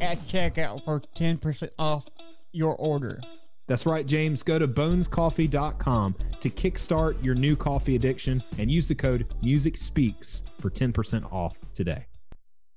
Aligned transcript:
at 0.00 0.18
checkout 0.18 0.84
for 0.84 1.00
10% 1.00 1.70
off 1.78 2.06
your 2.52 2.76
order. 2.76 3.20
That's 3.66 3.84
right, 3.84 4.06
James. 4.06 4.42
Go 4.42 4.58
to 4.58 4.68
bonescoffee.com 4.68 6.14
to 6.40 6.50
kickstart 6.50 7.22
your 7.22 7.34
new 7.34 7.56
coffee 7.56 7.96
addiction 7.96 8.42
and 8.58 8.70
use 8.70 8.86
the 8.86 8.94
code 8.94 9.26
Music 9.42 9.76
Speaks 9.76 10.44
for 10.60 10.70
10% 10.70 11.32
off 11.32 11.58
today. 11.74 12.06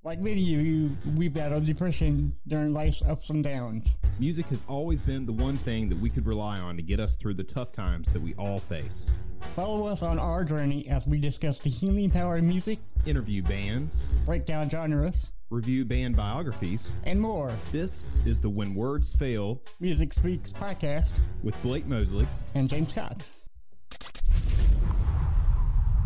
Like 0.02 0.22
many 0.22 0.42
of 0.56 0.66
you, 0.66 0.96
we've 1.18 1.34
battled 1.34 1.66
depression 1.66 2.34
during 2.48 2.74
life's 2.74 3.02
ups 3.02 3.30
and 3.30 3.44
downs. 3.44 3.98
Music 4.18 4.46
has 4.48 4.64
always 4.68 5.02
been 5.02 5.26
the 5.26 5.34
one 5.34 5.58
thing 5.58 5.90
that 5.90 6.00
we 6.00 6.10
could 6.10 6.26
rely 6.26 6.58
on 6.58 6.78
to 6.78 6.82
get 6.82 7.02
us 7.02 7.18
through 7.18 7.34
the 7.34 7.44
tough 7.44 7.74
times 7.74 8.10
that 8.12 8.22
we 8.22 8.34
all 8.36 8.60
face. 8.60 9.12
Follow 9.58 9.86
us 9.86 10.02
on 10.02 10.18
our 10.18 10.46
journey 10.46 10.88
as 10.88 11.06
we 11.06 11.20
discuss 11.20 11.60
the 11.60 11.70
healing 11.70 12.10
power 12.10 12.38
of 12.38 12.44
music, 12.44 12.80
Interview 13.06 13.44
bands, 13.44 14.10
break 14.26 14.46
down 14.46 14.70
genres, 14.70 15.32
review 15.50 15.84
band 15.86 16.16
biographies. 16.16 16.94
and 17.06 17.20
more. 17.20 17.52
This 17.72 18.12
is 18.26 18.40
the 18.40 18.50
When 18.50 18.76
Words 18.76 19.16
Fail 19.16 19.62
Music 19.80 20.14
Speaks 20.14 20.50
podcast 20.52 21.20
with 21.44 21.60
Blake 21.64 21.88
Mosley. 21.88 22.28
and 22.56 22.70
James 22.70 22.94
Cox. 22.94 23.36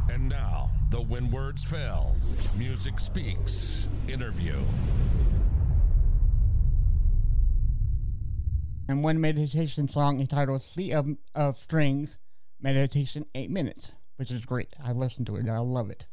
And 0.09 0.29
now, 0.29 0.71
the 0.91 1.01
When 1.01 1.29
Words 1.31 1.63
Fail 1.63 2.15
Music 2.57 2.99
Speaks 2.99 3.87
interview. 4.07 4.59
And 8.87 9.03
one 9.03 9.19
meditation 9.19 9.87
song 9.87 10.19
entitled 10.19 10.61
Sea 10.61 10.91
of, 10.93 11.07
of 11.35 11.57
Strings, 11.57 12.17
Meditation 12.61 13.25
8 13.33 13.49
Minutes, 13.49 13.93
which 14.17 14.29
is 14.29 14.45
great. 14.45 14.73
I 14.83 14.91
listened 14.91 15.25
to 15.27 15.37
it. 15.37 15.47
I 15.49 15.59
love 15.59 15.89
it. 15.89 16.05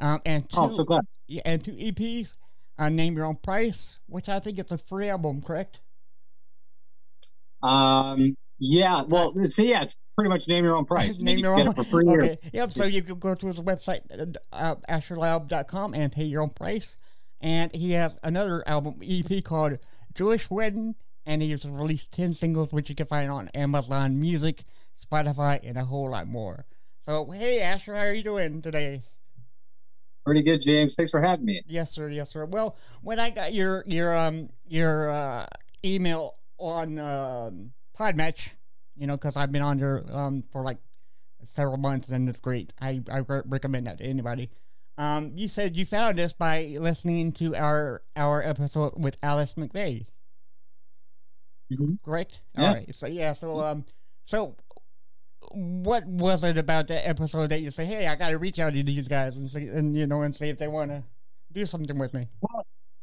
Um, 0.00 0.20
and 0.24 0.48
two, 0.48 0.56
Oh, 0.58 0.70
so 0.70 0.84
glad. 0.84 1.02
Yeah, 1.28 1.42
and 1.44 1.62
two 1.62 1.72
EPs, 1.72 2.34
uh, 2.78 2.88
Name 2.88 3.16
Your 3.16 3.26
Own 3.26 3.36
Price, 3.36 3.98
which 4.06 4.28
I 4.28 4.38
think 4.40 4.58
it's 4.58 4.72
a 4.72 4.78
free 4.78 5.08
album, 5.08 5.42
correct? 5.42 5.80
Um, 7.62 8.36
yeah, 8.58 9.02
well, 9.02 9.32
it's, 9.36 9.58
yeah, 9.58 9.82
it's 9.82 9.96
pretty 10.16 10.28
much 10.28 10.48
name 10.48 10.64
your 10.64 10.76
own 10.76 10.84
price. 10.86 11.18
Name 11.20 11.38
you 11.38 11.44
your 11.44 11.58
own. 11.58 11.74
for 11.74 11.84
free. 11.84 12.06
or- 12.06 12.22
Okay. 12.22 12.36
Yep. 12.52 12.72
So 12.72 12.84
you 12.84 13.02
can 13.02 13.18
go 13.18 13.34
to 13.34 13.46
his 13.46 13.58
website, 13.60 14.36
uh, 14.52 14.74
asherlaub.com, 14.88 15.94
and 15.94 16.12
pay 16.12 16.24
your 16.24 16.42
own 16.42 16.50
price. 16.50 16.96
And 17.40 17.74
he 17.74 17.92
has 17.92 18.12
another 18.22 18.62
album 18.68 19.00
EP 19.02 19.42
called 19.42 19.78
Jewish 20.14 20.50
Wedding, 20.50 20.94
and 21.24 21.40
he 21.40 21.50
has 21.52 21.64
released 21.64 22.12
ten 22.12 22.34
singles, 22.34 22.70
which 22.72 22.88
you 22.90 22.94
can 22.94 23.06
find 23.06 23.30
on 23.30 23.48
Amazon 23.54 24.20
Music, 24.20 24.64
Spotify, 24.98 25.60
and 25.62 25.78
a 25.78 25.84
whole 25.86 26.10
lot 26.10 26.26
more. 26.28 26.66
So 27.02 27.30
hey, 27.30 27.60
Asher, 27.60 27.94
how 27.94 28.02
are 28.02 28.12
you 28.12 28.22
doing 28.22 28.60
today? 28.60 29.04
Pretty 30.30 30.44
good, 30.44 30.60
James. 30.60 30.94
Thanks 30.94 31.10
for 31.10 31.20
having 31.20 31.44
me. 31.44 31.60
Yes, 31.66 31.90
sir. 31.90 32.08
Yes, 32.08 32.30
sir. 32.30 32.44
Well, 32.44 32.76
when 33.02 33.18
I 33.18 33.30
got 33.30 33.52
your 33.52 33.82
your 33.88 34.16
um 34.16 34.48
your 34.68 35.10
uh, 35.10 35.46
email 35.84 36.36
on 36.56 37.00
um, 37.00 37.72
Podmatch, 37.98 38.52
you 38.96 39.08
know, 39.08 39.16
because 39.16 39.36
I've 39.36 39.50
been 39.50 39.60
on 39.62 39.78
there 39.78 40.04
um 40.12 40.44
for 40.52 40.62
like 40.62 40.78
several 41.42 41.78
months, 41.78 42.10
and 42.10 42.28
it's 42.28 42.38
great. 42.38 42.72
I 42.80 43.02
I 43.10 43.24
recommend 43.44 43.88
that 43.88 43.98
to 43.98 44.04
anybody. 44.04 44.50
Um, 44.96 45.32
you 45.34 45.48
said 45.48 45.76
you 45.76 45.84
found 45.84 46.20
us 46.20 46.32
by 46.32 46.76
listening 46.78 47.32
to 47.32 47.56
our 47.56 48.00
our 48.14 48.40
episode 48.40 49.02
with 49.02 49.16
Alice 49.24 49.54
McVeigh, 49.54 50.06
Mhm. 51.72 51.98
correct? 52.04 52.38
Yeah. 52.56 52.68
All 52.68 52.74
right. 52.74 52.94
So 52.94 53.08
yeah. 53.08 53.32
So 53.32 53.62
um. 53.62 53.84
So 54.26 54.54
what 55.52 56.06
was 56.06 56.44
it 56.44 56.58
about 56.58 56.88
that 56.88 57.08
episode 57.08 57.48
that 57.48 57.60
you 57.60 57.70
say, 57.70 57.84
"Hey, 57.84 58.06
I 58.06 58.14
got 58.14 58.30
to 58.30 58.38
reach 58.38 58.58
out 58.58 58.72
to 58.72 58.82
these 58.82 59.08
guys 59.08 59.36
and 59.36 59.50
see, 59.50 59.66
and 59.66 59.96
you 59.96 60.06
know, 60.06 60.22
and 60.22 60.34
see 60.34 60.48
if 60.48 60.58
they 60.58 60.68
want 60.68 60.90
to 60.90 61.02
do 61.52 61.66
something 61.66 61.98
with 61.98 62.14
me"? 62.14 62.28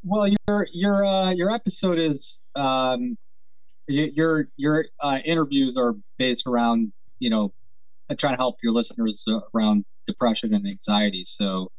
Well, 0.04 0.28
your 0.46 0.66
your 0.72 1.04
uh, 1.04 1.30
your 1.32 1.50
episode 1.50 1.98
is 1.98 2.42
um, 2.54 3.16
your 3.86 4.48
your 4.56 4.86
uh, 5.00 5.18
interviews 5.24 5.76
are 5.76 5.94
based 6.18 6.46
around 6.46 6.92
you 7.18 7.30
know 7.30 7.52
trying 8.16 8.34
to 8.34 8.38
help 8.38 8.56
your 8.62 8.72
listeners 8.72 9.26
around 9.54 9.84
depression 10.06 10.54
and 10.54 10.66
anxiety. 10.66 11.24
So, 11.24 11.70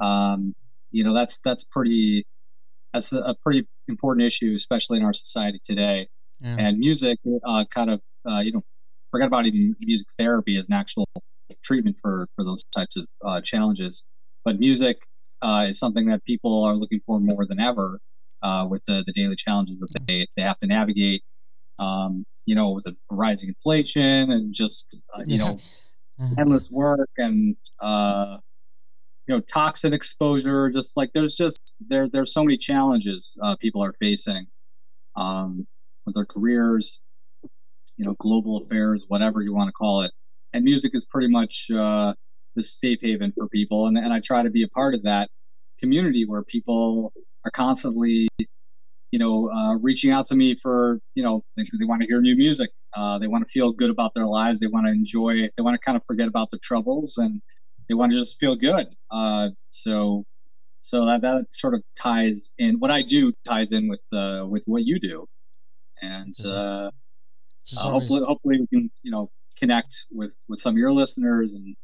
um, 0.00 0.54
you 0.90 1.04
know 1.04 1.14
that's 1.14 1.38
that's 1.38 1.64
pretty 1.64 2.26
that's 2.92 3.12
a, 3.12 3.18
a 3.20 3.34
pretty 3.34 3.66
important 3.88 4.26
issue, 4.26 4.52
especially 4.54 4.98
in 4.98 5.04
our 5.04 5.12
society 5.12 5.60
today. 5.62 6.08
Yeah. 6.42 6.56
and 6.58 6.78
music 6.78 7.18
uh, 7.44 7.66
kind 7.70 7.90
of 7.90 8.00
uh, 8.26 8.38
you 8.38 8.52
know 8.52 8.64
forget 9.10 9.26
about 9.28 9.46
even 9.46 9.74
music 9.80 10.08
therapy 10.18 10.56
as 10.56 10.66
an 10.68 10.74
actual 10.74 11.06
treatment 11.64 11.96
for 12.00 12.26
for 12.36 12.44
those 12.44 12.62
types 12.74 12.96
of 12.96 13.06
uh, 13.24 13.40
challenges. 13.40 14.04
But 14.44 14.58
music 14.58 14.98
uh, 15.42 15.66
is 15.68 15.78
something 15.78 16.06
that 16.06 16.24
people 16.24 16.64
are 16.64 16.74
looking 16.74 17.00
for 17.00 17.20
more 17.20 17.46
than 17.46 17.60
ever 17.60 18.00
uh, 18.42 18.66
with 18.68 18.84
the, 18.86 19.02
the 19.06 19.12
daily 19.12 19.36
challenges 19.36 19.80
that 19.80 19.88
they, 20.06 20.26
they 20.36 20.42
have 20.42 20.58
to 20.58 20.66
navigate 20.66 21.22
um, 21.78 22.24
you 22.46 22.54
know 22.54 22.70
with 22.70 22.84
the 22.84 22.96
rising 23.10 23.48
inflation 23.48 24.30
and 24.32 24.52
just 24.54 25.02
uh, 25.16 25.22
you 25.26 25.38
know 25.38 25.60
Mhm. 26.20 26.38
endless 26.38 26.70
work 26.70 27.08
and 27.18 27.56
uh, 27.80 28.38
you 29.26 29.34
know 29.34 29.40
toxin 29.40 29.92
exposure 29.92 30.70
just 30.70 30.96
like 30.96 31.10
there's 31.14 31.36
just 31.36 31.60
there 31.88 32.08
there's 32.08 32.32
so 32.32 32.44
many 32.44 32.56
challenges 32.56 33.36
uh, 33.42 33.56
people 33.60 33.82
are 33.82 33.92
facing 33.94 34.46
um, 35.16 35.66
with 36.06 36.14
their 36.14 36.26
careers 36.26 37.00
you 38.00 38.06
know 38.06 38.16
global 38.18 38.56
affairs 38.56 39.04
whatever 39.08 39.42
you 39.42 39.54
want 39.54 39.68
to 39.68 39.72
call 39.72 40.00
it. 40.02 40.10
And 40.54 40.64
music 40.64 40.92
is 40.94 41.04
pretty 41.04 41.28
much 41.28 41.66
uh, 41.70 42.14
the 42.56 42.62
safe 42.62 42.98
haven 43.02 43.30
for 43.30 43.46
people. 43.48 43.86
And, 43.86 43.96
and 43.96 44.12
i 44.12 44.20
try 44.20 44.42
to 44.42 44.50
be 44.50 44.62
a 44.62 44.68
part 44.68 44.94
of 44.94 45.02
that 45.04 45.28
community 45.78 46.24
where 46.26 46.42
people 46.42 47.12
are 47.44 47.50
constantly 47.50 48.28
you 49.12 49.18
know 49.18 49.50
uh, 49.50 49.74
reaching 49.76 50.12
out 50.12 50.26
to 50.26 50.34
me 50.34 50.56
for 50.62 50.98
you 51.14 51.22
know 51.22 51.44
they, 51.56 51.64
they 51.78 51.84
want 51.84 52.00
to 52.00 52.08
hear 52.08 52.20
new 52.20 52.36
music. 52.36 52.70
Uh, 52.96 53.18
they 53.18 53.28
want 53.28 53.44
to 53.44 53.50
feel 53.50 53.70
good 53.70 53.90
about 53.90 54.14
their 54.14 54.26
lives. 54.26 54.60
They 54.60 54.66
want 54.66 54.86
to 54.86 54.92
enjoy 54.92 55.48
they 55.56 55.62
want 55.62 55.74
to 55.74 55.84
kind 55.84 55.96
of 55.96 56.04
forget 56.06 56.26
about 56.26 56.50
their 56.50 56.60
troubles 56.62 57.18
and 57.18 57.42
they 57.88 57.94
want 57.94 58.12
to 58.12 58.18
just 58.18 58.40
feel 58.40 58.56
good. 58.56 58.86
Uh, 59.10 59.50
so 59.70 60.24
so 60.80 61.04
that, 61.04 61.20
that 61.20 61.44
sort 61.52 61.74
of 61.74 61.82
ties 61.94 62.54
in 62.56 62.76
what 62.76 62.90
i 62.90 63.02
do 63.02 63.34
ties 63.44 63.70
in 63.72 63.86
with 63.88 64.02
uh, 64.14 64.46
with 64.46 64.64
what 64.66 64.84
you 64.84 64.98
do. 64.98 65.26
And 66.02 66.34
uh, 66.46 66.90
uh, 67.76 67.90
hopefully 67.90 68.22
hopefully 68.24 68.60
we 68.60 68.66
can 68.66 68.90
you 69.02 69.10
know 69.10 69.30
connect 69.58 70.06
with 70.10 70.44
with 70.48 70.60
some 70.60 70.74
of 70.74 70.78
your 70.78 70.92
listeners 70.92 71.52
and 71.52 71.76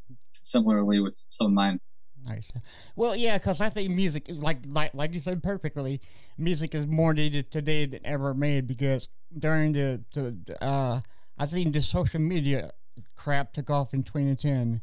similarly 0.42 1.00
with 1.00 1.26
some 1.30 1.48
of 1.48 1.52
mine 1.52 1.80
Nice. 2.28 2.50
Well, 2.96 3.14
yeah, 3.14 3.38
because 3.38 3.60
I 3.60 3.68
think 3.68 3.90
music, 3.90 4.26
like 4.28 4.58
like 4.66 4.94
like 4.94 5.14
you 5.14 5.20
said 5.20 5.42
perfectly, 5.42 6.00
music 6.36 6.74
is 6.74 6.86
more 6.86 7.14
needed 7.14 7.50
today 7.50 7.86
than 7.86 8.00
ever 8.04 8.34
made 8.34 8.66
because 8.66 9.08
during 9.38 9.72
the 9.72 10.02
the 10.12 10.64
uh, 10.64 11.00
I 11.38 11.46
think 11.46 11.72
the 11.72 11.82
social 11.82 12.20
media 12.20 12.72
crap 13.14 13.52
took 13.52 13.70
off 13.70 13.94
in 13.94 14.02
2010, 14.02 14.80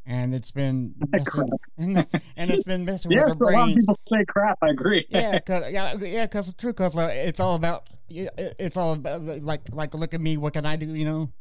and 0.06 0.34
it's 0.34 0.50
been 0.50 0.94
messing, 1.12 1.48
and, 1.78 1.96
and 2.36 2.50
it's 2.50 2.64
been 2.64 2.84
messing 2.84 3.12
yeah 3.12 3.26
with 3.26 3.38
so 3.38 3.46
our 3.46 3.52
a 3.52 3.56
lot 3.56 3.68
of 3.68 3.74
people 3.76 3.94
say 4.06 4.24
crap 4.24 4.58
i 4.62 4.68
agree 4.68 5.04
yeah, 5.10 5.38
cause 5.46 5.64
yeah, 5.70 5.94
yeah, 5.94 6.26
cause 6.26 6.48
it's 6.48 6.56
true. 6.56 6.72
Cause 6.72 6.96
uh, 6.96 7.08
it's 7.12 7.40
all 7.40 7.54
about 7.54 7.88
it's 8.08 8.76
all 8.76 8.94
about 8.94 9.22
like 9.22 9.62
like 9.72 9.94
look 9.94 10.14
at 10.14 10.20
me, 10.20 10.36
what 10.36 10.52
can 10.52 10.66
I 10.66 10.76
do? 10.76 10.86
You 10.86 11.04
know, 11.04 11.32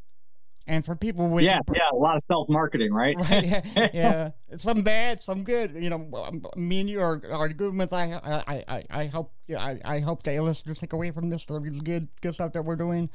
And 0.67 0.85
for 0.85 0.95
people 0.95 1.29
with 1.29 1.43
yeah, 1.43 1.59
yeah, 1.73 1.89
a 1.91 1.95
lot 1.95 2.15
of 2.15 2.21
self 2.21 2.47
marketing, 2.49 2.93
right? 2.93 3.15
right, 3.31 3.43
yeah, 3.43 3.89
yeah, 3.93 4.29
some 4.57 4.83
bad, 4.83 5.23
some 5.23 5.43
good. 5.43 5.73
You 5.75 5.89
know, 5.89 6.09
um, 6.13 6.45
me 6.55 6.81
and 6.81 6.89
you 6.89 6.99
are, 7.01 7.21
are 7.31 7.49
good 7.49 7.75
ones. 7.75 7.91
I 7.91 8.19
I 8.23 8.63
I 8.67 8.83
I 8.89 9.05
hope 9.07 9.33
yeah, 9.47 9.63
I, 9.63 9.79
I 9.83 9.99
hope 9.99 10.23
that 10.23 10.39
listeners 10.43 10.79
take 10.79 10.93
away 10.93 11.11
from 11.11 11.29
this 11.29 11.45
the 11.45 11.59
good 11.59 12.07
good 12.21 12.35
stuff 12.35 12.53
that 12.53 12.63
we're 12.63 12.75
doing. 12.75 13.09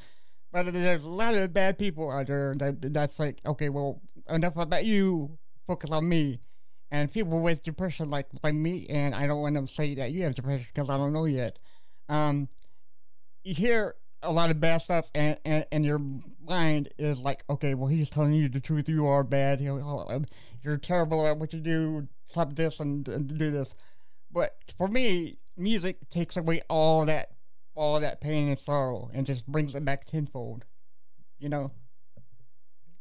But 0.52 0.72
there's 0.72 1.04
a 1.04 1.10
lot 1.10 1.34
of 1.34 1.52
bad 1.52 1.78
people 1.78 2.10
out 2.10 2.26
there 2.26 2.54
that 2.58 2.92
that's 2.92 3.18
like 3.20 3.40
okay, 3.46 3.68
well, 3.68 4.00
enough 4.28 4.56
about 4.56 4.84
you. 4.84 5.38
Focus 5.66 5.90
on 5.90 6.08
me. 6.08 6.40
And 6.90 7.12
people 7.12 7.40
with 7.40 7.62
depression 7.62 8.10
like 8.10 8.28
like 8.42 8.54
me, 8.54 8.86
and 8.88 9.14
I 9.14 9.26
don't 9.26 9.40
want 9.40 9.56
to 9.56 9.66
say 9.66 9.94
that 9.96 10.12
you 10.12 10.22
have 10.24 10.34
depression 10.34 10.66
because 10.72 10.90
I 10.90 10.96
don't 10.96 11.12
know 11.12 11.24
yet. 11.24 11.58
Um, 12.08 12.48
you 13.42 13.54
hear 13.54 13.96
a 14.22 14.32
lot 14.32 14.50
of 14.50 14.60
bad 14.60 14.82
stuff, 14.82 15.10
and, 15.14 15.38
and, 15.44 15.66
and 15.70 15.84
your 15.84 16.00
mind 16.46 16.88
is 16.98 17.18
like, 17.18 17.44
okay, 17.48 17.74
well, 17.74 17.88
he's 17.88 18.10
telling 18.10 18.32
you 18.32 18.48
the 18.48 18.60
truth. 18.60 18.88
You 18.88 19.06
are 19.06 19.24
bad. 19.24 19.60
You're 19.60 20.78
terrible 20.78 21.26
at 21.26 21.38
what 21.38 21.52
you 21.52 21.60
do. 21.60 22.08
Stop 22.26 22.54
this 22.54 22.80
and, 22.80 23.06
and 23.08 23.38
do 23.38 23.50
this. 23.50 23.74
But 24.32 24.56
for 24.78 24.88
me, 24.88 25.36
music 25.56 26.08
takes 26.10 26.36
away 26.36 26.62
all 26.68 27.06
that, 27.06 27.30
all 27.74 28.00
that 28.00 28.20
pain 28.20 28.48
and 28.48 28.58
sorrow, 28.58 29.10
and 29.12 29.26
just 29.26 29.46
brings 29.46 29.74
it 29.74 29.84
back 29.84 30.04
tenfold. 30.04 30.64
You 31.38 31.48
know. 31.48 31.68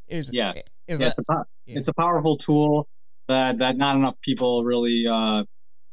Is 0.06 0.30
yeah. 0.32 0.52
Is 0.86 1.00
yeah, 1.00 1.08
that, 1.08 1.16
it's, 1.18 1.28
a, 1.28 1.44
yeah. 1.66 1.78
it's 1.78 1.88
a 1.88 1.94
powerful 1.94 2.36
tool 2.36 2.86
that 3.28 3.58
that 3.58 3.76
not 3.76 3.96
enough 3.96 4.20
people 4.20 4.64
really 4.64 5.06
uh, 5.06 5.44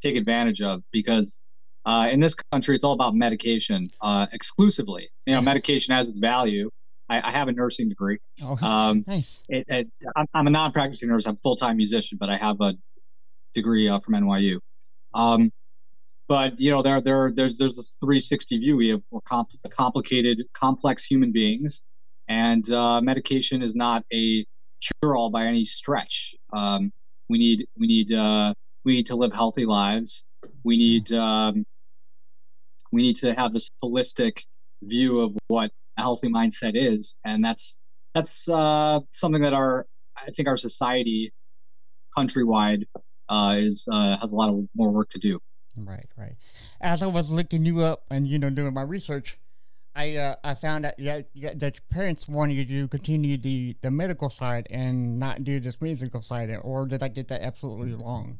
take 0.02 0.16
advantage 0.16 0.62
of 0.62 0.84
because 0.92 1.46
uh, 1.86 2.10
in 2.12 2.20
this 2.20 2.36
country, 2.52 2.76
it's 2.76 2.84
all 2.84 2.94
about 2.94 3.16
medication 3.16 3.90
uh, 4.02 4.28
exclusively. 4.34 5.10
You 5.26 5.36
know, 5.36 5.42
medication 5.42 5.96
has 5.96 6.08
its 6.08 6.20
value. 6.20 6.70
I, 7.10 7.30
I 7.30 7.32
have 7.32 7.48
a 7.48 7.54
nursing 7.54 7.90
degree. 7.90 8.20
Oh, 8.42 8.58
um, 8.62 9.04
nice. 9.08 9.44
It, 9.50 9.66
it, 9.68 9.90
I'm, 10.16 10.28
I'm, 10.34 10.48
a 10.48 10.50
non-practicing 10.50 11.10
nurse. 11.10 11.26
I'm 11.26 11.34
a 11.34 11.38
full-time 11.38 11.78
musician, 11.78 12.18
but 12.20 12.30
I 12.30 12.38
have 12.38 12.62
a 12.62 12.76
degree 13.54 13.90
uh, 13.90 14.00
from 14.00 14.14
NYU. 14.14 14.60
Um, 15.14 15.52
but 16.28 16.60
you 16.60 16.70
know, 16.70 16.82
there, 16.82 17.02
there, 17.02 17.32
there's, 17.36 17.58
there's 17.58 17.76
this 17.76 17.98
360 18.00 18.60
view. 18.60 18.78
We 18.78 18.90
have 18.90 19.02
comp- 19.26 19.50
complicated, 19.72 20.44
complex 20.54 21.04
human 21.04 21.32
beings, 21.32 21.84
and 22.30 22.70
uh, 22.72 23.02
medication 23.02 23.62
is 23.62 23.76
not 23.76 24.06
a 24.14 24.46
cure-all 24.82 25.30
by 25.30 25.46
any 25.46 25.66
stretch. 25.66 26.36
Um, 26.54 26.92
we 27.30 27.38
need, 27.38 27.68
we 27.78 27.88
need, 27.88 28.12
uh, 28.12 28.54
we 28.84 28.94
need 28.94 29.06
to 29.08 29.16
live 29.16 29.34
healthy 29.34 29.66
lives. 29.66 30.28
We 30.64 30.78
need 30.78 31.12
um, 31.14 31.66
we 32.92 33.02
need 33.02 33.16
to 33.18 33.34
have 33.34 33.54
this 33.54 33.70
holistic 33.84 34.44
view 34.84 35.22
of 35.22 35.38
what 35.48 35.72
a 35.98 36.02
healthy 36.02 36.30
mindset 36.30 36.72
is, 36.76 37.18
and 37.26 37.44
that's 37.44 37.80
that's 38.14 38.50
uh, 38.50 39.00
something 39.12 39.42
that 39.42 39.54
our 39.54 39.86
I 40.18 40.32
think 40.32 40.48
our 40.48 40.58
society 40.58 41.32
countrywide 42.18 42.84
uh, 43.30 43.56
is 43.58 43.88
uh, 43.92 44.18
has 44.18 44.32
a 44.32 44.36
lot 44.36 44.50
of 44.50 44.68
more 44.76 44.90
work 44.92 45.10
to 45.12 45.20
do. 45.20 45.40
Right, 45.78 46.08
right. 46.18 46.36
As 46.82 47.02
I 47.02 47.08
was 47.08 47.32
looking 47.32 47.66
you 47.66 47.82
up 47.82 48.04
and 48.10 48.28
you 48.28 48.38
know 48.38 48.50
doing 48.50 48.74
my 48.74 48.82
research, 48.82 49.38
I 49.96 50.16
uh, 50.16 50.36
I 50.44 50.54
found 50.54 50.86
that 50.86 50.96
yeah, 50.98 51.22
that 51.34 51.62
your 51.62 51.84
parents 51.90 52.28
wanted 52.28 52.70
you 52.70 52.84
to 52.84 52.88
continue 52.88 53.38
the 53.38 53.76
the 53.82 53.92
medical 53.92 54.30
side 54.30 54.68
and 54.70 55.20
not 55.20 55.44
do 55.44 55.60
this 55.60 55.82
musical 55.82 56.22
side, 56.22 56.50
or 56.62 56.86
did 56.86 57.04
I 57.04 57.10
get 57.10 57.28
that 57.28 57.42
absolutely 57.42 57.94
wrong? 57.94 58.40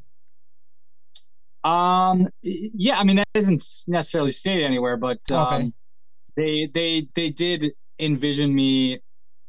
Um, 1.64 2.26
yeah, 2.42 2.98
I 2.98 3.04
mean 3.04 3.16
that 3.16 3.28
isn't 3.34 3.62
necessarily 3.86 4.30
stated 4.30 4.64
anywhere, 4.64 4.96
but 4.96 5.20
um, 5.30 5.46
okay. 5.54 5.72
they 6.36 6.70
they 6.72 7.06
they 7.14 7.30
did 7.30 7.66
envision 7.98 8.54
me, 8.54 9.00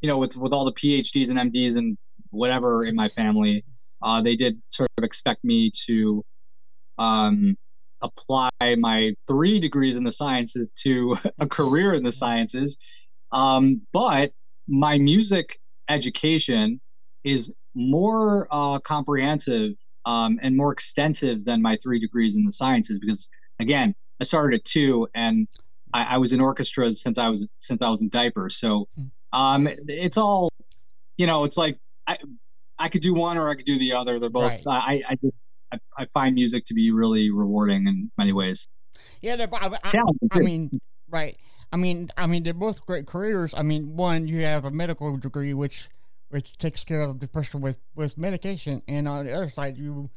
you 0.02 0.10
know, 0.10 0.18
with 0.18 0.36
with 0.36 0.52
all 0.52 0.66
the 0.66 0.74
PhDs 0.74 1.30
and 1.30 1.54
MDs 1.54 1.78
and 1.78 1.98
whatever 2.32 2.84
in 2.84 2.96
my 2.96 3.08
family. 3.08 3.64
Uh, 4.02 4.22
they 4.22 4.36
did 4.36 4.62
sort 4.70 4.90
of 4.98 5.06
expect 5.06 5.46
me 5.46 5.72
to 5.86 6.26
um, 6.98 7.58
apply 8.04 8.50
my 8.78 9.14
three 9.28 9.60
degrees 9.60 9.96
in 9.96 10.04
the 10.04 10.12
sciences 10.12 10.72
to 10.84 11.18
a 11.40 11.48
career 11.48 11.94
in 11.94 12.04
the 12.04 12.12
sciences. 12.12 12.78
Um, 13.32 13.82
but 13.92 14.32
my 14.68 14.98
music 14.98 15.58
education 15.90 16.80
is 17.24 17.54
more 17.76 18.48
uh, 18.52 18.80
comprehensive 18.80 19.74
um, 20.06 20.40
and 20.42 20.56
more 20.56 20.72
extensive 20.72 21.46
than 21.46 21.62
my 21.62 21.78
three 21.78 22.00
degrees 22.00 22.36
in 22.36 22.44
the 22.44 22.52
sciences 22.52 23.00
because 23.00 23.30
again 23.60 23.96
i 24.20 24.24
started 24.24 24.60
at 24.60 24.66
two 24.66 25.08
and 25.16 25.48
i, 25.94 26.16
I 26.16 26.18
was 26.18 26.34
in 26.34 26.42
orchestras 26.42 27.02
since 27.02 27.18
i 27.18 27.30
was 27.30 27.48
since 27.58 27.82
i 27.82 27.90
was 27.90 28.02
in 28.02 28.10
diapers 28.10 28.58
so 28.58 28.88
hmm. 28.96 29.06
um, 29.32 29.68
it's 29.88 30.18
all 30.18 30.50
you 31.18 31.26
know 31.26 31.46
it's 31.46 31.58
like 31.58 31.78
i 32.08 32.18
i 32.78 32.90
could 32.90 33.02
do 33.02 33.14
one 33.14 33.38
or 33.38 33.50
i 33.50 33.56
could 33.56 33.66
do 33.66 33.80
the 33.80 33.94
other 33.94 34.20
they're 34.20 34.30
both 34.30 34.66
right. 34.66 34.84
i 34.84 35.04
i 35.10 35.16
just 35.24 35.40
I, 35.74 36.04
I, 36.04 36.06
find 36.06 36.36
music 36.36 36.66
to 36.66 36.74
be 36.74 36.92
really 36.92 37.31
rewarding 37.31 37.88
in 37.88 38.12
many 38.18 38.34
ways 38.34 38.68
yeah 39.22 39.36
I, 39.52 39.78
I, 39.84 40.04
I 40.31 40.40
mean 40.40 40.80
right 41.10 41.38
i 41.72 41.78
mean 41.78 42.10
i 42.18 42.28
mean 42.28 42.44
they're 42.44 42.54
both 42.54 42.86
great 42.86 43.08
careers 43.08 43.54
i 43.56 43.62
mean 43.62 43.96
one 43.96 44.28
you 44.28 44.42
have 44.42 44.66
a 44.66 44.72
medical 44.72 45.18
degree 45.18 45.54
which 45.54 45.90
which 46.34 46.58
takes 46.58 46.84
care 46.84 47.02
of 47.02 47.20
depression 47.20 47.62
with, 47.62 47.78
with 47.94 48.18
medication, 48.18 48.81
and 48.88 49.08
on 49.08 49.28
the 49.28 49.31
other 49.31 49.50
side 49.50 49.78
you 49.78 50.10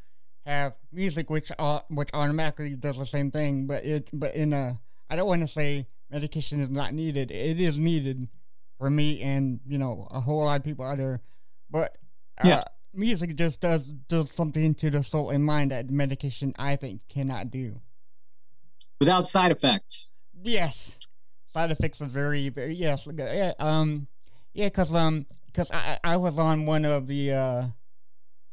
have 0.46 0.72
music, 0.90 1.28
which 1.28 1.52
uh, 1.58 1.80
which 1.90 2.08
automatically 2.14 2.74
does 2.74 2.96
the 2.96 3.04
same 3.04 3.30
thing. 3.30 3.66
But 3.66 3.84
it 3.84 4.08
but 4.14 4.34
in 4.34 4.54
a 4.54 4.80
I 5.10 5.16
don't 5.16 5.28
want 5.28 5.42
to 5.42 5.48
say 5.48 5.86
medication 6.10 6.60
is 6.60 6.70
not 6.70 6.94
needed. 6.94 7.30
It 7.30 7.60
is 7.60 7.76
needed 7.76 8.30
for 8.78 8.88
me 8.88 9.20
and 9.20 9.60
you 9.66 9.76
know 9.76 10.08
a 10.10 10.20
whole 10.20 10.42
lot 10.42 10.58
of 10.58 10.64
people 10.64 10.86
out 10.86 10.96
there. 10.96 11.20
But 11.70 11.98
uh, 12.42 12.48
yeah. 12.48 12.62
Music 12.96 13.34
just 13.36 13.60
does 13.60 13.84
does 13.84 14.30
something 14.30 14.74
to 14.74 14.90
the 14.90 15.02
soul 15.02 15.30
and 15.30 15.44
mind 15.44 15.70
that 15.70 15.90
medication 15.90 16.54
I 16.58 16.76
think 16.76 17.08
cannot 17.08 17.50
do. 17.50 17.80
Without 19.00 19.26
side 19.26 19.52
effects. 19.52 20.12
Yes, 20.42 20.98
side 21.52 21.70
effects 21.70 22.00
are 22.00 22.06
very 22.06 22.48
very 22.48 22.74
yes. 22.74 23.06
Yeah, 23.12 23.52
um, 23.58 24.06
yeah, 24.54 24.68
cause 24.70 24.92
um, 24.94 25.26
because 25.46 25.70
I, 25.70 25.98
I 26.02 26.16
was 26.16 26.38
on 26.38 26.66
one 26.66 26.84
of 26.84 27.06
the 27.06 27.32
uh, 27.32 27.66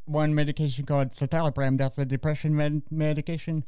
one 0.06 0.36
medication 0.36 0.86
called 0.86 1.12
citalopram. 1.12 1.78
That's 1.78 1.98
a 1.98 2.06
depression 2.06 2.56
med- 2.56 2.84
medication, 2.92 3.64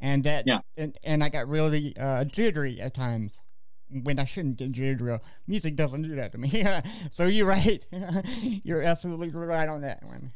and 0.00 0.24
that 0.24 0.44
yeah. 0.46 0.58
and, 0.76 0.96
and 1.02 1.22
I 1.22 1.28
got 1.28 1.48
really 1.48 1.96
uh, 1.96 2.24
jittery 2.24 2.80
at 2.80 2.94
times 2.94 3.32
when 3.90 4.18
I 4.18 4.24
shouldn't 4.24 4.56
get 4.56 4.72
jittery. 4.72 5.18
Music 5.46 5.76
doesn't 5.76 6.02
do 6.02 6.14
that 6.16 6.32
to 6.32 6.38
me. 6.38 6.64
so 7.12 7.26
you're 7.26 7.46
right. 7.46 7.84
you're 8.42 8.82
absolutely 8.82 9.30
right 9.30 9.68
on 9.68 9.82
that 9.82 10.02
one. 10.02 10.32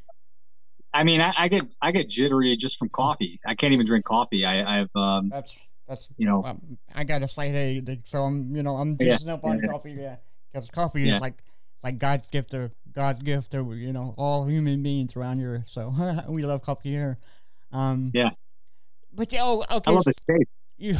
I 0.93 1.05
mean, 1.05 1.21
I, 1.21 1.33
I, 1.39 1.49
get 1.49 1.63
I 1.81 1.93
get 1.93 2.09
jittery 2.09 2.57
just 2.57 2.79
from 2.79 2.89
coffee. 2.89 3.39
I 3.47 3.55
can't 3.55 3.73
even 3.73 3.87
drink 3.87 4.05
coffee. 4.05 4.45
I, 4.45 4.81
I've 4.81 4.97
um, 4.97 5.29
that's 5.29 5.57
that's 5.89 6.09
you 6.17 6.27
know 6.27 6.45
um, 6.45 6.79
I 6.95 7.05
got 7.05 7.23
a 7.23 7.29
slight 7.29 7.53
headache, 7.53 8.01
so 8.05 8.23
I'm 8.23 8.55
you 8.55 8.63
know 8.63 8.77
I'm 8.77 8.99
just 8.99 9.25
yeah. 9.25 9.35
up 9.35 9.45
on 9.45 9.61
yeah. 9.63 9.71
coffee. 9.71 9.93
Yeah, 9.93 10.17
because 10.53 10.69
coffee 10.71 11.09
is 11.09 11.21
like 11.21 11.35
like 11.85 11.99
God's 11.99 12.27
gift 12.29 12.51
to 12.51 12.73
God's 12.93 13.23
gift 13.23 13.53
to 13.53 13.73
you 13.73 13.93
know 13.93 14.15
all 14.17 14.47
human 14.47 14.83
beings 14.83 15.15
around 15.17 15.39
here. 15.39 15.65
So 15.67 15.95
we 16.29 16.43
love 16.43 16.63
coffee 16.63 16.91
here. 16.91 17.17
Um, 17.73 18.11
yeah. 18.13 18.31
But 19.13 19.33
oh, 19.39 19.65
okay. 19.71 19.91
I 19.91 19.95
love 19.95 20.05
the 20.05 20.15
taste. 20.29 20.59
You, 20.77 20.97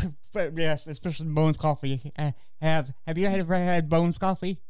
yes, 0.57 0.87
especially 0.87 1.27
Bones 1.29 1.57
Coffee. 1.57 2.13
Uh, 2.19 2.33
have 2.61 2.93
Have 3.07 3.19
you 3.19 3.27
ever 3.27 3.55
had 3.55 3.89
Bones 3.89 4.19
Coffee? 4.19 4.61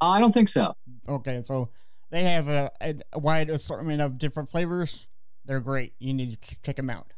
I 0.00 0.20
don't 0.20 0.32
think 0.32 0.48
so. 0.48 0.74
Okay, 1.08 1.42
so 1.44 1.70
they 2.10 2.24
have 2.24 2.48
a, 2.48 2.70
a, 2.80 3.18
wide 3.18 3.50
assortment 3.50 4.02
of 4.02 4.18
different 4.18 4.50
flavors. 4.50 5.06
They're 5.44 5.60
great. 5.60 5.94
You 5.98 6.12
need 6.12 6.40
to 6.40 6.56
check 6.62 6.76
them 6.76 6.90
out. 6.90 7.12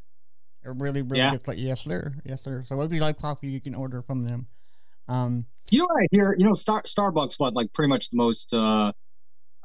They're 0.62 0.72
really, 0.72 1.02
really 1.02 1.18
yeah. 1.18 1.36
good. 1.36 1.58
Yes, 1.58 1.80
sir. 1.80 2.14
Yes, 2.24 2.42
sir. 2.42 2.62
So 2.64 2.80
if 2.82 2.92
you 2.92 3.00
like 3.00 3.18
coffee, 3.18 3.48
you 3.48 3.60
can 3.60 3.74
order 3.74 4.02
from 4.02 4.24
them. 4.24 4.46
Um, 5.08 5.46
you 5.70 5.78
know 5.78 5.86
what 5.86 6.02
I 6.02 6.06
hear? 6.10 6.34
You 6.38 6.44
know, 6.44 6.54
Star- 6.54 6.82
Starbucks, 6.82 7.34
what 7.38 7.54
like 7.54 7.72
pretty 7.72 7.88
much 7.88 8.10
the 8.10 8.16
most 8.16 8.52
uh, 8.54 8.92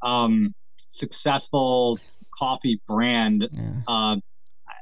um, 0.01 0.53
successful 0.75 1.99
coffee 2.37 2.81
brand 2.87 3.47
yeah. 3.51 3.71
uh, 3.87 4.17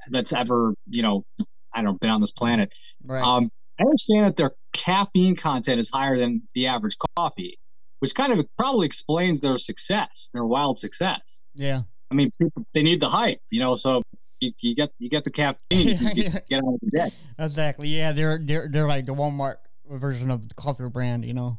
that's 0.10 0.34
ever 0.34 0.74
you 0.90 1.04
know 1.04 1.26
I 1.74 1.82
don't 1.82 1.86
know 1.86 1.98
been 2.00 2.10
on 2.10 2.22
this 2.22 2.32
planet. 2.32 2.74
Right. 3.04 3.24
Um, 3.24 3.50
I 3.82 3.86
understand 3.86 4.26
that 4.26 4.36
their 4.36 4.52
caffeine 4.74 5.36
content 5.36 5.80
is 5.80 5.90
higher 5.90 6.18
than 6.18 6.44
the 6.54 6.68
average 6.68 6.98
coffee, 7.16 7.58
which 8.00 8.14
kind 8.14 8.32
of 8.32 8.46
probably 8.58 8.86
explains 8.86 9.42
their 9.42 9.58
success, 9.58 10.30
their 10.34 10.46
wild 10.46 10.78
success. 10.78 11.46
Yeah. 11.56 11.82
I 12.12 12.14
mean, 12.14 12.30
people, 12.40 12.66
they 12.74 12.84
need 12.84 13.00
the 13.00 13.10
hype, 13.10 13.40
you 13.50 13.60
know. 13.60 13.76
So 13.76 14.04
you, 14.40 14.52
you 14.60 14.76
get 14.76 14.92
you 15.00 15.10
get 15.10 15.24
the 15.24 15.32
caffeine, 15.32 15.98
you 16.14 16.14
get, 16.14 16.48
get 16.50 16.58
out 16.58 16.74
of 16.74 16.80
the 16.82 16.92
bed. 16.92 17.14
Exactly. 17.40 17.88
Yeah, 17.88 18.12
they're 18.12 18.38
they're 18.38 18.68
they're 18.70 18.88
like 18.88 19.06
the 19.06 19.16
Walmart 19.16 19.56
version 19.90 20.30
of 20.30 20.48
the 20.48 20.54
coffee 20.54 20.88
brand, 20.90 21.26
you 21.26 21.34
know. 21.34 21.58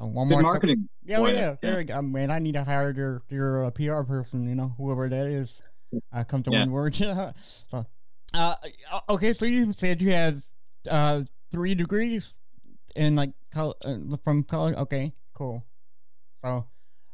Uh, 0.00 0.06
one 0.06 0.28
more 0.28 0.42
marketing. 0.42 0.88
Yeah, 1.04 1.18
well, 1.20 1.32
yeah, 1.32 1.56
there 1.60 1.80
yeah. 1.82 2.00
Man, 2.00 2.30
I 2.30 2.38
need 2.38 2.54
to 2.54 2.64
hire 2.64 2.92
your 2.92 3.22
your 3.28 3.66
uh, 3.66 3.70
PR 3.70 4.02
person, 4.02 4.48
you 4.48 4.54
know, 4.54 4.74
whoever 4.76 5.08
that 5.08 5.26
is. 5.26 5.60
Uh, 6.12 6.24
come 6.24 6.42
to 6.42 6.50
yeah. 6.50 6.60
one 6.60 6.70
word. 6.70 6.94
so, 6.96 7.86
uh, 8.34 8.54
okay, 9.08 9.32
so 9.32 9.44
you 9.44 9.72
said 9.72 10.00
you 10.00 10.10
had 10.12 10.42
uh 10.90 11.22
three 11.50 11.74
degrees 11.74 12.40
in 12.94 13.16
like 13.16 13.30
col- 13.52 13.76
uh, 13.86 14.16
from 14.22 14.42
college. 14.42 14.76
Okay, 14.76 15.12
cool. 15.34 15.64
So, 16.44 16.66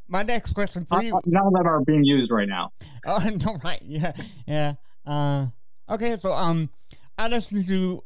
my 0.07 0.23
next 0.23 0.53
question 0.53 0.85
for 0.85 1.01
you. 1.01 1.15
Uh, 1.15 1.21
none 1.25 1.47
of 1.47 1.53
them 1.53 1.67
are 1.67 1.81
being 1.81 2.03
used 2.03 2.31
right 2.31 2.47
now. 2.47 2.71
Oh 3.07 3.29
no, 3.45 3.57
right? 3.63 3.81
Yeah, 3.85 4.13
yeah. 4.47 4.73
Uh, 5.05 5.47
okay, 5.89 6.17
so 6.17 6.31
um, 6.31 6.69
I 7.17 7.27
listened 7.27 7.67
to 7.67 8.03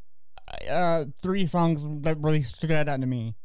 uh 0.69 1.05
three 1.21 1.45
songs 1.45 1.85
that 2.03 2.17
really 2.19 2.43
stood 2.43 2.71
out 2.71 2.85
to 2.85 2.97
me. 3.05 3.35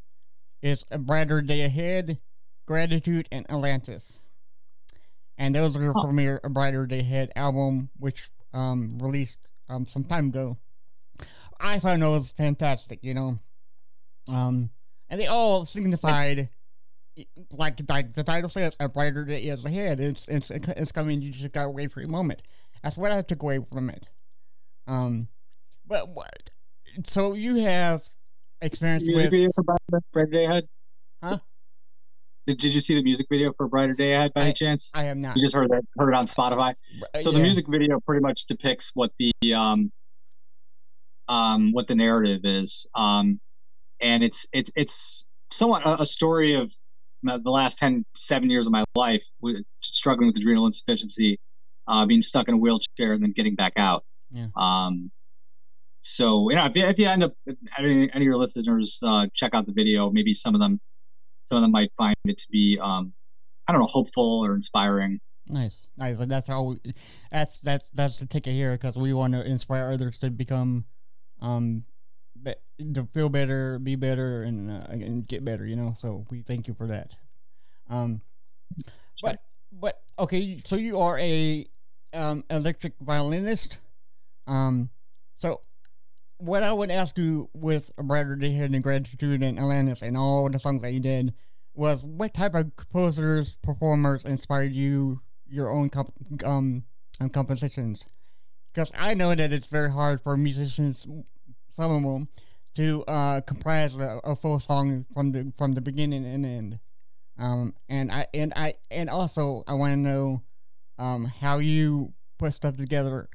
It's 0.62 0.84
a 0.90 0.98
brighter 0.98 1.42
day 1.42 1.62
ahead, 1.62 2.18
gratitude, 2.66 3.28
and 3.30 3.48
Atlantis. 3.50 4.20
And 5.36 5.54
those 5.54 5.76
are 5.76 5.92
from 5.92 6.18
your 6.20 6.40
A 6.44 6.48
Brighter 6.48 6.86
Day 6.86 7.00
Ahead 7.00 7.32
album, 7.36 7.90
which 7.98 8.30
um 8.52 8.98
released 9.00 9.50
um 9.68 9.84
some 9.84 10.04
time 10.04 10.28
ago. 10.28 10.58
I 11.60 11.78
found 11.78 12.02
was 12.02 12.30
fantastic, 12.30 13.00
you 13.02 13.14
know. 13.14 13.36
Um, 14.28 14.70
and 15.08 15.20
they 15.20 15.26
all 15.26 15.64
signified 15.64 16.48
like 17.52 17.80
like 17.88 18.12
the 18.14 18.24
title 18.24 18.48
says, 18.48 18.76
a 18.80 18.88
brighter 18.88 19.24
day 19.24 19.42
is 19.42 19.64
ahead. 19.64 20.00
It's 20.00 20.26
it's 20.28 20.50
it's 20.50 20.92
coming. 20.92 21.22
You 21.22 21.30
just 21.30 21.52
gotta 21.52 21.70
wait 21.70 21.92
for 21.92 22.00
a 22.00 22.08
moment. 22.08 22.42
That's 22.82 22.98
what 22.98 23.12
I 23.12 23.22
took 23.22 23.42
away 23.42 23.60
from 23.72 23.90
it. 23.90 24.08
Um, 24.86 25.28
but 25.86 26.08
what? 26.08 26.50
So 27.06 27.34
you 27.34 27.56
have 27.56 28.02
experience 28.60 29.04
Music 29.04 29.30
with 29.30 29.30
video 29.30 29.50
for 29.54 29.62
Brighter, 30.12 30.30
Day 30.30 30.44
Ahead? 30.44 30.68
Huh? 31.22 31.38
Did, 32.46 32.58
did 32.58 32.74
you 32.74 32.80
see 32.80 32.94
the 32.94 33.02
music 33.02 33.26
video 33.30 33.52
for 33.56 33.66
Brighter 33.68 33.94
Day 33.94 34.12
Ahead 34.12 34.34
by 34.34 34.42
I- 34.42 34.44
any 34.44 34.52
chance? 34.52 34.92
I 34.94 35.04
have 35.04 35.16
not. 35.16 35.36
you 35.36 35.42
just 35.42 35.54
heard 35.54 35.70
it, 35.70 35.86
heard 35.98 36.10
it 36.10 36.14
on 36.14 36.26
Spotify. 36.26 36.74
So 37.18 37.32
the 37.32 37.38
music 37.40 37.66
video 37.68 38.00
pretty 38.00 38.22
much 38.22 38.46
depicts 38.46 38.92
what 38.94 39.12
the 39.18 39.32
um 39.54 39.92
um 41.28 41.72
what 41.72 41.86
the 41.86 41.94
narrative 41.94 42.40
is. 42.44 42.86
Um 42.94 43.40
and 44.00 44.22
it's 44.24 44.46
it's 44.52 44.70
it's 44.76 45.28
somewhat 45.50 45.86
a, 45.86 46.02
a 46.02 46.06
story 46.06 46.54
of 46.54 46.72
my- 47.22 47.38
the 47.38 47.50
last 47.50 47.78
10 47.78 48.04
7 48.14 48.50
years 48.50 48.66
of 48.66 48.72
my 48.72 48.84
life 48.96 49.24
with 49.40 49.56
struggling 49.78 50.26
with 50.28 50.36
adrenal 50.36 50.66
insufficiency, 50.66 51.38
uh 51.86 52.04
being 52.06 52.22
stuck 52.22 52.48
in 52.48 52.54
a 52.54 52.58
wheelchair 52.58 53.12
and 53.12 53.22
then 53.22 53.32
getting 53.32 53.54
back 53.54 53.72
out. 53.76 54.04
Yeah. 54.30 54.48
Um 54.56 55.10
so 56.02 56.50
you 56.50 56.56
know 56.56 56.66
if 56.66 56.76
you, 56.76 56.84
if 56.84 56.98
you 56.98 57.06
end 57.06 57.24
up 57.24 57.32
any, 57.78 58.10
any 58.12 58.16
of 58.16 58.22
your 58.22 58.36
listeners 58.36 59.00
uh 59.02 59.26
check 59.34 59.54
out 59.54 59.66
the 59.66 59.72
video, 59.72 60.10
maybe 60.10 60.34
some 60.34 60.54
of 60.54 60.60
them 60.60 60.80
some 61.44 61.56
of 61.56 61.62
them 61.62 61.70
might 61.72 61.90
find 61.96 62.14
it 62.26 62.38
to 62.38 62.46
be 62.50 62.78
um 62.80 63.12
I 63.66 63.72
don't 63.72 63.80
know 63.80 63.86
hopeful 63.86 64.40
or 64.44 64.54
inspiring. 64.54 65.20
Nice, 65.48 65.86
nice. 65.96 66.20
And 66.20 66.30
that's 66.30 66.48
all. 66.48 66.68
We, 66.68 66.94
that's 67.30 67.60
that's 67.60 67.90
that's 67.90 68.18
the 68.20 68.26
ticket 68.26 68.52
here 68.54 68.72
because 68.72 68.96
we 68.96 69.12
want 69.12 69.34
to 69.34 69.44
inspire 69.46 69.90
others 69.90 70.18
to 70.18 70.30
become, 70.30 70.84
um, 71.44 71.84
be, 72.42 72.54
to 72.94 73.06
feel 73.12 73.28
better, 73.28 73.78
be 73.78 73.96
better, 73.96 74.42
and 74.42 74.70
uh, 74.70 74.86
and 74.90 75.26
get 75.26 75.44
better. 75.44 75.66
You 75.66 75.76
know. 75.76 75.94
So 75.98 76.24
we 76.30 76.42
thank 76.42 76.68
you 76.68 76.74
for 76.74 76.86
that. 76.88 77.14
Um, 77.88 78.20
but 79.22 79.40
but 79.72 80.02
okay. 80.18 80.58
So 80.58 80.76
you 80.76 80.98
are 80.98 81.18
a 81.18 81.66
um 82.12 82.44
electric 82.50 82.94
violinist. 83.00 83.78
Um, 84.46 84.90
so 85.34 85.60
what 86.38 86.62
I 86.62 86.72
would 86.72 86.90
ask 86.90 87.16
you 87.16 87.48
with 87.54 87.90
a 87.96 88.02
brighter 88.02 88.36
day 88.36 88.54
and 88.56 88.82
gratitude 88.82 89.42
and 89.42 89.58
Atlantis 89.58 90.02
and 90.02 90.16
all 90.16 90.48
the 90.50 90.58
songs 90.58 90.82
that 90.82 90.92
you 90.92 91.00
did 91.00 91.34
was 91.74 92.04
what 92.04 92.34
type 92.34 92.54
of 92.54 92.76
composers, 92.76 93.56
performers 93.62 94.24
inspired 94.24 94.72
you 94.72 95.20
your 95.48 95.70
own 95.70 95.88
comp- 95.90 96.44
um, 96.44 96.84
um 97.20 97.30
compositions? 97.30 98.04
Because 98.72 98.90
I 98.94 99.14
know 99.14 99.34
that 99.34 99.52
it's 99.52 99.68
very 99.68 99.90
hard 99.90 100.20
for 100.20 100.36
musicians, 100.36 101.06
some 101.74 101.90
of 101.90 102.02
them, 102.02 102.28
to 102.76 103.04
uh, 103.04 103.40
comprise 103.42 103.94
a, 103.94 104.20
a 104.24 104.36
full 104.36 104.58
song 104.60 105.06
from 105.12 105.32
the 105.32 105.52
from 105.56 105.72
the 105.72 105.80
beginning 105.80 106.24
and 106.24 106.44
end. 106.44 106.80
Um, 107.38 107.74
and 107.88 108.12
I 108.12 108.26
and 108.32 108.52
I 108.54 108.74
and 108.90 109.10
also 109.10 109.64
I 109.66 109.74
want 109.74 109.92
to 109.92 109.96
know 109.98 110.42
um, 110.98 111.24
how 111.24 111.58
you 111.58 112.12
put 112.38 112.54
stuff 112.54 112.76
together. 112.76 113.28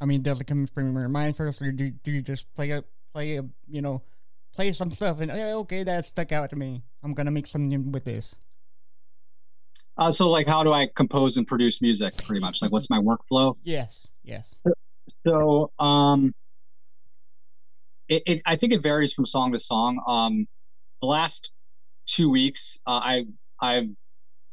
I 0.00 0.04
mean, 0.04 0.22
does 0.22 0.40
it 0.40 0.46
come 0.46 0.66
from 0.66 0.94
your 0.94 1.08
mind 1.08 1.36
first, 1.36 1.62
or 1.62 1.72
do, 1.72 1.90
do 1.90 2.10
you 2.10 2.22
just 2.22 2.52
play 2.54 2.70
a 2.70 2.84
play 3.14 3.36
a 3.36 3.44
you 3.66 3.80
know 3.80 4.02
play 4.54 4.72
some 4.72 4.90
stuff 4.90 5.20
and 5.20 5.30
"Eh, 5.30 5.52
okay 5.54 5.82
that 5.84 6.06
stuck 6.06 6.32
out 6.32 6.50
to 6.50 6.56
me. 6.56 6.82
I'm 7.02 7.14
gonna 7.14 7.30
make 7.30 7.46
something 7.46 7.92
with 7.92 8.04
this. 8.04 8.34
Uh, 9.98 10.12
so 10.12 10.28
like 10.28 10.46
how 10.46 10.62
do 10.62 10.72
I 10.72 10.88
compose 10.94 11.36
and 11.38 11.46
produce 11.46 11.80
music 11.80 12.12
pretty 12.24 12.40
much? 12.40 12.60
Like 12.60 12.72
what's 12.72 12.90
my 12.90 12.98
workflow? 12.98 13.56
Yes, 13.62 14.06
yes. 14.22 14.54
So 15.26 15.70
um 15.78 16.34
it, 18.08 18.22
it 18.26 18.42
I 18.46 18.56
think 18.56 18.72
it 18.72 18.82
varies 18.82 19.14
from 19.14 19.26
song 19.26 19.52
to 19.52 19.58
song. 19.58 20.02
Um 20.06 20.46
the 21.00 21.08
last 21.08 21.52
two 22.06 22.30
weeks 22.30 22.78
uh, 22.86 23.00
I've 23.02 23.28
I've 23.60 23.88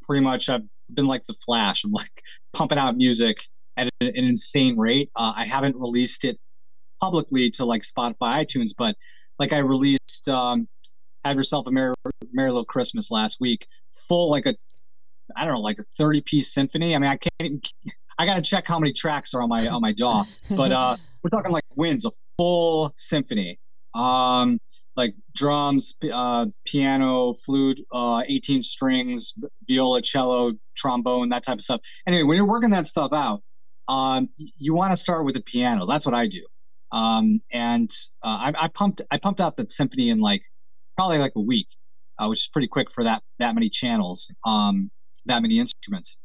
pretty 0.02 0.24
much 0.24 0.50
I've 0.50 0.64
been 0.94 1.08
like 1.08 1.24
the 1.26 1.34
flash. 1.34 1.84
I'm 1.84 1.92
like 1.92 2.22
pumping 2.54 2.78
out 2.78 2.96
music 2.96 3.44
at 3.78 3.90
an, 4.02 4.08
an 4.08 4.26
insane 4.26 4.78
rate. 4.78 5.10
Uh, 5.16 5.34
I 5.36 5.46
haven't 5.46 5.76
released 5.76 6.26
it 6.26 6.38
publicly 7.00 7.50
to 7.52 7.66
like 7.66 7.82
Spotify, 7.82 8.46
iTunes, 8.46 8.72
but 8.78 8.96
like 9.40 9.54
I 9.54 9.60
released 9.60 10.28
um 10.30 10.68
Have 11.24 11.38
Yourself 11.38 11.68
a 11.68 11.72
Merry, 11.72 11.94
Merry 12.32 12.50
Little 12.50 12.66
Christmas 12.66 13.12
last 13.12 13.38
week, 13.40 13.68
full 13.92 14.30
like 14.30 14.46
a 14.46 14.56
I 15.36 15.46
don't 15.46 15.56
know, 15.56 15.62
like 15.62 15.80
a 15.80 15.84
30 15.98 16.22
piece 16.22 16.54
symphony. 16.54 16.96
I 16.96 17.00
mean, 17.00 17.10
I 17.10 17.18
can't 17.18 17.32
even, 17.40 17.62
I 18.18 18.26
got 18.26 18.36
to 18.36 18.42
check 18.42 18.68
how 18.68 18.78
many 18.78 18.94
tracks 18.94 19.34
are 19.34 19.42
on 19.42 19.50
my, 19.50 19.68
on 19.68 19.82
my 19.82 19.94
DAW, 19.94 20.26
but, 20.56 20.72
uh, 20.72 20.98
we're 21.24 21.30
talking 21.30 21.54
like 21.54 21.63
winds, 21.78 22.06
a 22.06 22.12
full 22.38 22.92
symphony. 22.96 23.60
Um, 23.96 24.60
like 24.96 25.16
drums, 25.36 25.96
uh, 26.12 26.46
piano, 26.66 27.34
flute, 27.34 27.80
uh, 27.92 28.24
18 28.28 28.62
strings, 28.62 29.34
viola, 29.68 30.02
cello, 30.02 30.54
trombone, 30.76 31.30
that 31.30 31.44
type 31.44 31.56
of 31.56 31.62
stuff. 31.62 31.82
Anyway, 32.08 32.24
when 32.24 32.38
you're 32.38 32.48
working 32.48 32.70
that 32.72 32.86
stuff 32.86 33.12
out, 33.12 33.42
um, 33.88 34.30
you 34.38 34.76
want 34.76 34.92
to 34.92 34.98
start 34.98 35.26
with 35.26 35.36
the 35.36 35.42
piano. 35.42 35.86
That's 35.86 36.06
what 36.06 36.16
I 36.16 36.28
do. 36.28 36.46
Um, 36.92 37.40
and, 37.52 37.90
uh, 38.22 38.54
I, 38.56 38.66
I 38.66 38.68
pumped, 38.68 39.02
I 39.10 39.18
pumped 39.18 39.42
out 39.42 39.56
that 39.56 39.72
symphony 39.72 40.10
in 40.10 40.20
like, 40.20 40.44
probably 40.96 41.18
like 41.18 41.34
a 41.36 41.42
week, 41.42 41.68
uh, 42.20 42.28
which 42.28 42.40
is 42.42 42.50
pretty 42.50 42.68
quick 42.68 42.92
for 42.92 43.04
that, 43.04 43.24
that 43.40 43.56
many 43.56 43.70
channels. 43.70 44.32
Um, 44.46 44.92
that 45.26 45.42
many 45.42 45.60
instruments. 45.60 46.18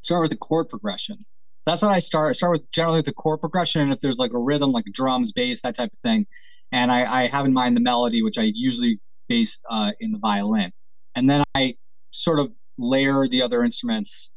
Start 0.00 0.22
with 0.22 0.30
the 0.30 0.36
chord 0.36 0.68
progression. 0.68 1.18
That's 1.66 1.82
what 1.82 1.92
I 1.92 1.98
start. 1.98 2.30
I 2.30 2.32
start 2.32 2.52
with 2.52 2.70
generally 2.72 3.00
the 3.00 3.12
chord 3.12 3.40
progression, 3.40 3.82
and 3.82 3.92
if 3.92 4.00
there's 4.00 4.18
like 4.18 4.32
a 4.32 4.38
rhythm, 4.38 4.72
like 4.72 4.84
drums, 4.92 5.32
bass, 5.32 5.62
that 5.62 5.74
type 5.74 5.90
of 5.92 5.98
thing, 5.98 6.26
and 6.72 6.92
I, 6.92 7.22
I 7.22 7.26
have 7.28 7.46
in 7.46 7.52
mind 7.52 7.76
the 7.76 7.80
melody, 7.80 8.22
which 8.22 8.38
I 8.38 8.52
usually 8.54 9.00
base 9.28 9.60
uh, 9.70 9.92
in 10.00 10.12
the 10.12 10.18
violin, 10.18 10.70
and 11.14 11.28
then 11.30 11.42
I 11.54 11.74
sort 12.10 12.38
of 12.38 12.54
layer 12.76 13.26
the 13.26 13.42
other 13.42 13.62
instruments 13.64 14.32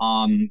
um, 0.00 0.50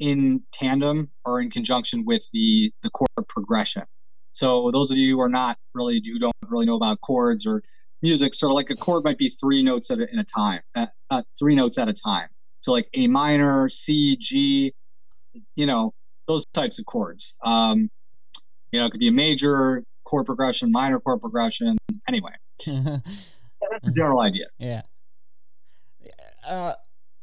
in 0.00 0.42
tandem 0.52 1.10
or 1.24 1.40
in 1.40 1.50
conjunction 1.50 2.04
with 2.04 2.28
the 2.32 2.72
the 2.82 2.90
chord 2.90 3.08
progression. 3.28 3.84
So 4.32 4.70
those 4.70 4.90
of 4.90 4.98
you 4.98 5.16
who 5.16 5.20
are 5.20 5.28
not 5.28 5.58
really 5.74 6.02
who 6.04 6.18
don't 6.18 6.34
really 6.48 6.66
know 6.66 6.76
about 6.76 7.00
chords 7.00 7.46
or 7.46 7.62
music 8.02 8.34
sort 8.34 8.50
of 8.50 8.54
like 8.54 8.70
a 8.70 8.76
chord 8.76 9.04
might 9.04 9.18
be 9.18 9.28
three 9.28 9.62
notes 9.62 9.90
at 9.90 9.98
a, 9.98 10.12
in 10.12 10.18
a 10.18 10.24
time 10.24 10.60
uh, 10.76 10.86
uh, 11.10 11.22
three 11.38 11.54
notes 11.54 11.78
at 11.78 11.88
a 11.88 11.92
time 11.92 12.28
so 12.60 12.72
like 12.72 12.88
a 12.94 13.08
minor 13.08 13.68
c 13.68 14.16
g 14.16 14.72
you 15.56 15.66
know 15.66 15.92
those 16.26 16.44
types 16.52 16.78
of 16.78 16.86
chords 16.86 17.36
um 17.42 17.90
you 18.72 18.78
know 18.78 18.86
it 18.86 18.90
could 18.90 19.00
be 19.00 19.08
a 19.08 19.12
major 19.12 19.82
chord 20.04 20.26
progression 20.26 20.70
minor 20.70 21.00
chord 21.00 21.20
progression 21.20 21.76
anyway 22.08 22.32
that's 22.66 23.84
the 23.84 23.92
general 23.94 24.20
idea 24.20 24.46
yeah. 24.58 24.82
Uh, 26.48 26.72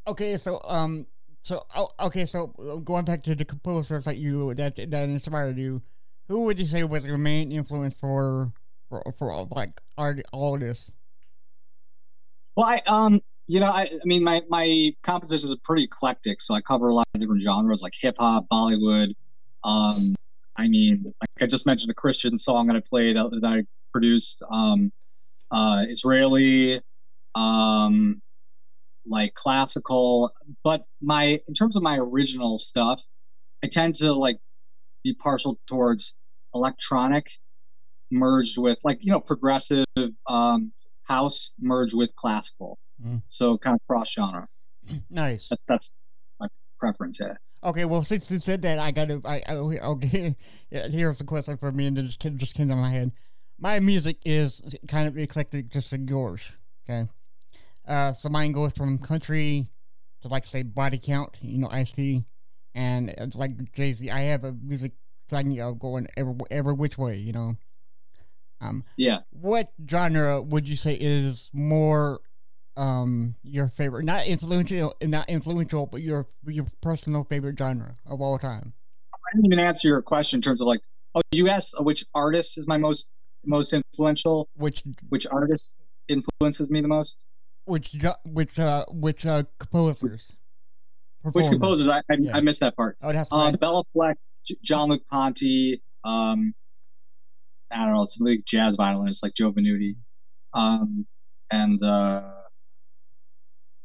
okay, 0.08 0.38
so 0.38 0.62
um, 0.66 1.08
so 1.42 1.66
oh, 1.76 1.90
okay, 2.00 2.26
so 2.26 2.48
going 2.84 3.06
back 3.06 3.24
to 3.24 3.34
the 3.34 3.44
composers 3.44 4.06
that 4.06 4.18
you 4.18 4.54
that 4.54 4.76
that 4.76 5.10
inspired 5.10 5.58
you, 5.58 5.82
who 6.28 6.42
would 6.42 6.60
you 6.60 6.66
say 6.66 6.84
was 6.84 7.06
your 7.06 7.18
main 7.18 7.52
influence 7.52 7.96
for 7.96 8.54
for 8.88 9.04
for 9.18 9.48
like 9.52 9.82
art 9.98 10.22
all 10.32 10.58
this? 10.58 10.92
well 12.56 12.68
i 12.68 12.80
um 12.88 13.20
you 13.48 13.60
know 13.60 13.72
i, 13.72 13.84
I 13.84 14.06
mean 14.06 14.24
my 14.24 14.42
my 14.50 14.92
compositions 15.04 15.54
are 15.54 15.58
pretty 15.64 15.84
eclectic 15.84 16.42
so 16.42 16.54
i 16.56 16.62
cover 16.62 16.88
a 16.88 16.94
lot 16.94 17.06
of 17.14 17.22
different 17.22 17.42
genres 17.42 17.84
like 17.84 17.94
hip-hop 18.00 18.48
bollywood. 18.52 19.14
Um 19.64 20.16
i 20.58 20.68
mean 20.68 21.04
like 21.06 21.44
i 21.44 21.46
just 21.46 21.66
mentioned 21.66 21.92
a 21.92 21.96
christian 21.96 22.38
song 22.38 22.68
that 22.68 22.76
i 22.76 22.82
played 22.86 23.18
uh, 23.18 23.30
that 23.30 23.46
i 23.46 23.64
produced 23.92 24.44
um 24.52 24.92
uh 25.52 25.86
israeli 25.88 26.80
um 27.36 28.22
like 29.08 29.36
classical. 29.36 30.32
But 30.64 30.82
my 31.02 31.40
in 31.48 31.54
terms 31.54 31.76
of 31.76 31.84
my 31.84 31.98
original 31.98 32.58
stuff 32.58 33.04
i 33.64 33.68
tend 33.68 33.96
to 33.96 34.14
like 34.14 34.38
be 35.04 35.14
partial 35.14 35.60
towards 35.68 36.16
electronic 36.54 37.28
merged 38.12 38.58
with 38.58 38.80
like 38.84 38.98
you 39.02 39.12
know 39.12 39.20
progressive 39.20 39.86
um 40.28 40.72
house 41.04 41.54
merged 41.60 41.96
with 41.96 42.16
classical 42.16 42.78
Mm. 43.04 43.22
so 43.28 43.58
kind 43.58 43.76
of 43.76 43.82
cross 43.88 44.12
genre 44.14 44.46
Nice. 45.10 45.50
that, 45.50 45.60
that's 45.68 45.92
my 46.40 46.48
preference 46.80 47.20
yeah 47.20 47.36
Okay, 47.64 47.86
well, 47.86 48.04
since 48.04 48.30
you 48.30 48.38
said 48.38 48.62
that, 48.62 48.78
I 48.78 48.92
gotta. 48.92 49.20
I, 49.26 49.42
I 49.48 49.56
okay. 49.56 50.36
Here's 50.70 51.20
a 51.20 51.24
question 51.24 51.58
for 51.58 51.72
me, 51.72 51.88
and 51.88 51.98
it 51.98 52.04
just 52.04 52.20
came, 52.20 52.38
just 52.38 52.54
came 52.54 52.68
to 52.70 52.76
my 52.76 52.92
head. 52.92 53.12
My 53.58 53.80
music 53.80 54.18
is 54.24 54.62
kind 54.88 55.08
of 55.08 55.18
eclectic, 55.18 55.70
just 55.70 55.92
like 55.92 56.08
yours. 56.08 56.44
Okay, 56.88 57.10
Uh, 57.88 58.14
so 58.14 58.30
mine 58.30 58.52
goes 58.52 58.72
from 58.74 59.00
country 59.00 59.66
to 60.22 60.28
like 60.28 60.46
say 60.46 60.62
body 60.62 61.00
count, 61.00 61.38
you 61.42 61.58
know, 61.58 61.68
Ice 61.72 61.92
T, 61.92 62.24
and 62.76 63.10
it's 63.10 63.36
like 63.36 63.72
Jay 63.74 63.94
Z. 63.94 64.12
I 64.12 64.20
have 64.30 64.44
a 64.44 64.52
music 64.52 64.92
thing 65.28 65.60
of 65.60 65.80
going 65.80 66.06
every 66.16 66.36
every 66.52 66.74
which 66.76 67.00
way, 67.00 67.16
you 67.18 67.34
know. 67.34 67.56
Um, 68.62 68.84
Yeah. 68.96 69.22
what 69.32 69.72
genre 69.90 70.40
would 70.40 70.68
you 70.68 70.76
say 70.76 70.94
is 71.02 71.50
more 71.52 72.20
um 72.78 73.36
your 73.44 73.68
favorite? 73.68 74.06
Not 74.06 74.26
influential, 74.28 74.96
not 75.02 75.30
influential, 75.30 75.86
but 75.88 76.02
your 76.02 76.28
your 76.46 76.66
personal 76.82 77.24
favorite 77.24 77.58
genre 77.58 77.96
of 78.06 78.22
all 78.22 78.38
time. 78.38 78.74
I 79.14 79.18
didn't 79.36 79.46
even 79.46 79.60
answer 79.60 79.88
your 79.88 80.02
question 80.02 80.38
in 80.38 80.42
terms 80.42 80.62
of 80.62 80.68
like, 80.68 80.82
oh, 81.16 81.22
you 81.32 81.50
asked 81.50 81.76
which 81.84 82.06
artist 82.14 82.58
is 82.58 82.68
my 82.68 82.78
most 82.78 83.12
most 83.46 83.74
influential. 83.74 84.48
Which 84.56 84.84
Which 85.10 85.26
artist 85.28 85.76
influences 86.08 86.70
me 86.72 86.82
the 86.82 86.88
most? 86.88 87.24
which 87.66 87.96
which 88.26 88.60
uh 88.60 88.86
which 88.90 89.26
uh 89.26 89.44
composers? 89.60 90.32
Which 91.32 91.48
composers? 91.50 91.88
I 91.88 91.98
I, 91.98 92.02
Yeah. 92.20 92.38
I 92.38 92.42
missed 92.42 92.60
that 92.60 92.76
part. 92.76 92.98
Oh, 93.02 93.12
that's 93.12 93.32
Uh, 93.32 93.50
right. 93.52 93.60
Béla 93.60 93.84
Fleck, 93.94 94.18
Jean-Luc 94.62 95.02
Ponty. 95.08 95.82
Um, 96.04 96.54
I 97.72 97.86
don't 97.86 97.96
know, 97.96 98.06
some 98.06 98.28
like 98.28 98.46
jazz 98.46 98.76
violinists 98.76 99.24
like 99.24 99.34
Joe 99.34 99.52
Venuti, 99.52 99.96
um, 100.54 101.08
and 101.52 101.82
uh, 101.82 102.32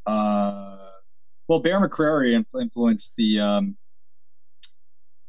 uh, 0.05 0.77
well, 1.47 1.59
Bear 1.59 1.79
McCreary 1.81 2.33
influ- 2.37 2.61
influenced 2.61 3.13
the 3.17 3.39
um, 3.39 3.77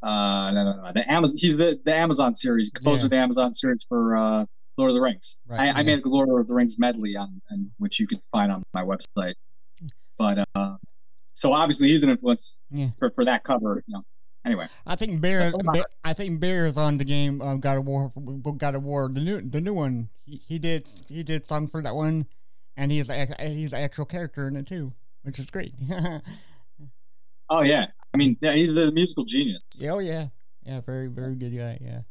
uh, 0.01 0.51
no, 0.51 0.63
no, 0.65 0.81
no, 0.83 0.91
the 0.93 1.09
Amazon. 1.11 1.37
He's 1.39 1.57
the 1.57 1.79
the 1.85 1.95
Amazon 1.95 2.33
series 2.33 2.69
composer 2.71 3.01
Yeah. 3.01 3.05
of 3.05 3.11
the 3.11 3.17
Amazon 3.17 3.53
series 3.53 3.85
for 3.87 4.15
uh, 4.15 4.45
Lord 4.77 4.89
of 4.89 4.95
the 4.95 5.01
Rings. 5.01 5.37
Right, 5.47 5.73
I, 5.73 5.79
I 5.79 5.83
made 5.83 6.03
a 6.03 6.09
Lord 6.09 6.29
of 6.41 6.47
the 6.47 6.53
Rings 6.53 6.77
medley 6.77 7.15
on, 7.15 7.41
and 7.49 7.69
which 7.77 7.99
you 7.99 8.07
can 8.07 8.19
find 8.31 8.51
on 8.51 8.63
my 8.73 8.83
website. 8.83 9.35
But 10.17 10.45
uh, 10.55 10.75
so 11.33 11.53
obviously 11.53 11.87
he's 11.89 12.03
an 12.03 12.09
influence 12.09 12.59
Yeah. 12.69 12.89
for, 12.99 13.11
for 13.11 13.25
that 13.25 13.43
cover. 13.43 13.83
You 13.87 13.93
know. 13.95 14.03
Anyway, 14.45 14.67
I 14.85 14.97
think 14.97 15.21
Bear, 15.21 15.53
Bear 15.71 15.85
I 16.03 16.11
think 16.11 16.41
Bear 16.41 16.67
is 16.67 16.77
on 16.77 16.97
the 16.97 17.05
game. 17.05 17.41
Um, 17.41 17.61
God 17.61 17.77
of 17.77 17.85
War, 17.85 18.11
God 18.57 18.75
of 18.75 18.83
War, 18.83 19.09
the 19.09 19.21
new, 19.21 19.39
the 19.39 19.61
new 19.61 19.73
one. 19.73 20.09
He, 20.25 20.41
he 20.45 20.59
did, 20.59 20.89
he 21.07 21.23
did 21.23 21.45
songs 21.47 21.71
for 21.71 21.81
that 21.81 21.95
one, 21.95 22.27
and 22.77 22.91
he's 22.91 23.09
he's 23.39 23.71
the 23.71 23.79
actual 23.79 24.05
character 24.05 24.47
in 24.47 24.55
it 24.55 24.67
too, 24.67 24.91
which 25.23 25.39
is 25.39 25.45
great. 25.47 25.73
oh 27.49 27.61
yeah, 27.61 27.87
I 28.13 28.17
mean, 28.17 28.37
yeah, 28.41 28.53
he's 28.53 28.73
the 28.73 28.91
musical 28.91 29.25
genius. 29.25 29.61
oh 29.89 29.99
yeah, 29.99 30.27
yeah, 30.65 30.81
very, 30.81 31.07
very 31.07 31.35
good 31.35 31.55
guy. 31.55 31.77
Yeah. 31.81 32.01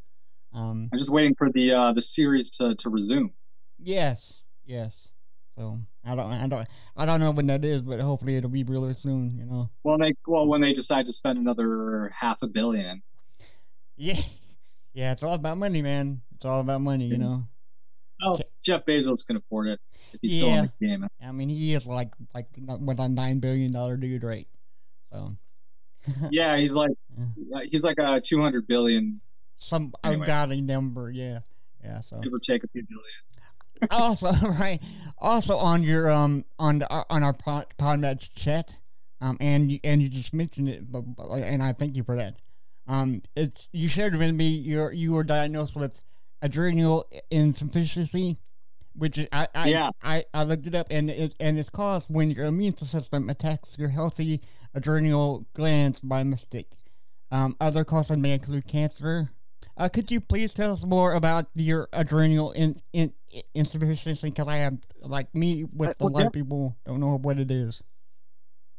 Um. 0.53 0.89
I'm 0.93 0.99
just 0.99 1.11
waiting 1.11 1.35
for 1.35 1.51
the 1.51 1.73
uh, 1.73 1.93
the 1.93 2.03
series 2.03 2.51
to, 2.53 2.75
to 2.75 2.91
resume. 2.91 3.33
Yes. 3.79 4.43
Yes. 4.65 5.09
So 5.57 5.79
I 6.05 6.15
don't, 6.15 6.27
I 6.27 6.47
don't, 6.47 6.69
I 6.97 7.05
don't 7.05 7.21
know 7.21 7.31
when 7.31 7.47
that 7.49 7.65
is, 7.65 7.83
but 7.83 8.01
hopefully 8.01 8.37
it'll 8.37 8.51
be 8.51 8.65
really 8.65 8.95
soon. 8.95 9.37
You 9.37 9.47
know. 9.47 9.71
Well, 9.85 9.99
they 9.99 10.15
well 10.27 10.47
when 10.47 10.61
they 10.61 10.73
decide 10.73 11.07
to 11.07 11.13
spend 11.13 11.39
another 11.39 12.11
half 12.15 12.43
a 12.43 12.47
billion. 12.47 13.03
Yeah. 13.97 14.17
Yeah. 14.95 15.13
It's 15.13 15.23
all 15.23 15.33
about 15.33 15.57
money, 15.57 15.81
man. 15.81 16.21
It's 16.35 16.45
all 16.45 16.61
about 16.61 16.83
money. 16.83 17.07
You 17.07 17.17
know. 17.17 17.45
Oh, 18.23 18.35
Okay. 18.35 18.45
Jeff 18.63 18.85
Bezos 18.85 19.27
can 19.27 19.37
afford 19.37 19.69
it 19.69 19.81
if 20.13 20.21
he's 20.23 20.37
still 20.37 20.49
in 20.55 20.71
the 20.81 20.87
game. 20.87 21.07
I 21.23 21.33
mean, 21.33 21.49
he 21.49 21.75
is 21.75 21.85
like, 21.87 22.13
like 22.35 22.47
what 22.65 22.99
a 23.01 23.09
nine 23.09 23.41
billion 23.41 23.73
dollar 23.73 23.97
dude, 23.97 24.23
right? 24.25 24.47
So. 25.13 25.37
Yeah, 26.31 26.57
he's 26.57 26.75
like 26.75 26.91
uh, 27.55 27.61
he's 27.71 27.85
like 27.85 27.97
a 27.99 28.21
200 28.21 28.67
billion, 28.67 29.21
some 29.57 29.93
Anyway. 30.03 30.23
ungodly 30.23 30.61
number. 30.61 31.11
Yeah, 31.13 31.41
yeah. 31.85 32.01
So 32.01 32.19
give 32.21 32.33
or 32.33 32.41
take 32.41 32.65
a 32.65 32.69
few 32.69 32.83
billion. 32.83 33.89
also, 33.91 34.33
right, 34.59 34.81
also 35.19 35.57
on 35.57 35.85
your 35.85 36.11
um 36.11 36.45
on 36.59 36.81
the, 36.81 36.89
on 37.09 37.23
our 37.23 37.33
pod, 37.33 37.67
Podmatch 37.79 38.35
chat, 38.35 38.81
um, 39.21 39.37
and 39.41 39.71
you, 39.71 39.79
and 39.85 40.03
you 40.03 40.09
just 40.09 40.35
mentioned 40.35 40.69
it, 40.69 40.91
but, 40.91 41.03
but 41.03 41.31
and 41.35 41.63
I 41.63 41.73
thank 41.73 41.97
you 41.97 42.03
for 42.03 42.17
that. 42.17 42.35
Um, 42.89 43.23
it's 43.37 43.69
you 43.71 43.87
shared 43.87 44.17
with 44.17 44.35
me 44.35 44.49
you 44.49 44.91
you 44.91 45.13
were 45.13 45.23
diagnosed 45.23 45.77
with 45.77 46.03
adrenal 46.43 47.07
insufficiency, 47.31 48.37
which 48.95 49.19
I 49.33 49.49
I, 49.55 49.69
Yeah. 49.69 49.91
I 50.03 50.25
I 50.35 50.45
looked 50.45 50.67
it 50.67 50.75
up 50.75 50.89
and 50.91 51.09
it 51.09 51.35
and 51.41 51.59
it's 51.59 51.71
caused 51.71 52.09
when 52.11 52.31
your 52.31 52.47
immune 52.47 52.77
system 52.77 53.31
attacks 53.31 53.79
your 53.79 53.89
healthy 53.89 54.41
adrenal 54.75 55.47
glands 55.55 56.01
by 56.01 56.23
mistake. 56.23 56.69
Um, 57.31 57.57
other 57.61 57.85
causes 57.85 58.17
may 58.19 58.33
include 58.33 58.67
cancer. 58.67 59.29
Uh, 59.79 59.89
could 59.89 60.11
you 60.11 60.21
please 60.21 60.53
tell 60.53 60.73
us 60.73 60.85
more 60.85 61.15
about 61.15 61.47
your 61.55 61.89
adrenal 61.95 62.53
in, 62.53 62.79
in, 62.93 63.15
insufficiency? 63.55 64.29
Because 64.29 64.47
I 64.47 64.59
am 64.59 64.81
like 65.01 65.35
me 65.35 65.65
with 65.65 65.91
Uh, 65.91 65.93
a 66.01 66.05
well, 66.05 66.13
lot 66.13 66.27
of 66.27 66.33
people 66.35 66.77
don't 66.85 67.01
know 67.01 67.17
what 67.17 67.39
it 67.39 67.51
is. 67.51 67.83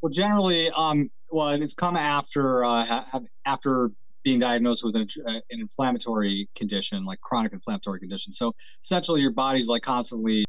Well, 0.02 0.12
generally, 0.12 0.70
um, 0.70 1.10
well, 1.32 1.50
it's 1.50 1.74
come 1.74 1.96
after 1.96 2.64
uh, 2.64 2.86
ha- 2.86 3.22
after 3.46 3.90
being 4.24 4.40
diagnosed 4.40 4.84
with 4.84 4.96
an, 4.96 5.08
uh, 5.28 5.32
an 5.52 5.60
inflammatory 5.60 6.50
condition, 6.56 7.06
like 7.06 7.20
chronic 7.22 7.54
inflammatory 7.54 8.00
condition. 8.00 8.34
So 8.34 8.54
essentially, 8.84 9.22
your 9.22 9.32
body's 9.32 9.68
like 9.68 9.84
constantly, 9.84 10.46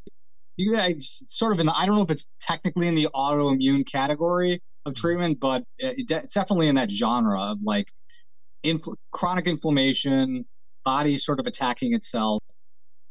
you 0.56 0.72
guys 0.72 1.22
sort 1.26 1.52
of 1.52 1.60
in 1.60 1.66
the. 1.66 1.76
I 1.76 1.87
don't 1.87 1.96
know 1.96 2.02
if 2.02 2.10
it's 2.10 2.28
technically 2.40 2.88
in 2.88 2.94
the 2.94 3.08
autoimmune 3.14 3.90
category 3.90 4.60
of 4.87 4.94
treatment, 4.94 5.40
but 5.40 5.62
it, 5.78 6.10
it's 6.10 6.34
definitely 6.34 6.68
in 6.68 6.76
that 6.76 6.90
genre 6.90 7.40
of 7.40 7.58
like 7.62 7.90
infl- 8.64 8.96
chronic 9.12 9.46
inflammation, 9.46 10.44
body 10.84 11.16
sort 11.16 11.40
of 11.40 11.46
attacking 11.46 11.94
itself. 11.94 12.42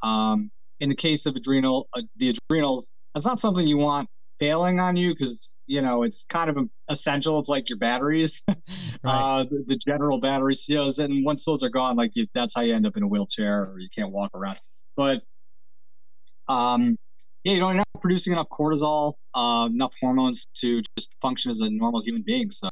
Um, 0.03 0.51
in 0.79 0.89
the 0.89 0.95
case 0.95 1.25
of 1.25 1.35
adrenal, 1.35 1.87
uh, 1.93 2.01
the 2.17 2.35
adrenals, 2.49 2.93
that's 3.13 3.25
not 3.25 3.39
something 3.39 3.65
you 3.65 3.77
want 3.77 4.09
failing 4.43 4.81
on 4.81 4.97
you 4.97 5.13
because 5.13 5.61
you 5.67 5.81
know 5.81 6.03
it's 6.03 6.25
kind 6.25 6.49
of 6.49 6.57
essential. 6.89 7.39
It's 7.39 7.47
like 7.47 7.69
your 7.69 7.77
batteries, 7.77 8.43
uh, 9.05 9.43
the, 9.43 9.63
the 9.67 9.77
general 9.77 10.19
battery 10.19 10.55
seals, 10.55 10.99
and 10.99 11.23
once 11.23 11.45
those 11.45 11.63
are 11.63 11.69
gone, 11.69 11.95
like 11.95 12.15
you, 12.15 12.27
that's 12.33 12.55
how 12.55 12.61
you 12.61 12.73
end 12.73 12.85
up 12.85 12.97
in 12.97 13.03
a 13.03 13.07
wheelchair 13.07 13.61
or 13.61 13.79
you 13.79 13.87
can't 13.95 14.11
walk 14.11 14.31
around. 14.35 14.59
But 14.97 15.21
um, 16.49 16.97
yeah, 17.45 17.53
you 17.53 17.59
know, 17.61 17.67
you're 17.67 17.77
not 17.77 18.01
producing 18.01 18.33
enough 18.33 18.49
cortisol, 18.49 19.13
uh, 19.33 19.69
enough 19.71 19.95
hormones 20.01 20.45
to 20.55 20.81
just 20.97 21.17
function 21.21 21.49
as 21.49 21.61
a 21.61 21.69
normal 21.69 22.01
human 22.01 22.23
being. 22.25 22.51
So 22.51 22.69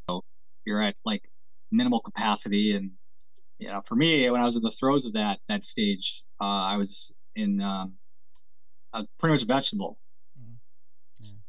you're 0.65 0.81
at 0.81 0.95
like 1.05 1.29
minimal 1.71 2.01
capacity, 2.01 2.75
and 2.75 2.91
you 3.59 3.69
know, 3.69 3.81
for 3.85 3.95
me, 3.95 4.29
when 4.29 4.41
I 4.41 4.45
was 4.45 4.57
in 4.57 4.61
the 4.61 4.71
throes 4.71 5.05
of 5.05 5.13
that 5.13 5.39
that 5.47 5.63
stage, 5.63 6.23
uh, 6.41 6.63
I 6.73 6.75
was 6.75 7.13
in 7.37 7.61
um, 7.61 7.93
uh, 8.93 9.03
pretty 9.19 9.35
much 9.35 9.43
a 9.43 9.45
vegetable. 9.45 9.97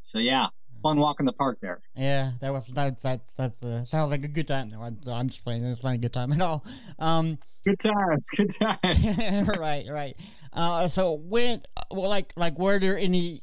So 0.02 0.18
yeah, 0.18 0.48
fun 0.82 0.98
walk 0.98 1.20
in 1.20 1.26
the 1.26 1.32
park 1.32 1.58
there. 1.60 1.80
Yeah, 1.96 2.32
that 2.40 2.52
was 2.52 2.66
that 2.68 3.00
that 3.02 3.20
that's 3.36 3.62
uh, 3.62 3.84
sounds 3.84 4.10
like 4.10 4.24
a 4.24 4.28
good 4.28 4.48
time. 4.48 4.68
No, 4.68 4.82
I'm, 4.82 4.98
I'm 5.06 5.28
just 5.28 5.44
playing. 5.44 5.64
It's 5.64 5.82
not 5.82 5.94
a 5.94 5.98
good 5.98 6.12
time 6.12 6.32
at 6.32 6.40
all. 6.42 6.64
Um, 6.98 7.38
Good 7.64 7.78
times, 7.78 8.28
good 8.30 8.50
times. 8.50 9.18
right, 9.58 9.84
right. 9.88 10.16
Uh, 10.52 10.88
so 10.88 11.12
when, 11.12 11.62
well, 11.92 12.10
like, 12.10 12.32
like, 12.36 12.58
were 12.58 12.80
there 12.80 12.98
any 12.98 13.42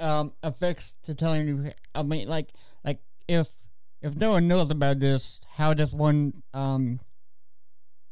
um 0.00 0.32
effects 0.42 0.94
to 1.02 1.14
telling 1.14 1.46
you? 1.46 1.72
I 1.94 2.02
mean, 2.02 2.28
like, 2.28 2.50
like 2.82 3.00
if 3.28 3.48
if 4.00 4.16
no 4.16 4.30
one 4.30 4.48
knows 4.48 4.70
about 4.70 5.00
this, 5.00 5.40
how 5.56 5.74
does 5.74 5.92
one 5.92 6.42
um 6.54 7.00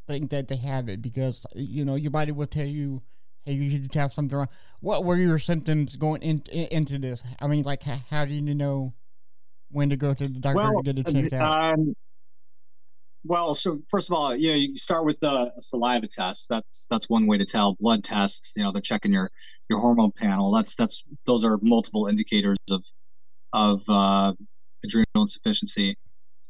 think 0.07 0.29
that 0.29 0.47
they 0.47 0.57
have 0.57 0.89
it? 0.89 1.01
Because 1.01 1.43
you 1.55 1.83
know 1.83 1.95
your 1.95 2.11
body 2.11 2.31
will 2.31 2.45
tell 2.45 2.67
you, 2.67 2.99
hey, 3.47 3.53
you 3.53 3.71
should 3.71 3.95
have 3.95 4.13
something 4.13 4.37
wrong. 4.37 4.49
What 4.81 5.05
were 5.05 5.15
your 5.15 5.39
symptoms 5.39 5.95
going 5.95 6.21
in, 6.21 6.43
in, 6.51 6.67
into 6.67 6.99
this? 6.99 7.23
I 7.39 7.47
mean, 7.47 7.63
like, 7.63 7.83
how, 7.83 7.99
how 8.09 8.25
do 8.25 8.33
you 8.33 8.41
know 8.41 8.91
when 9.71 9.89
to 9.89 9.95
go 9.97 10.13
to 10.13 10.23
the 10.23 10.39
doctor 10.39 10.55
well, 10.55 10.83
to 10.83 10.93
get 10.93 11.07
it 11.07 11.21
checked 11.21 11.33
out? 11.33 11.73
um, 11.73 11.93
well, 13.23 13.55
so 13.55 13.79
first 13.89 14.09
of 14.09 14.15
all, 14.15 14.35
you 14.35 14.49
know, 14.49 14.55
you 14.55 14.75
start 14.75 15.05
with 15.05 15.23
a, 15.23 15.51
a 15.55 15.61
saliva 15.61 16.07
test. 16.07 16.49
That's 16.49 16.87
that's 16.87 17.09
one 17.09 17.25
way 17.25 17.37
to 17.37 17.45
tell. 17.45 17.75
Blood 17.79 18.03
tests, 18.03 18.55
you 18.55 18.63
know, 18.63 18.71
they're 18.71 18.81
checking 18.81 19.13
your 19.13 19.31
your 19.69 19.79
hormone 19.79 20.11
panel. 20.11 20.51
That's 20.51 20.75
that's 20.75 21.03
those 21.25 21.43
are 21.43 21.57
multiple 21.61 22.07
indicators 22.07 22.57
of 22.69 22.85
of 23.53 23.81
uh, 23.89 24.33
adrenal 24.83 25.05
insufficiency, 25.15 25.97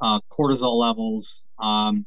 uh, 0.01 0.19
cortisol 0.31 0.79
levels, 0.79 1.47
um, 1.59 2.05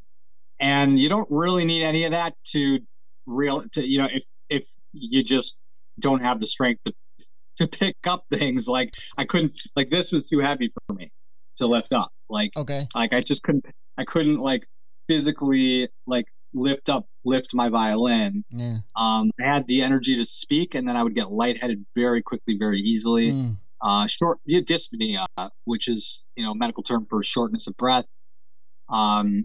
and 0.61 0.98
you 0.98 1.09
don't 1.09 1.29
really 1.31 1.64
need 1.64 1.83
any 1.83 2.05
of 2.05 2.12
that 2.12 2.35
to 2.53 2.81
real 3.26 3.62
to 3.72 3.87
you 3.87 3.98
know 3.98 4.09
if 4.12 4.24
if 4.51 4.65
you 4.93 5.23
just 5.23 5.59
don't 5.99 6.21
have 6.23 6.41
the 6.41 6.47
strength 6.47 6.81
to 6.87 6.93
to 7.57 7.67
pick 7.69 7.97
up 8.07 8.25
things 8.33 8.69
like 8.69 8.91
I 9.19 9.25
couldn't 9.25 9.53
like 9.77 9.89
this 9.89 10.13
was 10.13 10.25
too 10.25 10.39
heavy 10.41 10.69
for 10.69 10.95
me 10.95 11.11
to 11.57 11.67
lift 11.67 11.93
up 11.93 12.11
like 12.29 12.57
Okay. 12.57 12.87
like 12.95 13.13
I 13.13 13.21
just 13.21 13.43
couldn't 13.43 13.65
I 13.99 14.05
couldn't 14.05 14.39
like 14.39 14.65
physically 15.09 15.89
like 16.07 16.27
lift 16.55 16.89
up 16.89 17.07
lift 17.25 17.55
my 17.55 17.69
violin 17.69 18.45
Yeah. 18.51 18.79
um 18.97 19.31
I 19.41 19.45
had 19.55 19.67
the 19.67 19.83
energy 19.83 20.17
to 20.17 20.25
speak 20.25 20.75
and 20.75 20.89
then 20.89 20.97
I 20.97 21.03
would 21.03 21.15
get 21.15 21.31
lightheaded 21.31 21.85
very 21.95 22.23
quickly 22.23 22.57
very 22.59 22.81
easily 22.81 23.33
Mm. 23.33 23.57
uh 23.83 24.07
short 24.07 24.39
yeah, 24.47 24.61
dyspnea 24.61 25.27
which 25.65 25.87
is 25.89 26.25
you 26.37 26.45
know 26.45 26.55
medical 26.55 26.83
term 26.83 27.05
for 27.07 27.23
shortness 27.23 27.67
of 27.67 27.77
breath 27.77 28.07
um 28.89 29.45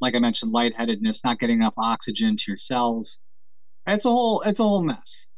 like 0.00 0.16
I 0.16 0.18
mentioned 0.18 0.52
lightheadedness 0.52 1.22
not 1.24 1.38
getting 1.38 1.58
enough 1.60 1.74
oxygen 1.78 2.36
to 2.36 2.44
your 2.48 2.56
cells 2.56 3.20
it's 3.86 4.04
a 4.04 4.08
whole 4.10 4.40
it's 4.42 4.60
a 4.60 4.62
whole 4.62 4.82
mess 4.82 5.30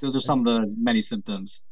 those 0.00 0.16
are 0.16 0.20
some 0.20 0.40
of 0.40 0.46
the 0.46 0.74
many 0.78 1.00
symptoms 1.00 1.64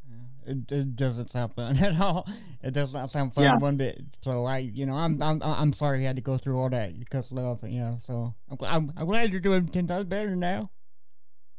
it, 0.46 0.72
it 0.72 0.96
doesn't 0.96 1.28
sound 1.28 1.52
fun 1.52 1.76
at 1.84 2.00
all. 2.00 2.26
It 2.62 2.72
does 2.72 2.90
not 2.90 3.10
sound 3.12 3.34
fun 3.34 3.44
Yeah. 3.44 3.56
one 3.58 3.76
bit. 3.76 4.00
So 4.22 4.46
I, 4.46 4.58
you 4.58 4.86
know, 4.86 4.94
I'm 4.94 5.22
I'm 5.22 5.42
I'm 5.42 5.74
sorry 5.74 6.00
you 6.00 6.06
had 6.06 6.16
to 6.16 6.22
go 6.22 6.38
through 6.38 6.58
all 6.58 6.70
that 6.70 6.98
because 6.98 7.30
love. 7.30 7.62
You 7.68 7.80
know, 7.80 7.98
so 8.06 8.34
I'm 8.50 8.56
I'm, 8.62 8.92
I'm 8.96 9.06
glad 9.06 9.30
you're 9.30 9.42
doing 9.42 9.66
ten 9.68 9.86
times 9.86 10.06
better 10.06 10.34
now. 10.34 10.70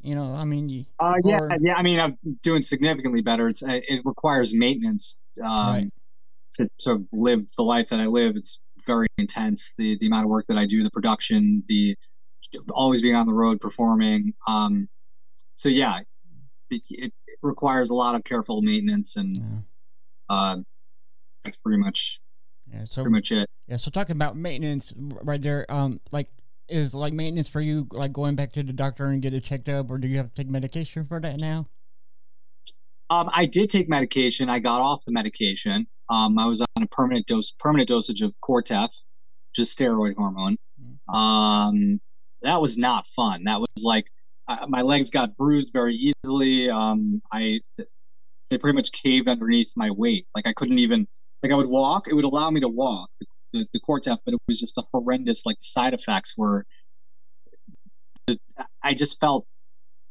You 0.02 0.16
know, 0.16 0.40
I 0.42 0.46
mean, 0.46 0.70
you, 0.70 0.86
Uh, 1.00 1.14
yeah, 1.24 1.38
Or- 1.40 1.50
yeah. 1.62 1.76
I 1.76 1.84
mean, 1.84 2.00
I'm 2.00 2.18
doing 2.42 2.64
significantly 2.64 3.22
better. 3.22 3.48
It's 3.48 3.62
uh, 3.62 3.80
it 3.88 4.02
requires 4.06 4.56
maintenance 4.56 5.20
um, 5.44 5.48
Right. 5.76 5.90
to 6.54 6.68
to 6.80 7.06
live 7.12 7.42
the 7.58 7.64
life 7.64 7.90
that 7.90 8.00
I 8.00 8.08
live. 8.08 8.36
It's 8.38 8.60
very 8.88 9.06
intense. 9.20 9.76
The 9.78 10.00
the 10.00 10.08
amount 10.08 10.24
of 10.26 10.32
work 10.32 10.46
that 10.48 10.58
I 10.58 10.66
do, 10.66 10.82
the 10.82 10.90
production, 10.90 11.62
the 11.68 11.96
always 12.72 13.02
being 13.02 13.16
on 13.16 13.26
the 13.26 13.34
road 13.34 13.62
performing. 13.62 14.34
Um, 14.48 14.90
so 15.54 15.70
yeah, 15.70 16.00
it, 16.70 16.82
it 16.90 17.14
requires 17.42 17.90
a 17.90 17.96
lot 17.96 18.16
of 18.16 18.24
careful 18.24 18.62
maintenance, 18.62 19.18
and 19.18 19.38
yeah. 19.38 19.44
uh, 20.30 20.58
that's 21.44 21.58
pretty 21.58 21.82
much 21.82 22.20
yeah. 22.72 22.86
So 22.86 23.04
pretty 23.04 23.16
much 23.16 23.32
it. 23.32 23.50
yeah. 23.68 23.78
So 23.78 23.92
talking 23.92 24.16
about 24.16 24.36
maintenance 24.36 24.94
right 24.98 25.42
there, 25.42 25.66
um, 25.70 26.00
like 26.12 26.28
is 26.68 26.94
like 26.94 27.14
maintenance 27.14 27.50
for 27.50 27.62
you 27.62 27.88
like 27.92 28.14
going 28.14 28.36
back 28.36 28.54
to 28.54 28.64
the 28.64 28.74
doctor 28.74 29.06
and 29.06 29.22
get 29.22 29.34
it 29.34 29.44
checked 29.44 29.70
up, 29.70 29.90
or 29.90 29.98
do 29.98 30.08
you 30.08 30.18
have 30.18 30.30
to 30.30 30.36
take 30.36 30.50
medication 30.50 31.04
for 31.04 31.20
that 31.20 31.42
now? 31.42 31.68
Um, 33.10 33.30
I 33.34 33.46
did 33.46 33.70
take 33.70 33.90
medication. 33.90 34.50
I 34.50 34.60
got 34.60 34.82
off 34.82 35.04
the 35.04 35.12
medication. 35.12 35.88
Um, 36.10 36.38
I 36.38 36.46
was 36.46 36.62
on 36.62 36.84
a 36.84 36.88
permanent 36.88 37.26
dose, 37.26 37.52
permanent 37.60 37.90
dosage 37.90 38.22
of 38.22 38.36
Cortef, 38.42 38.90
just 39.54 39.78
steroid 39.78 40.16
hormone. 40.16 40.58
Mm. 40.80 41.14
Um, 41.14 42.02
that 42.42 42.62
was 42.62 42.78
not 42.78 43.06
fun. 43.08 43.44
That 43.46 43.60
was 43.60 43.84
like 43.84 44.06
uh, 44.48 44.66
my 44.68 44.82
legs 44.82 45.10
got 45.10 45.36
bruised 45.36 45.72
very 45.74 45.96
easily. 45.96 46.70
Um, 46.70 47.22
I 47.32 47.62
they 48.50 48.58
pretty 48.58 48.76
much 48.76 48.92
caved 48.92 49.28
underneath 49.28 49.74
my 49.76 49.92
weight. 49.92 50.26
Like 50.36 50.48
I 50.48 50.54
couldn't 50.54 50.80
even 50.80 51.08
like 51.44 51.52
I 51.52 51.56
would 51.56 51.68
walk. 51.68 52.08
It 52.08 52.14
would 52.16 52.26
allow 52.26 52.50
me 52.50 52.60
to 52.62 52.70
walk 52.70 53.10
the 53.20 53.28
the, 53.54 53.68
the 53.74 53.80
Cortef, 53.80 54.18
but 54.26 54.34
it 54.34 54.40
was 54.48 54.60
just 54.60 54.78
a 54.78 54.84
horrendous 54.94 55.46
like 55.46 55.58
side 55.62 55.94
effects 55.94 56.38
were. 56.38 56.66
I 58.84 58.94
just 58.94 59.20
felt 59.20 59.46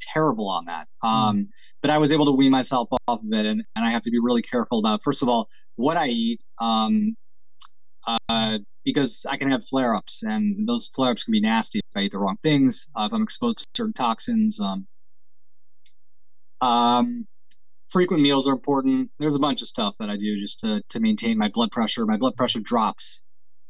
terrible 0.01 0.49
on 0.49 0.64
that. 0.64 0.88
Um, 1.05 1.45
but 1.81 1.91
I 1.91 1.99
was 1.99 2.12
able 2.12 2.27
to 2.27 2.33
wean 2.33 2.51
myself 2.51 2.88
off 3.07 3.21
of 3.21 3.33
it, 3.33 3.47
and, 3.47 3.62
and 3.77 3.85
I 3.85 3.91
have 3.91 4.03
to 4.03 4.11
be 4.11 4.19
really 4.19 4.43
careful 4.43 4.79
about 4.79 5.03
first 5.05 5.23
of 5.23 5.29
all 5.29 5.49
what 5.77 5.97
I 5.97 6.09
eat, 6.09 6.41
um, 6.61 7.14
uh, 8.07 8.59
because 8.85 9.27
I 9.29 9.37
can 9.37 9.51
have 9.51 9.65
flare 9.65 9.95
ups, 9.95 10.23
and 10.23 10.67
those 10.67 10.89
flare 10.89 11.11
ups 11.11 11.25
can 11.25 11.33
be 11.33 11.41
nasty 11.41 11.79
if 11.79 12.01
I 12.01 12.05
eat 12.05 12.13
the 12.13 12.19
wrong 12.19 12.37
things, 12.43 12.89
uh, 12.97 13.05
if 13.07 13.13
I'm 13.13 13.23
exposed 13.23 13.59
to 13.59 13.67
certain 13.77 13.93
toxins. 13.93 14.61
Um, 14.61 14.87
um, 16.61 17.27
frequent 17.89 18.23
meals 18.23 18.47
are 18.47 18.53
important. 18.53 19.11
There's 19.19 19.35
a 19.35 19.41
bunch 19.41 19.63
of 19.63 19.69
stuff 19.69 19.95
that 19.99 20.11
I 20.11 20.17
do 20.17 20.41
just 20.41 20.61
to 20.61 20.83
to 20.89 21.01
maintain 21.01 21.39
my 21.39 21.49
blood 21.49 21.71
pressure. 21.71 22.07
My 22.07 22.17
blood 22.17 22.37
pressure 22.37 22.61
drops 22.61 23.25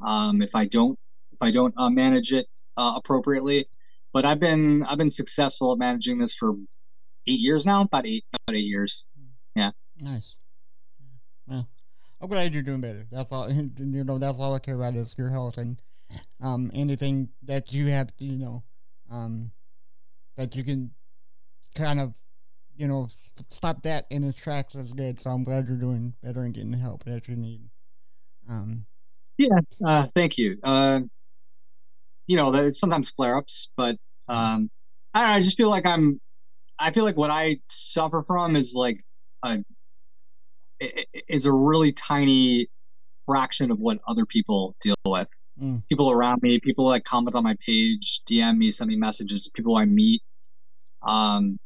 um, 0.05 0.43
if 0.43 0.55
I 0.55 0.67
don't 0.67 0.99
if 1.33 1.39
I 1.41 1.51
don't 1.51 1.75
uh, 1.77 1.91
manage 1.91 2.33
it 2.33 2.47
uh, 2.77 2.95
appropriately. 2.97 3.67
But 4.13 4.25
I've 4.25 4.41
been 4.41 4.83
I've 4.85 4.99
been 4.99 5.11
successful 5.11 5.73
at 5.73 5.79
managing 5.79 6.19
this 6.19 6.35
for 6.35 6.55
eight 7.27 7.41
years 7.41 7.67
now, 7.67 7.83
about 7.83 8.07
eight 8.07 8.25
about 8.33 8.57
eight 8.57 8.67
years. 8.67 9.07
Yeah. 9.55 9.71
Nice. 10.01 10.35
Well, 11.47 11.69
I'm 12.21 12.29
glad 12.29 12.53
you're 12.53 12.63
doing 12.63 12.81
better. 12.81 13.07
That's 13.11 13.31
all. 13.31 13.51
You 13.79 14.05
know, 14.05 14.19
that's 14.19 14.39
all 14.39 14.55
I 14.55 14.59
care 14.59 14.75
about 14.75 14.95
is 14.95 15.15
your 15.19 15.31
health 15.31 15.59
and 15.59 15.81
um 16.41 16.71
anything 16.75 17.29
that 17.43 17.73
you 17.73 17.87
have. 17.87 18.17
To, 18.17 18.25
you 18.25 18.39
know, 18.39 18.63
um 19.11 19.53
that 20.37 20.57
you 20.57 20.65
can 20.65 20.91
kind 21.75 22.01
of 22.01 22.15
you 22.77 22.89
know 22.89 23.09
stop 23.51 23.83
that 23.83 24.07
in 24.11 24.25
its 24.25 24.39
tracks 24.39 24.75
is 24.75 24.93
good. 24.93 25.21
So 25.21 25.31
I'm 25.31 25.45
glad 25.45 25.69
you're 25.69 25.77
doing 25.77 26.15
better 26.23 26.43
and 26.43 26.55
getting 26.55 26.73
the 26.73 26.79
help 26.79 27.05
that 27.05 27.29
you 27.29 27.37
need. 27.37 27.63
Um. 28.49 28.87
Uh, 29.85 30.09
thank 30.15 30.37
you. 30.37 30.59
Uh, 30.65 31.01
you 32.27 32.37
know, 32.37 32.71
sometimes 32.71 33.11
flare 33.11 33.37
ups, 33.37 33.71
but 33.77 33.97
um, 34.29 34.71
I, 35.15 35.23
know, 35.23 35.29
I 35.35 35.41
just 35.41 35.57
feel 35.57 35.71
like 35.71 35.87
I'm. 35.87 36.21
I 36.79 36.93
feel 36.93 37.05
like 37.05 37.17
what 37.17 37.31
I 37.31 37.59
suffer 37.69 38.23
from 38.23 38.55
is 38.55 38.75
like 38.75 39.03
a 39.43 39.59
is 40.81 41.47
a 41.47 41.53
really 41.53 41.93
tiny 41.93 42.69
fraction 43.27 43.71
of 43.71 43.79
what 43.79 43.99
other 44.09 44.25
people 44.25 44.75
deal 44.81 44.95
with. 45.05 45.29
Mm. 45.61 45.83
People 45.89 46.11
around 46.11 46.43
me, 46.43 46.61
people 46.61 46.89
that 46.91 47.05
comment 47.05 47.35
on 47.35 47.45
my 47.45 47.57
page, 47.65 48.21
DM 48.31 48.59
me, 48.59 48.71
send 48.71 48.89
me 48.89 48.97
messages, 48.97 49.51
people 49.55 49.77
I 49.77 49.85
meet. 49.85 50.23
Um, 51.03 51.59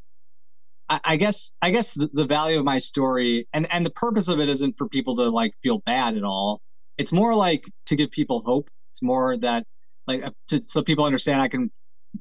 I, 0.88 1.00
I 1.04 1.16
guess 1.16 1.52
I 1.62 1.70
guess 1.70 1.94
the, 1.94 2.08
the 2.12 2.24
value 2.24 2.58
of 2.58 2.64
my 2.64 2.78
story 2.78 3.48
and 3.52 3.66
and 3.72 3.84
the 3.84 3.90
purpose 3.90 4.28
of 4.28 4.40
it 4.40 4.48
isn't 4.48 4.76
for 4.76 4.88
people 4.88 5.16
to 5.16 5.28
like 5.30 5.52
feel 5.62 5.78
bad 5.86 6.16
at 6.16 6.24
all 6.24 6.60
it's 6.98 7.12
more 7.12 7.34
like 7.34 7.64
to 7.86 7.96
give 7.96 8.10
people 8.10 8.42
hope 8.44 8.68
it's 8.90 9.02
more 9.02 9.36
that 9.38 9.64
like 10.06 10.22
uh, 10.22 10.30
to, 10.48 10.62
so 10.62 10.82
people 10.82 11.04
understand 11.04 11.40
i 11.40 11.48
can 11.48 11.70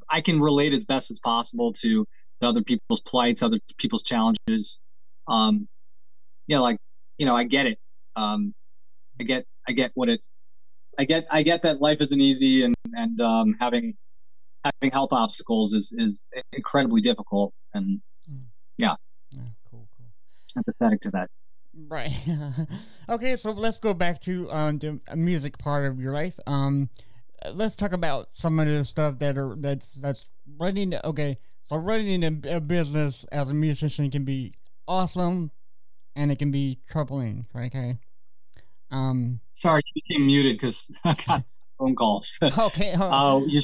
i 0.09 0.21
can 0.21 0.39
relate 0.39 0.73
as 0.73 0.85
best 0.85 1.11
as 1.11 1.19
possible 1.19 1.73
to, 1.73 2.05
to 2.39 2.47
other 2.47 2.63
people's 2.63 3.01
plights 3.01 3.43
other 3.43 3.59
people's 3.77 4.03
challenges 4.03 4.79
um 5.27 5.67
you 6.51 6.57
know 6.57 6.63
like 6.63 6.77
you 7.17 7.25
know 7.25 7.35
i 7.35 7.45
get 7.45 7.65
it 7.65 7.79
um 8.17 8.53
i 9.21 9.23
get 9.23 9.45
i 9.69 9.71
get 9.71 9.89
what 9.93 10.09
it 10.09 10.21
i 10.99 11.05
get 11.05 11.25
i 11.31 11.41
get 11.41 11.61
that 11.61 11.79
life 11.79 12.01
isn't 12.01 12.19
easy 12.19 12.63
and 12.63 12.75
and 12.93 13.21
um 13.21 13.55
having 13.57 13.93
having 14.65 14.91
health 14.91 15.13
obstacles 15.13 15.73
is 15.73 15.93
is 15.97 16.29
incredibly 16.51 16.99
difficult 16.99 17.53
and 17.73 18.01
Yeah. 18.77 18.95
Cool. 19.69 19.87
Cool. 19.97 20.11
empathetic 20.57 20.99
to 21.01 21.11
that 21.11 21.29
Right. 21.87 22.11
okay, 23.09 23.37
so 23.37 23.51
let's 23.51 23.79
go 23.79 23.93
back 23.93 24.19
to 24.23 24.51
um 24.51 24.77
the 24.79 24.99
music 25.15 25.57
part 25.57 25.85
of 25.85 26.01
your 26.01 26.11
life. 26.11 26.37
Um, 26.45 26.89
let's 27.53 27.77
talk 27.77 27.93
about 27.93 28.27
some 28.33 28.59
of 28.59 28.67
the 28.67 28.83
stuff 28.83 29.19
that 29.19 29.37
are 29.37 29.55
that's 29.55 29.93
that's 29.93 30.25
running. 30.59 30.93
Okay, 31.05 31.37
so 31.67 31.77
running 31.77 32.25
a, 32.25 32.57
a 32.57 32.59
business 32.59 33.23
as 33.31 33.49
a 33.49 33.53
musician 33.53 34.11
can 34.11 34.25
be 34.25 34.53
awesome, 34.85 35.51
and 36.15 36.31
it 36.31 36.39
can 36.39 36.51
be 36.51 36.79
troubling. 36.89 37.45
Right? 37.53 37.73
Okay. 37.73 37.97
Um. 38.91 39.39
sorry 39.53 39.81
you 39.95 40.01
became 40.01 40.25
muted 40.25 40.53
because 40.53 40.99
i 41.05 41.15
got 41.25 41.45
phone 41.79 41.95
calls 41.95 42.37
Okay. 42.57 42.91
uh, 42.99 43.09
oh 43.11 43.45
your 43.47 43.61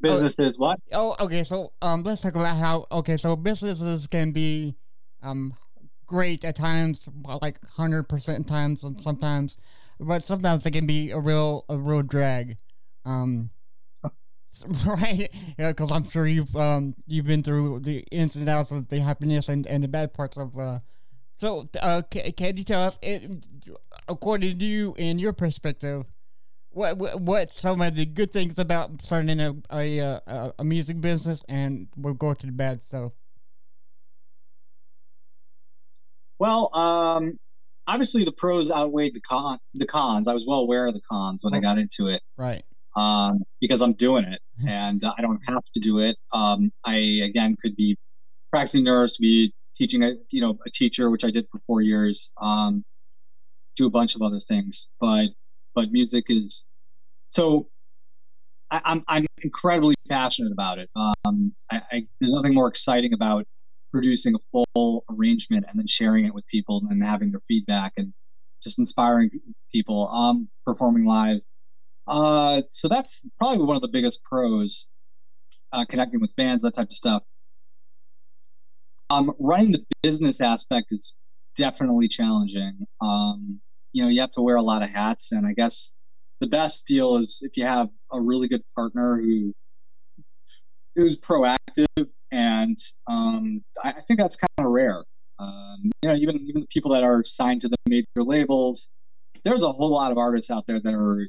businesses 0.00 0.58
what 0.58 0.78
Oh, 0.92 1.16
okay. 1.20 1.44
So, 1.44 1.72
um, 1.82 2.02
let's 2.02 2.22
talk 2.22 2.34
about 2.34 2.56
how. 2.56 2.86
Okay, 2.90 3.16
so 3.16 3.36
businesses 3.36 4.06
can 4.06 4.32
be, 4.32 4.74
um, 5.22 5.54
great 6.06 6.44
at 6.44 6.56
times, 6.56 7.00
like 7.40 7.64
hundred 7.76 8.08
percent 8.08 8.48
times, 8.48 8.82
and 8.82 9.00
sometimes, 9.00 9.56
but 10.00 10.24
sometimes 10.24 10.64
they 10.64 10.70
can 10.70 10.86
be 10.86 11.10
a 11.12 11.18
real, 11.18 11.64
a 11.68 11.76
real 11.76 12.02
drag. 12.02 12.56
Um, 13.04 13.50
right? 14.84 15.28
Yeah, 15.58 15.70
because 15.70 15.92
I'm 15.92 16.08
sure 16.08 16.26
you've, 16.26 16.54
um, 16.56 16.94
you've 17.06 17.26
been 17.26 17.42
through 17.44 17.80
the 17.80 18.04
ins 18.10 18.34
and 18.34 18.48
outs 18.48 18.72
of 18.72 18.88
the 18.88 19.00
happiness 19.00 19.48
and, 19.48 19.66
and 19.66 19.84
the 19.84 19.88
bad 19.88 20.12
parts 20.12 20.36
of. 20.36 20.58
Uh, 20.58 20.80
so, 21.40 21.68
uh, 21.80 22.02
can, 22.10 22.30
can 22.32 22.56
you 22.58 22.64
tell 22.64 22.82
us, 22.82 22.98
it, 23.00 23.46
according 24.08 24.58
to 24.58 24.64
you 24.64 24.94
and 24.98 25.18
your 25.20 25.32
perspective, 25.32 26.04
what 26.70 26.98
what 26.98 27.20
what 27.20 27.50
some 27.50 27.80
of 27.80 27.96
the 27.96 28.04
good 28.06 28.30
things 28.30 28.58
about 28.58 29.00
starting 29.02 29.40
a 29.40 29.56
a 29.72 29.98
a, 29.98 30.54
a 30.58 30.64
music 30.64 31.00
business, 31.00 31.42
and 31.48 31.88
we'll 31.96 32.14
go 32.14 32.34
to 32.34 32.46
the 32.46 32.52
bad 32.52 32.82
stuff. 32.82 33.12
Well, 36.38 36.74
um, 36.76 37.38
obviously 37.86 38.24
the 38.24 38.32
pros 38.32 38.70
outweighed 38.70 39.14
the 39.14 39.20
con 39.20 39.58
the 39.74 39.86
cons. 39.86 40.28
I 40.28 40.34
was 40.34 40.46
well 40.46 40.60
aware 40.60 40.86
of 40.86 40.94
the 40.94 41.00
cons 41.00 41.44
when 41.44 41.54
I 41.54 41.60
got 41.60 41.78
into 41.78 42.08
it 42.08 42.22
Right. 42.36 42.64
um, 42.96 43.42
because 43.60 43.82
I'm 43.82 43.94
doing 43.94 44.24
it 44.24 44.40
and 44.68 45.02
uh, 45.02 45.14
I 45.18 45.22
don't 45.22 45.40
have 45.48 45.62
to 45.74 45.80
do 45.80 45.98
it. 46.00 46.16
Um, 46.32 46.70
I 46.84 46.96
again 47.24 47.56
could 47.60 47.76
be 47.76 47.96
practicing 48.50 48.84
nurse, 48.84 49.16
be 49.18 49.52
teaching 49.80 50.04
a 50.04 50.12
you 50.30 50.42
know 50.42 50.58
a 50.66 50.70
teacher, 50.70 51.10
which 51.10 51.24
I 51.24 51.30
did 51.30 51.48
for 51.48 51.58
four 51.66 51.80
years. 51.80 52.30
Um, 52.40 52.84
do 53.76 53.86
a 53.86 53.90
bunch 53.90 54.14
of 54.14 54.22
other 54.22 54.38
things, 54.38 54.88
but 55.00 55.28
but 55.74 55.90
music 55.90 56.26
is 56.28 56.68
so. 57.30 57.68
I, 58.70 58.80
I'm 58.84 59.02
I'm 59.08 59.26
incredibly 59.42 59.94
passionate 60.08 60.52
about 60.52 60.78
it. 60.78 60.90
Um, 60.94 61.54
I, 61.72 61.80
I, 61.92 62.06
there's 62.20 62.34
nothing 62.34 62.54
more 62.54 62.68
exciting 62.68 63.14
about 63.14 63.46
producing 63.90 64.34
a 64.34 64.38
full 64.52 65.04
arrangement 65.10 65.64
and 65.68 65.80
then 65.80 65.86
sharing 65.88 66.24
it 66.26 66.34
with 66.34 66.46
people 66.46 66.82
and 66.88 67.04
having 67.04 67.32
their 67.32 67.40
feedback 67.40 67.92
and 67.96 68.12
just 68.62 68.78
inspiring 68.78 69.30
people. 69.72 70.08
Um, 70.08 70.48
performing 70.66 71.06
live. 71.06 71.40
Uh, 72.06 72.62
so 72.68 72.86
that's 72.86 73.26
probably 73.38 73.64
one 73.64 73.76
of 73.76 73.82
the 73.82 73.88
biggest 73.88 74.22
pros. 74.24 74.86
Uh, 75.72 75.84
connecting 75.88 76.20
with 76.20 76.32
fans, 76.36 76.62
that 76.62 76.74
type 76.74 76.88
of 76.88 76.92
stuff. 76.92 77.22
Um, 79.10 79.32
running 79.40 79.72
the 79.72 79.84
business 80.02 80.40
aspect 80.40 80.92
is 80.92 81.18
definitely 81.56 82.06
challenging. 82.06 82.86
Um, 83.00 83.60
you 83.92 84.02
know, 84.02 84.08
you 84.08 84.20
have 84.20 84.30
to 84.32 84.42
wear 84.42 84.56
a 84.56 84.62
lot 84.62 84.82
of 84.82 84.90
hats, 84.90 85.32
and 85.32 85.46
I 85.46 85.52
guess 85.52 85.94
the 86.40 86.46
best 86.46 86.86
deal 86.86 87.16
is 87.16 87.42
if 87.44 87.56
you 87.56 87.66
have 87.66 87.88
a 88.12 88.20
really 88.20 88.46
good 88.48 88.62
partner 88.74 89.20
who 89.20 89.52
who's 90.94 91.20
proactive, 91.20 92.12
and 92.30 92.78
um, 93.06 93.62
I, 93.82 93.90
I 93.90 94.00
think 94.00 94.20
that's 94.20 94.36
kind 94.36 94.66
of 94.66 94.66
rare. 94.66 95.02
Um, 95.38 95.90
you 96.02 96.08
know, 96.08 96.14
even 96.14 96.36
even 96.46 96.60
the 96.60 96.66
people 96.68 96.92
that 96.92 97.02
are 97.02 97.24
signed 97.24 97.62
to 97.62 97.68
the 97.68 97.76
major 97.88 98.06
labels, 98.18 98.90
there's 99.44 99.62
a 99.62 99.72
whole 99.72 99.90
lot 99.90 100.12
of 100.12 100.18
artists 100.18 100.50
out 100.50 100.66
there 100.66 100.80
that 100.80 100.94
are 100.94 101.26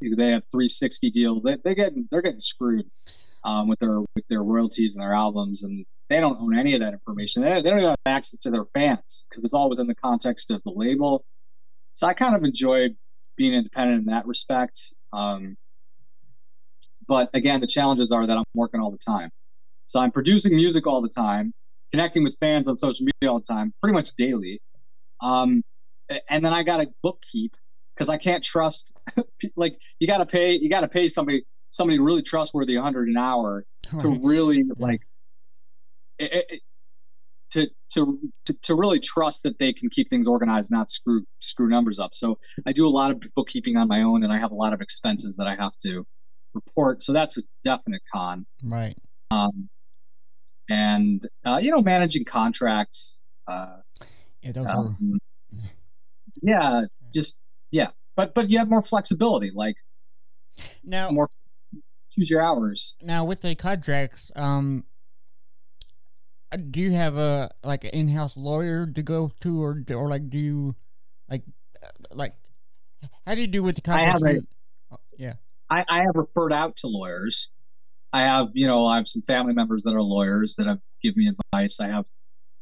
they 0.00 0.30
have 0.30 0.44
360 0.50 1.10
deals. 1.10 1.42
They 1.42 1.56
they 1.62 1.74
get 1.74 1.92
they're 2.10 2.22
getting 2.22 2.40
screwed 2.40 2.86
um, 3.44 3.68
with 3.68 3.80
their 3.80 4.00
with 4.00 4.26
their 4.28 4.42
royalties 4.42 4.96
and 4.96 5.02
their 5.02 5.12
albums, 5.12 5.62
and 5.62 5.84
they 6.08 6.20
don't 6.20 6.40
own 6.40 6.56
any 6.56 6.74
of 6.74 6.80
that 6.80 6.92
information. 6.92 7.42
They, 7.42 7.60
they 7.60 7.70
don't 7.70 7.78
even 7.78 7.90
have 7.90 7.96
access 8.06 8.40
to 8.40 8.50
their 8.50 8.64
fans 8.64 9.26
because 9.28 9.44
it's 9.44 9.54
all 9.54 9.68
within 9.68 9.86
the 9.86 9.94
context 9.94 10.50
of 10.50 10.62
the 10.64 10.72
label. 10.74 11.24
So 11.92 12.06
I 12.06 12.14
kind 12.14 12.34
of 12.34 12.44
enjoy 12.44 12.90
being 13.36 13.54
independent 13.54 14.00
in 14.00 14.06
that 14.06 14.26
respect. 14.26 14.78
Um, 15.12 15.56
but 17.06 17.30
again, 17.34 17.60
the 17.60 17.66
challenges 17.66 18.10
are 18.10 18.26
that 18.26 18.36
I'm 18.36 18.44
working 18.54 18.80
all 18.80 18.90
the 18.90 18.98
time. 18.98 19.30
So 19.84 20.00
I'm 20.00 20.10
producing 20.10 20.54
music 20.54 20.86
all 20.86 21.00
the 21.00 21.08
time, 21.08 21.52
connecting 21.90 22.22
with 22.22 22.36
fans 22.40 22.68
on 22.68 22.76
social 22.76 23.06
media 23.06 23.32
all 23.32 23.38
the 23.38 23.44
time, 23.54 23.72
pretty 23.80 23.94
much 23.94 24.14
daily. 24.14 24.60
Um, 25.22 25.62
and 26.30 26.44
then 26.44 26.52
I 26.52 26.62
got 26.62 26.80
to 26.80 26.88
bookkeep 27.04 27.54
because 27.94 28.08
I 28.08 28.16
can't 28.16 28.44
trust. 28.44 28.96
like 29.56 29.78
you 29.98 30.06
got 30.06 30.18
to 30.18 30.26
pay, 30.26 30.52
you 30.54 30.68
got 30.68 30.80
to 30.80 30.88
pay 30.88 31.08
somebody, 31.08 31.44
somebody 31.70 31.98
really 31.98 32.22
trustworthy, 32.22 32.76
100 32.76 33.08
an 33.08 33.16
hour 33.16 33.64
to 34.00 34.20
really 34.22 34.64
like 34.78 35.00
it, 36.18 36.44
it, 36.48 36.60
to, 37.50 37.66
to 37.94 38.18
to 38.44 38.52
to 38.62 38.74
really 38.74 39.00
trust 39.00 39.42
that 39.42 39.58
they 39.58 39.72
can 39.72 39.88
keep 39.88 40.10
things 40.10 40.28
organized, 40.28 40.70
not 40.70 40.90
screw 40.90 41.24
screw 41.38 41.68
numbers 41.68 41.98
up. 41.98 42.14
So 42.14 42.38
I 42.66 42.72
do 42.72 42.86
a 42.86 42.90
lot 42.90 43.10
of 43.10 43.22
bookkeeping 43.34 43.76
on 43.76 43.88
my 43.88 44.02
own, 44.02 44.24
and 44.24 44.32
I 44.32 44.38
have 44.38 44.52
a 44.52 44.54
lot 44.54 44.72
of 44.72 44.80
expenses 44.80 45.36
that 45.36 45.46
I 45.46 45.54
have 45.54 45.76
to 45.78 46.06
report. 46.54 47.02
So 47.02 47.12
that's 47.12 47.38
a 47.38 47.42
definite 47.64 48.02
con. 48.12 48.44
Right. 48.62 48.96
Um, 49.30 49.68
and 50.68 51.22
uh, 51.44 51.58
you 51.62 51.70
know, 51.70 51.82
managing 51.82 52.24
contracts. 52.24 53.22
Uh, 53.46 53.76
yeah, 54.42 54.52
um, 54.68 55.18
yeah, 56.42 56.82
just 57.12 57.40
yeah, 57.70 57.88
but 58.16 58.34
but 58.34 58.50
you 58.50 58.58
have 58.58 58.68
more 58.68 58.82
flexibility. 58.82 59.50
Like 59.54 59.76
now, 60.84 61.10
more 61.10 61.30
choose 62.10 62.30
your 62.30 62.42
hours. 62.42 62.96
Now 63.00 63.24
with 63.24 63.40
the 63.40 63.54
contracts, 63.54 64.30
um, 64.36 64.84
do 66.56 66.80
you 66.80 66.92
have 66.92 67.16
a 67.16 67.50
like 67.62 67.84
an 67.84 67.90
in-house 67.90 68.36
lawyer 68.36 68.86
to 68.86 69.02
go 69.02 69.32
to, 69.40 69.62
or 69.62 69.84
or 69.90 70.08
like 70.08 70.30
do 70.30 70.38
you 70.38 70.76
like 71.28 71.42
uh, 71.82 71.88
like 72.10 72.34
how 73.26 73.34
do 73.34 73.40
you 73.42 73.46
do 73.46 73.62
with 73.62 73.76
the 73.76 73.82
contracts? 73.82 74.22
I 74.22 74.28
have 74.28 74.36
a, 74.36 74.40
oh, 74.92 74.98
yeah. 75.18 75.34
I, 75.70 75.84
I 75.88 75.96
have 75.98 76.14
referred 76.14 76.52
out 76.52 76.76
to 76.76 76.86
lawyers. 76.86 77.52
I 78.12 78.22
have, 78.22 78.48
you 78.54 78.66
know, 78.66 78.86
I 78.86 78.96
have 78.96 79.06
some 79.06 79.22
family 79.22 79.52
members 79.52 79.82
that 79.82 79.94
are 79.94 80.02
lawyers 80.02 80.56
that 80.56 80.66
have 80.66 80.80
given 81.02 81.24
me 81.24 81.30
advice. 81.52 81.78
I 81.78 81.88
have, 81.88 82.06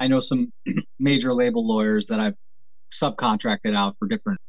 I 0.01 0.09
know 0.09 0.21
some 0.21 0.53
major 0.99 1.33
label 1.33 1.67
lawyers 1.67 2.09
that 2.09 2.19
I've 2.19 2.37
subcontracted 2.93 3.77
out 3.77 3.97
for 3.97 4.09
different 4.09 4.41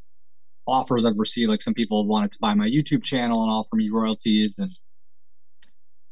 offers 0.65 1.05
I've 1.05 1.17
received. 1.17 1.51
Like 1.51 1.61
some 1.61 1.75
people 1.75 2.05
wanted 2.07 2.31
to 2.31 2.39
buy 2.41 2.55
my 2.55 2.67
YouTube 2.67 3.03
channel 3.03 3.43
and 3.43 3.51
offer 3.51 3.75
me 3.75 3.89
royalties 3.91 4.57
and 4.57 4.69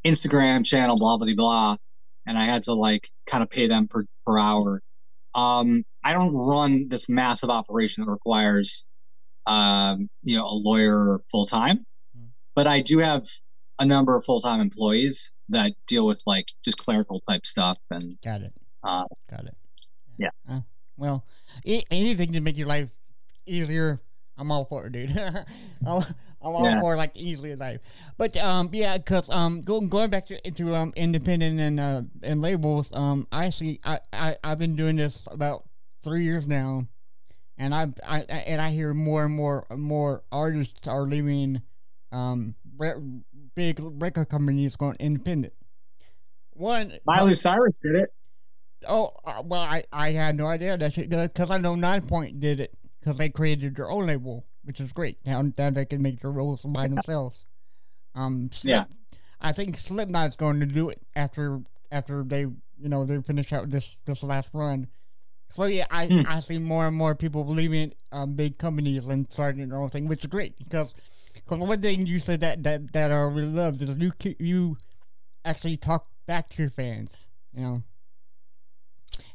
Instagram 0.06 0.64
channel, 0.64 0.96
blah 0.98 1.18
blah 1.18 1.34
blah, 1.34 1.78
and 2.26 2.38
I 2.38 2.46
had 2.46 2.64
to 2.64 2.74
like 2.74 3.10
kind 3.26 3.44
of 3.44 3.50
pay 3.50 3.68
them 3.68 3.88
per 3.88 4.06
per 4.26 4.38
hour. 4.38 4.82
Um, 5.34 5.84
I 6.04 6.14
don't 6.14 6.34
run 6.34 6.88
this 6.88 7.10
massive 7.10 7.50
operation 7.50 8.06
that 8.06 8.12
requires, 8.12 8.86
um, 9.46 10.10
you 10.24 10.36
know, 10.36 10.46
a 10.46 10.56
lawyer 10.56 11.20
full 11.30 11.46
time, 11.46 11.86
mm. 12.18 12.28
but 12.56 12.68
I 12.68 12.82
do 12.82 13.00
have 13.00 13.26
a 13.80 13.86
number 13.86 14.16
of 14.16 14.24
full 14.24 14.40
time 14.40 14.62
employees 14.62 15.34
that 15.50 15.74
deal 15.88 16.06
with 16.06 16.22
like 16.26 16.48
just 16.64 16.78
clerical 16.78 17.20
type 17.20 17.46
stuff 17.46 17.78
and 17.92 18.04
got 18.24 18.42
it. 18.42 18.54
Uh, 18.84 19.04
got 19.30 19.46
it. 19.46 19.56
Yeah. 20.18 20.30
Uh, 20.50 20.62
well, 20.98 21.26
anything 21.66 22.34
to 22.34 22.42
make 22.42 22.58
your 22.58 22.68
life 22.68 22.90
easier, 23.46 24.00
I'm 24.38 24.52
all 24.52 24.66
for 24.66 24.88
it, 24.88 24.94
dude. 24.94 25.12
I'm, 25.88 26.04
All 26.46 26.64
yeah. 26.64 26.80
for 26.80 26.96
like 26.96 27.12
easily 27.16 27.56
life. 27.56 27.82
But 28.18 28.38
um, 28.38 28.70
yeah, 28.72 28.98
because 28.98 29.32
um, 29.32 29.64
going 29.64 29.90
going 29.90 30.12
back 30.12 30.28
to 30.28 30.48
into 30.48 30.76
um 30.76 30.94
independent 30.96 31.60
and 31.60 31.80
uh 31.80 32.02
and 32.22 32.40
labels, 32.40 32.94
um, 32.94 33.28
I 33.32 33.50
see 33.50 33.80
I 33.84 34.00
I 34.14 34.38
I've 34.44 34.60
been 34.60 34.76
doing 34.76 34.96
this 34.96 35.28
about 35.32 35.64
three 36.04 36.24
years 36.24 36.48
now, 36.48 36.86
and 37.58 37.74
I've 37.74 37.96
I 38.08 38.20
and 38.20 38.62
I 38.62 38.70
hear 38.70 38.94
more 38.94 39.26
and 39.26 39.34
more 39.34 39.66
more 39.76 40.24
artists 40.32 40.88
are 40.88 41.02
leaving 41.02 41.64
um 42.12 42.54
re- 42.78 42.94
big 43.56 43.80
record 43.82 44.30
companies 44.30 44.76
going 44.76 44.98
independent. 45.00 45.54
One 46.52 46.94
Miley 47.08 47.34
Cyrus 47.34 47.78
did 47.78 47.96
it. 47.96 48.14
Oh 48.88 49.14
uh, 49.26 49.42
well, 49.44 49.62
I 49.62 49.84
I 49.92 50.12
had 50.12 50.36
no 50.36 50.46
idea 50.46 50.78
that 50.78 50.96
because 50.96 51.50
I 51.50 51.58
know 51.58 51.74
Nine 51.74 52.04
Point 52.04 52.40
did 52.40 52.60
it 52.60 52.78
because 53.00 53.18
they 53.18 53.30
created 53.30 53.76
their 53.76 53.90
own 53.90 54.06
label, 54.06 54.46
which 54.66 54.80
is 54.80 54.92
great. 54.92 55.18
Now, 55.26 55.44
now 55.58 55.70
they 55.70 55.86
can 55.86 56.02
make 56.02 56.20
their 56.20 56.32
rules 56.32 56.62
by 56.64 56.88
themselves. 56.88 57.46
Um, 58.14 58.50
Slip, 58.52 58.72
yeah, 58.72 58.86
I 59.42 59.52
think 59.52 59.78
Slipknot's 59.78 60.36
going 60.36 60.60
to 60.60 60.66
do 60.66 60.90
it 60.90 61.02
after 61.16 61.62
after 61.92 62.24
they 62.24 62.42
you 62.42 62.90
know 62.90 63.06
they 63.06 63.22
finish 63.22 63.54
out 63.54 63.70
this 63.70 63.98
this 64.06 64.24
last 64.24 64.50
run. 64.54 64.88
So 65.52 65.66
yeah, 65.66 65.86
I 65.92 66.08
hmm. 66.08 66.22
I 66.28 66.40
see 66.42 66.58
more 66.58 66.88
and 66.88 66.96
more 66.96 67.16
people 67.16 67.46
leaving 67.46 67.94
um, 68.12 68.34
big 68.36 68.58
companies 68.58 69.06
and 69.06 69.32
starting 69.32 69.70
their 69.70 69.80
own 69.80 69.90
thing, 69.90 70.08
which 70.08 70.24
is 70.24 70.30
great 70.30 70.58
because 70.58 70.94
because 71.34 71.60
one 71.60 71.82
thing 71.82 72.06
you 72.06 72.20
said 72.20 72.42
that 72.42 72.64
that 72.64 72.94
that 72.94 73.12
I 73.12 73.16
really 73.16 73.48
love 73.48 73.82
is 73.82 73.96
you 73.98 74.12
you 74.40 74.78
actually 75.44 75.78
talk 75.78 76.08
back 76.26 76.50
to 76.50 76.64
your 76.64 76.72
fans, 76.72 77.18
you 77.54 77.62
know. 77.62 77.84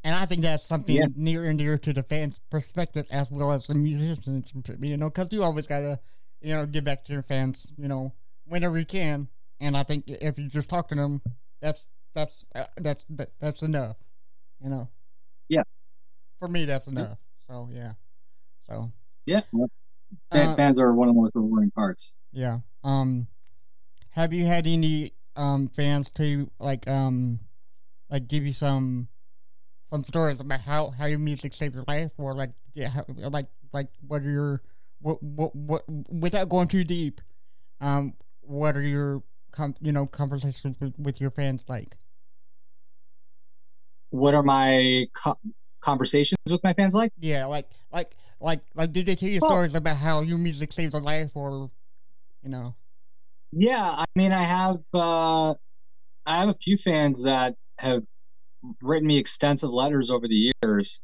And 0.05 0.15
I 0.15 0.25
think 0.27 0.43
that's 0.43 0.67
something 0.67 0.97
yeah. 0.97 1.07
near 1.15 1.45
and 1.45 1.59
dear 1.59 1.79
to 1.79 1.93
the 1.93 2.03
fans' 2.03 2.41
perspective 2.51 3.07
as 3.11 3.31
well 3.31 3.53
as 3.53 3.67
the 3.67 3.75
musicians, 3.75 4.53
you 4.81 4.97
know, 4.97 5.11
because 5.11 5.33
you 5.33 5.43
always 5.43 5.67
gotta, 5.67 6.01
you 6.41 6.55
know, 6.55 6.67
give 6.67 6.85
back 6.85 7.05
to 7.05 7.13
your 7.13 7.23
fans, 7.23 7.67
you 7.77 7.89
know, 7.89 8.13
whenever 8.47 8.79
you 8.79 8.87
can. 8.87 9.29
And 9.61 9.77
I 9.77 9.83
think 9.83 10.05
if 10.07 10.39
you 10.39 10.49
just 10.49 10.71
talk 10.71 10.89
to 10.89 10.95
them, 10.95 11.21
that's 11.61 11.87
that's 12.15 12.45
uh, 12.55 12.65
that's 12.79 13.05
that, 13.11 13.31
that's 13.41 13.63
enough, 13.63 13.97
you 14.63 14.71
know. 14.71 14.89
Yeah. 15.49 15.63
For 16.39 16.49
me, 16.49 16.65
that's 16.65 16.87
enough. 16.87 17.19
So 17.47 17.69
yeah. 17.73 17.93
So. 18.67 18.91
Yeah. 19.27 19.43
Uh, 20.33 20.57
fans 20.57 20.79
are 20.79 20.93
one 20.93 21.09
of 21.09 21.15
the 21.15 21.21
most 21.21 21.33
rewarding 21.35 21.71
parts. 21.71 22.17
Yeah. 22.33 22.61
Um, 22.83 23.29
have 24.11 24.33
you 24.33 24.47
had 24.47 24.67
any 24.67 25.13
um 25.37 25.69
fans 25.69 26.11
to 26.11 26.51
like 26.59 26.89
um 26.89 27.41
like 28.11 28.27
give 28.27 28.45
you 28.45 28.53
some 28.53 29.09
some 29.91 30.05
stories 30.05 30.41
about 30.41 30.61
how 30.61 30.91
how 30.91 31.07
your 31.07 31.19
music 31.19 31.55
saved 31.55 31.75
your 31.75 31.85
life 31.89 32.13
or 32.19 32.35
like 32.35 32.51
yeah 32.75 32.89
how, 32.89 33.05
like 33.09 33.47
like 33.73 33.89
what 34.07 34.23
are 34.23 34.31
your 34.31 34.63
what 35.01 35.23
what 35.23 35.55
what 35.55 35.85
without 36.09 36.49
going 36.49 36.69
too 36.69 36.85
deep 36.85 37.21
um 37.81 38.15
what 38.43 38.77
are 38.77 38.83
your 38.83 39.23
com- 39.53 39.75
you 39.81 39.93
know 39.93 40.07
conversations 40.07 40.77
with, 40.81 40.99
with 40.99 41.21
your 41.21 41.31
fans 41.31 41.65
like? 41.69 41.97
What 44.11 44.35
are 44.35 44.43
my 44.43 45.07
co- 45.15 45.39
conversations 45.81 46.39
with 46.49 46.63
my 46.65 46.73
fans 46.73 46.95
like? 46.95 47.13
Yeah 47.19 47.47
like 47.47 47.67
like 47.93 48.15
like 48.41 48.61
like 48.75 48.93
did 48.93 49.07
they 49.07 49.15
tell 49.15 49.29
you 49.29 49.41
well, 49.41 49.51
stories 49.51 49.75
about 49.75 49.97
how 49.97 50.21
your 50.21 50.39
music 50.39 50.73
saved 50.73 50.95
their 50.95 51.01
life 51.01 51.31
or 51.35 51.71
you 52.43 52.51
know? 52.51 52.63
Yeah 53.53 53.95
i 53.99 54.05
mean 54.15 54.33
i 54.33 54.43
have 54.43 54.79
uh 54.95 55.55
i 56.27 56.39
have 56.39 56.49
a 56.49 56.55
few 56.55 56.77
fans 56.77 57.23
that 57.25 57.57
have 57.79 58.05
written 58.83 59.07
me 59.07 59.19
extensive 59.19 59.71
letters 59.71 60.11
over 60.11 60.27
the 60.27 60.53
years. 60.63 61.03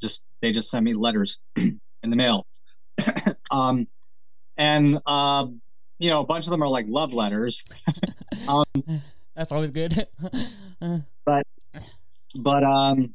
Just 0.00 0.26
they 0.42 0.52
just 0.52 0.70
sent 0.70 0.84
me 0.84 0.94
letters 0.94 1.40
in 1.56 1.80
the 2.02 2.16
mail, 2.16 2.46
um, 3.50 3.86
and 4.56 4.98
uh, 5.06 5.46
you 5.98 6.10
know 6.10 6.20
a 6.20 6.26
bunch 6.26 6.46
of 6.46 6.50
them 6.50 6.62
are 6.62 6.68
like 6.68 6.86
love 6.88 7.12
letters. 7.12 7.66
um, 8.48 8.64
That's 9.34 9.50
always 9.50 9.70
good. 9.70 10.06
but 11.26 11.42
but 12.38 12.62
um 12.64 13.14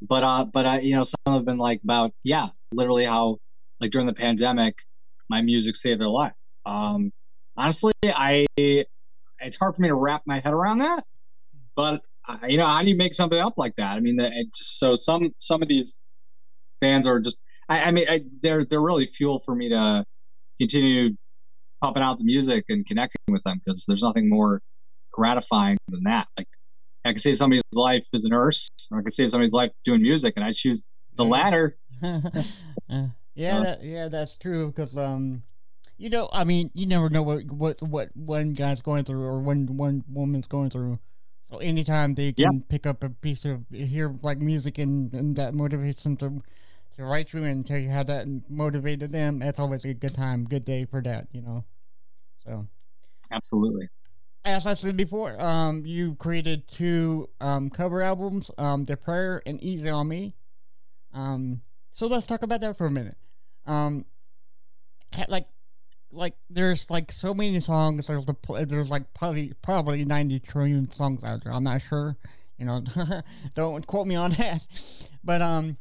but 0.00 0.22
uh 0.22 0.44
but 0.46 0.66
I 0.66 0.80
you 0.80 0.94
know 0.94 1.04
some 1.04 1.34
have 1.34 1.44
been 1.44 1.58
like 1.58 1.82
about 1.82 2.12
yeah 2.22 2.46
literally 2.72 3.04
how 3.04 3.38
like 3.80 3.90
during 3.90 4.06
the 4.06 4.14
pandemic 4.14 4.78
my 5.28 5.42
music 5.42 5.76
saved 5.76 6.00
their 6.00 6.08
life. 6.08 6.32
Um, 6.64 7.12
honestly, 7.56 7.92
I 8.04 8.46
it's 8.56 9.58
hard 9.58 9.74
for 9.74 9.82
me 9.82 9.88
to 9.88 9.94
wrap 9.94 10.22
my 10.26 10.38
head 10.38 10.52
around 10.52 10.78
that, 10.78 11.04
but 11.74 12.02
you 12.48 12.56
know, 12.56 12.66
how 12.66 12.82
do 12.82 12.88
you 12.88 12.96
make 12.96 13.14
something 13.14 13.38
up 13.38 13.54
like 13.56 13.74
that? 13.76 13.96
I 13.96 14.00
mean, 14.00 14.18
so 14.52 14.96
some 14.96 15.34
some 15.38 15.62
of 15.62 15.68
these 15.68 16.04
fans 16.80 17.06
are 17.06 17.20
just. 17.20 17.40
I, 17.68 17.84
I 17.84 17.90
mean, 17.90 18.06
I, 18.08 18.22
they're 18.42 18.64
they're 18.64 18.80
really 18.80 19.06
fuel 19.06 19.40
for 19.40 19.54
me 19.54 19.68
to 19.70 20.04
continue 20.58 21.16
pumping 21.80 22.02
out 22.02 22.18
the 22.18 22.24
music 22.24 22.64
and 22.68 22.86
connecting 22.86 23.20
with 23.28 23.42
them 23.44 23.58
because 23.58 23.84
there's 23.86 24.02
nothing 24.02 24.28
more 24.28 24.62
gratifying 25.12 25.78
than 25.88 26.04
that. 26.04 26.26
Like, 26.38 26.48
I 27.04 27.12
could 27.12 27.20
save 27.20 27.36
somebody's 27.36 27.62
life 27.72 28.06
as 28.14 28.24
a 28.24 28.28
nurse, 28.28 28.68
or 28.90 28.98
I 28.98 29.02
could 29.02 29.12
save 29.12 29.30
somebody's 29.30 29.52
life 29.52 29.70
doing 29.84 30.02
music, 30.02 30.34
and 30.36 30.44
I 30.44 30.52
choose 30.52 30.90
the 31.16 31.24
latter. 31.24 31.72
yeah, 32.02 33.08
that, 33.34 33.78
yeah, 33.82 34.08
that's 34.08 34.36
true. 34.38 34.68
Because 34.68 34.96
um, 34.96 35.42
you 35.98 36.10
know, 36.10 36.28
I 36.32 36.44
mean, 36.44 36.70
you 36.74 36.86
never 36.86 37.08
know 37.08 37.22
what 37.22 37.44
what 37.50 37.82
what 37.82 38.16
one 38.16 38.52
guy's 38.52 38.82
going 38.82 39.04
through 39.04 39.22
or 39.22 39.40
one 39.40 39.66
one 39.76 40.04
woman's 40.08 40.46
going 40.46 40.70
through. 40.70 40.98
So 41.50 41.58
anytime 41.58 42.14
they 42.14 42.32
can 42.32 42.62
pick 42.62 42.86
up 42.86 43.04
a 43.04 43.10
piece 43.10 43.44
of 43.44 43.64
hear 43.70 44.14
like 44.22 44.38
music 44.38 44.78
and, 44.78 45.12
and 45.12 45.36
that 45.36 45.54
motivates 45.54 46.02
them 46.02 46.16
to 46.18 46.42
to 46.96 47.04
write 47.04 47.32
you 47.32 47.44
and 47.44 47.64
tell 47.66 47.78
you 47.78 47.90
how 47.90 48.02
that 48.04 48.26
motivated 48.48 49.12
them, 49.12 49.38
that's 49.40 49.58
always 49.58 49.84
a 49.84 49.94
good 49.94 50.14
time, 50.14 50.44
good 50.44 50.64
day 50.64 50.84
for 50.84 51.02
that, 51.02 51.28
you 51.32 51.42
know. 51.42 51.64
So 52.44 52.66
Absolutely. 53.30 53.88
as 54.44 54.66
I 54.66 54.74
said 54.74 54.96
before, 54.96 55.40
um, 55.40 55.84
you 55.84 56.14
created 56.16 56.68
two 56.68 57.28
um, 57.40 57.70
cover 57.70 58.02
albums, 58.02 58.50
um, 58.58 58.84
"The 58.84 58.96
Prayer" 58.96 59.42
and 59.46 59.62
"Easy 59.62 59.88
on 59.88 60.08
Me." 60.08 60.34
Um, 61.12 61.62
so 61.92 62.06
let's 62.06 62.26
talk 62.26 62.42
about 62.42 62.60
that 62.60 62.76
for 62.76 62.86
a 62.86 62.90
minute. 62.90 63.16
Um, 63.66 64.04
like, 65.28 65.46
like 66.16 66.34
there's 66.50 66.90
like 66.90 67.12
so 67.12 67.34
many 67.34 67.60
songs. 67.60 68.06
There's 68.06 68.26
the 68.26 68.34
there's 68.68 68.88
like 68.88 69.12
probably 69.14 69.52
probably 69.62 70.04
ninety 70.04 70.40
trillion 70.40 70.90
songs 70.90 71.22
out 71.22 71.44
there. 71.44 71.52
I'm 71.52 71.64
not 71.64 71.82
sure. 71.82 72.16
You 72.58 72.66
know, 72.66 72.82
don't 73.54 73.86
quote 73.86 74.06
me 74.06 74.14
on 74.14 74.30
that. 74.32 74.66
But 75.22 75.42
um, 75.42 75.76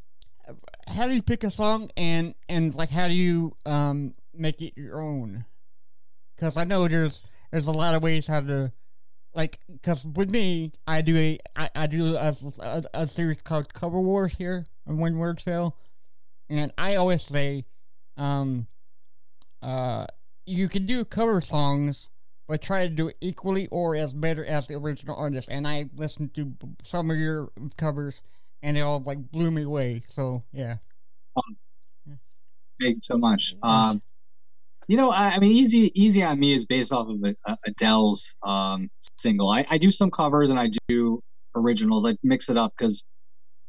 how 0.88 1.08
do 1.08 1.14
you 1.14 1.22
pick 1.22 1.44
a 1.44 1.50
song 1.50 1.90
and 1.96 2.36
and 2.50 2.76
like 2.76 2.90
how 2.90 3.08
do 3.08 3.14
you 3.14 3.54
um 3.66 4.14
make 4.34 4.62
it 4.62 4.74
your 4.76 5.02
own? 5.02 5.46
Because 6.36 6.58
I 6.58 6.66
know 6.66 6.88
there's 6.88 7.26
there's 7.52 7.68
a 7.68 7.72
lot 7.72 7.96
of 7.96 8.04
ways 8.04 8.28
how 8.28 8.42
to 8.42 8.72
like 9.34 9.60
because 9.72 10.06
with 10.06 10.30
me 10.30 10.72
i 10.88 11.02
do 11.02 11.16
a 11.18 11.38
i, 11.56 11.70
I 11.76 11.88
do 11.88 12.16
a, 12.16 12.34
a, 12.60 12.84
a 12.94 13.08
series 13.08 13.42
called 13.42 13.74
cover 13.74 14.00
wars 14.00 14.34
here 14.34 14.64
on 14.88 14.98
when 14.98 15.18
words 15.18 15.44
fail 15.44 15.76
and 16.50 16.72
i 16.78 16.96
always 16.96 17.22
say 17.22 17.66
um 18.18 18.68
uh 19.62 20.08
you 20.46 20.70
can 20.70 20.86
do 20.86 21.04
cover 21.06 21.42
songs 21.42 22.10
but 22.48 22.62
try 22.62 22.88
to 22.88 22.94
do 22.94 23.08
it 23.08 23.18
equally 23.22 23.68
or 23.68 23.96
as 23.96 24.14
better 24.14 24.46
as 24.46 24.68
the 24.68 24.76
original 24.76 25.16
artist 25.16 25.48
and 25.50 25.68
i 25.68 25.90
listened 25.96 26.34
to 26.34 26.54
some 26.84 27.10
of 27.10 27.18
your 27.18 27.50
covers 27.78 28.22
and 28.62 28.78
it 28.78 28.82
all 28.82 29.02
like 29.02 29.32
blew 29.32 29.52
me 29.52 29.64
away 29.64 30.04
so 30.08 30.44
yeah 30.52 30.76
Thank 32.82 32.96
you 32.96 33.02
so 33.02 33.18
much. 33.18 33.56
Um, 33.64 34.02
you 34.88 34.98
know, 34.98 35.10
I, 35.10 35.34
I 35.36 35.40
mean, 35.40 35.52
easy, 35.52 35.92
easy 36.00 36.24
on 36.24 36.40
me 36.40 36.54
is 36.54 36.66
based 36.66 36.92
off 36.92 37.08
of 37.08 37.24
a 37.24 37.36
Adele's 37.66 38.38
um, 38.44 38.90
single. 39.18 39.50
I, 39.50 39.66
I 39.70 39.78
do 39.78 39.92
some 39.92 40.12
covers 40.12 40.52
and 40.52 40.60
I 40.60 40.70
do 40.88 41.22
originals. 41.56 42.06
I 42.06 42.16
mix 42.24 42.50
it 42.50 42.58
up 42.58 42.74
because 42.78 43.08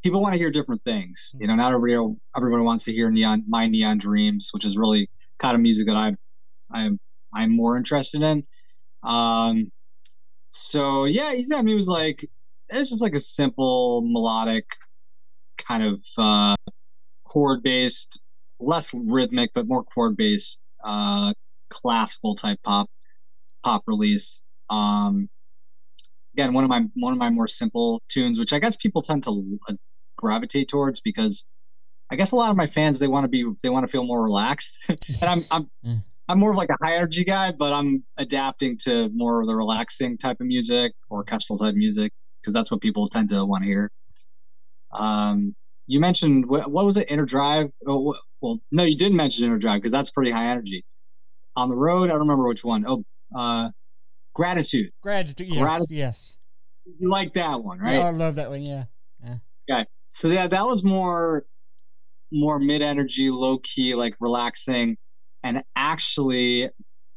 people 0.02 0.20
want 0.20 0.34
to 0.34 0.38
hear 0.38 0.50
different 0.50 0.82
things. 0.82 1.34
You 1.38 1.46
know, 1.46 1.54
not 1.54 1.72
everybody 1.72 2.16
everybody 2.36 2.62
wants 2.62 2.84
to 2.84 2.92
hear 2.92 3.10
neon, 3.10 3.44
my 3.48 3.66
neon 3.66 3.98
dreams, 3.98 4.50
which 4.52 4.64
is 4.64 4.76
really 4.76 5.08
kind 5.38 5.54
of 5.54 5.62
music 5.62 5.86
that 5.86 5.96
I'm 5.96 6.18
I'm 6.70 6.98
I'm 7.32 7.54
more 7.54 7.76
interested 7.76 8.22
in. 8.22 8.44
Um, 9.02 9.70
so 10.48 11.04
yeah, 11.04 11.32
me 11.62 11.74
was 11.74 11.88
like 11.88 12.28
it's 12.68 12.90
just 12.90 13.02
like 13.02 13.14
a 13.14 13.20
simple 13.20 14.02
melodic 14.02 14.64
kind 15.58 15.84
of 15.84 16.00
uh, 16.18 16.56
chord 17.24 17.62
based, 17.62 18.20
less 18.58 18.92
rhythmic 18.94 19.50
but 19.54 19.68
more 19.68 19.84
chord 19.84 20.16
based 20.16 20.60
uh, 20.84 21.32
classical 21.70 22.34
type 22.34 22.58
pop 22.64 22.88
pop 23.62 23.82
release. 23.86 24.44
Um, 24.70 25.28
again, 26.34 26.52
one 26.52 26.64
of 26.64 26.70
my 26.70 26.84
one 26.94 27.12
of 27.12 27.18
my 27.18 27.30
more 27.30 27.48
simple 27.48 28.02
tunes, 28.08 28.38
which 28.38 28.52
I 28.52 28.58
guess 28.58 28.76
people 28.76 29.02
tend 29.02 29.24
to 29.24 29.58
uh, 29.68 29.74
gravitate 30.16 30.68
towards 30.68 31.00
because 31.00 31.44
I 32.10 32.16
guess 32.16 32.32
a 32.32 32.36
lot 32.36 32.50
of 32.50 32.56
my 32.56 32.66
fans 32.66 32.98
they 32.98 33.08
want 33.08 33.24
to 33.24 33.28
be 33.28 33.44
they 33.62 33.68
want 33.68 33.84
to 33.84 33.92
feel 33.92 34.04
more 34.04 34.22
relaxed, 34.22 34.84
and 34.88 34.98
I'm 35.22 35.44
I'm 35.50 35.70
Mm. 35.86 36.02
I'm 36.28 36.38
more 36.40 36.50
of 36.50 36.56
like 36.56 36.70
a 36.70 36.76
high 36.84 36.94
energy 36.96 37.24
guy, 37.24 37.52
but 37.52 37.72
I'm 37.72 38.02
adapting 38.16 38.76
to 38.84 39.10
more 39.14 39.40
of 39.40 39.46
the 39.46 39.54
relaxing 39.54 40.18
type 40.18 40.38
of 40.40 40.46
music, 40.46 40.92
orchestral 41.10 41.58
type 41.58 41.74
music, 41.74 42.12
because 42.40 42.52
that's 42.52 42.70
what 42.70 42.80
people 42.80 43.06
tend 43.08 43.28
to 43.30 43.44
want 43.44 43.62
to 43.62 43.68
hear. 43.68 43.90
Um, 44.92 45.54
you 45.86 46.00
mentioned 46.00 46.46
what, 46.46 46.70
what 46.70 46.84
was 46.84 46.96
it, 46.96 47.10
Inner 47.10 47.26
Drive? 47.26 47.70
Oh, 47.86 48.16
well, 48.40 48.58
no, 48.72 48.82
you 48.82 48.96
didn't 48.96 49.16
mention 49.16 49.44
Inner 49.44 49.58
Drive 49.58 49.76
because 49.76 49.92
that's 49.92 50.10
pretty 50.10 50.30
high 50.32 50.46
energy. 50.46 50.84
On 51.54 51.68
the 51.68 51.76
road, 51.76 52.04
I 52.04 52.08
don't 52.08 52.20
remember 52.20 52.46
which 52.48 52.64
one. 52.64 52.84
Oh, 52.86 53.04
uh, 53.34 53.70
Gratitude. 54.34 54.90
gratitude 55.00 55.48
yes, 55.48 55.58
Gratitude. 55.62 55.96
yes. 55.96 56.36
You 57.00 57.08
like 57.10 57.32
that 57.34 57.62
one, 57.64 57.78
right? 57.78 57.94
Yeah, 57.94 58.06
i 58.06 58.10
love 58.10 58.34
that 58.34 58.50
one 58.50 58.62
yeah 58.62 58.84
Okay. 59.68 59.84
so 60.10 60.28
yeah, 60.28 60.46
that 60.46 60.64
was 60.66 60.84
more 60.84 61.44
more 62.32 62.58
mid 62.58 62.82
energy, 62.82 63.30
low 63.30 63.58
key, 63.58 63.94
like 63.94 64.14
relaxing. 64.20 64.96
And 65.42 65.62
actually, 65.76 66.70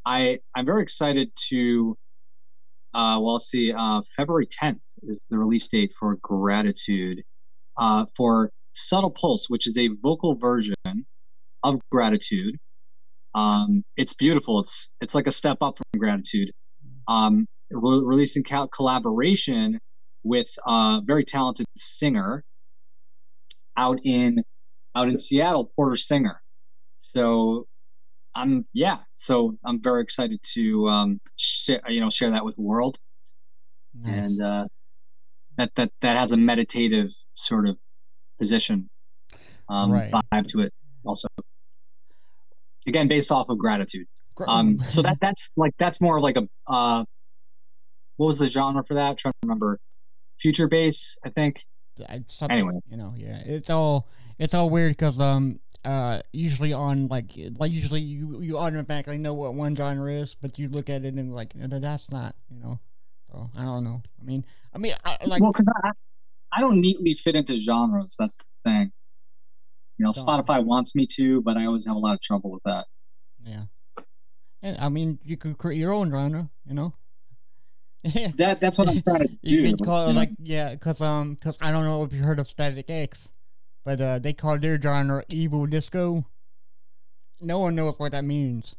I 0.05 0.39
I'm 0.55 0.65
very 0.65 0.82
excited 0.82 1.32
to. 1.49 1.95
Uh, 2.93 3.19
well, 3.21 3.39
see. 3.39 3.71
Uh, 3.71 4.01
February 4.17 4.47
10th 4.47 4.95
is 5.03 5.19
the 5.29 5.38
release 5.38 5.67
date 5.67 5.93
for 5.99 6.17
Gratitude. 6.21 7.23
Uh, 7.77 8.05
for 8.15 8.51
Subtle 8.73 9.12
Pulse, 9.12 9.45
which 9.49 9.67
is 9.67 9.77
a 9.77 9.89
vocal 10.01 10.36
version 10.36 10.75
of 11.63 11.79
Gratitude. 11.91 12.58
Um, 13.36 13.84
it's 13.97 14.15
beautiful. 14.15 14.60
It's 14.60 14.91
it's 15.01 15.15
like 15.15 15.27
a 15.27 15.32
step 15.32 15.58
up 15.62 15.77
from 15.77 15.99
Gratitude. 15.99 16.51
Um, 17.08 17.45
re- 17.71 18.01
releasing 18.03 18.43
co- 18.43 18.67
collaboration 18.67 19.79
with 20.23 20.49
a 20.67 21.01
very 21.05 21.23
talented 21.23 21.65
singer 21.77 22.43
out 23.77 23.99
in 24.03 24.43
out 24.95 25.10
in 25.10 25.17
Seattle, 25.17 25.71
Porter 25.75 25.95
Singer. 25.95 26.41
So 26.97 27.65
I'm 28.39 28.65
yeah, 28.73 28.97
so 29.13 29.58
I'm 29.65 29.82
very 29.82 30.02
excited 30.02 30.39
to 30.54 30.88
um 30.89 31.19
share 31.38 31.82
you 31.89 31.99
know 32.02 32.10
share 32.10 32.32
that 32.32 32.43
with 32.45 32.56
the 32.56 32.62
world 32.62 32.97
nice. 33.93 34.28
and 34.28 34.41
uh 34.41 34.65
that 35.58 35.75
that 35.75 35.91
that 36.02 36.17
has 36.17 36.32
a 36.32 36.38
meditative 36.38 37.10
sort 37.34 37.67
of 37.67 37.80
position 38.38 38.89
um 39.67 39.91
Right. 39.91 40.12
vibe 40.34 40.47
to 40.47 40.60
it 40.62 40.73
also. 41.04 41.28
Again 42.88 43.08
based 43.08 43.32
off 43.32 43.49
of 43.49 43.58
gratitude. 43.58 44.08
Um 44.47 44.80
so 44.88 45.02
that 45.02 45.17
that's 45.19 45.49
like 45.58 45.73
that's 45.78 45.99
more 45.99 46.17
of 46.17 46.23
like 46.23 46.38
a 46.38 46.47
uh 46.67 47.04
what 48.17 48.28
was 48.28 48.39
the 48.39 48.47
genre 48.47 48.84
for 48.84 48.93
that? 48.95 49.17
trying 49.17 49.34
to 49.34 49.38
remember. 49.43 49.80
Future 50.39 50.67
bass, 50.69 51.17
I 51.25 51.30
think. 51.30 51.63
I- 52.08 52.23
something, 52.28 52.60
Anyway. 52.60 52.80
you 52.89 52.95
know, 52.97 53.13
yeah, 53.17 53.41
it's 53.45 53.69
all 53.69 54.08
it's 54.38 54.54
all 54.54 54.69
weird 54.69 54.93
because 54.93 55.19
um 55.19 55.60
uh 55.85 56.19
usually 56.33 56.73
on 56.73 57.07
like 57.07 57.31
like 57.57 57.71
usually 57.71 58.01
you 58.01 58.41
you 58.41 58.57
automatically 58.57 59.17
know 59.17 59.33
what 59.33 59.53
one 59.53 59.75
genre 59.75 60.11
is, 60.11 60.35
but 60.41 60.59
you 60.59 60.67
look 60.69 60.89
at 60.89 61.05
it 61.05 61.13
and 61.13 61.33
like 61.33 61.53
"Uh, 61.61 61.67
that's 61.79 62.09
not 62.11 62.35
you 62.49 62.59
know. 62.59 62.79
So 63.31 63.49
I 63.55 63.63
don't 63.63 63.83
know. 63.83 64.01
I 64.19 64.23
mean, 64.23 64.45
I 64.73 64.77
mean, 64.77 64.93
I, 65.05 65.17
like 65.25 65.41
well, 65.41 65.51
because 65.51 65.67
I, 65.83 65.91
I 66.51 66.61
don't 66.61 66.81
neatly 66.81 67.13
fit 67.13 67.35
into 67.35 67.57
genres. 67.57 68.15
That's 68.17 68.37
the 68.37 68.45
thing. 68.65 68.91
You 69.97 70.05
know. 70.05 70.11
Spotify 70.11 70.63
wants 70.63 70.95
me 70.95 71.05
to, 71.15 71.41
but 71.41 71.57
I 71.57 71.65
always 71.65 71.85
have 71.85 71.95
a 71.95 71.99
lot 71.99 72.13
of 72.13 72.21
trouble 72.21 72.51
with 72.51 72.63
that. 72.63 72.85
yeah, 73.45 73.63
and 74.61 74.77
I 74.79 74.89
mean 74.89 75.19
you 75.23 75.37
could 75.37 75.57
create 75.57 75.77
your 75.79 75.93
own 75.93 76.09
genre, 76.09 76.49
you 76.65 76.73
know. 76.73 76.91
Yeah. 78.03 78.31
That 78.37 78.61
that's 78.61 78.77
what 78.77 78.87
I'm 78.87 79.01
trying 79.01 79.27
to 79.27 79.27
do. 79.27 79.55
You 79.55 79.75
can 79.75 79.85
call 79.85 80.09
it 80.09 80.13
like 80.13 80.31
yeah, 80.39 80.75
cause 80.77 81.01
um, 81.01 81.35
cause 81.35 81.57
I 81.61 81.71
don't 81.71 81.83
know 81.83 82.03
if 82.03 82.13
you 82.13 82.23
heard 82.23 82.39
of 82.39 82.47
Static 82.47 82.89
X, 82.89 83.31
but 83.83 84.01
uh, 84.01 84.19
they 84.19 84.33
call 84.33 84.59
their 84.59 84.79
genre 84.79 85.23
evil 85.29 85.65
disco. 85.65 86.25
No 87.41 87.59
one 87.59 87.75
knows 87.75 87.95
what 87.97 88.11
that 88.11 88.25
means, 88.25 88.75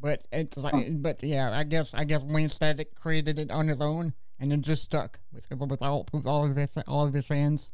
but 0.00 0.24
it's 0.30 0.56
like, 0.56 0.74
but 1.02 1.22
yeah, 1.22 1.50
I 1.50 1.64
guess 1.64 1.92
I 1.94 2.04
guess 2.04 2.22
Wayne 2.22 2.48
Static 2.48 2.94
created 2.94 3.38
it 3.38 3.50
on 3.50 3.68
his 3.68 3.80
own 3.80 4.14
and 4.38 4.52
then 4.52 4.62
just 4.62 4.82
stuck 4.82 5.18
with 5.32 5.46
with 5.50 5.82
all 5.82 6.06
with 6.12 6.26
all 6.26 6.44
of 6.48 6.56
his 6.56 6.76
all 6.86 7.06
of 7.06 7.14
his 7.14 7.26
fans. 7.26 7.68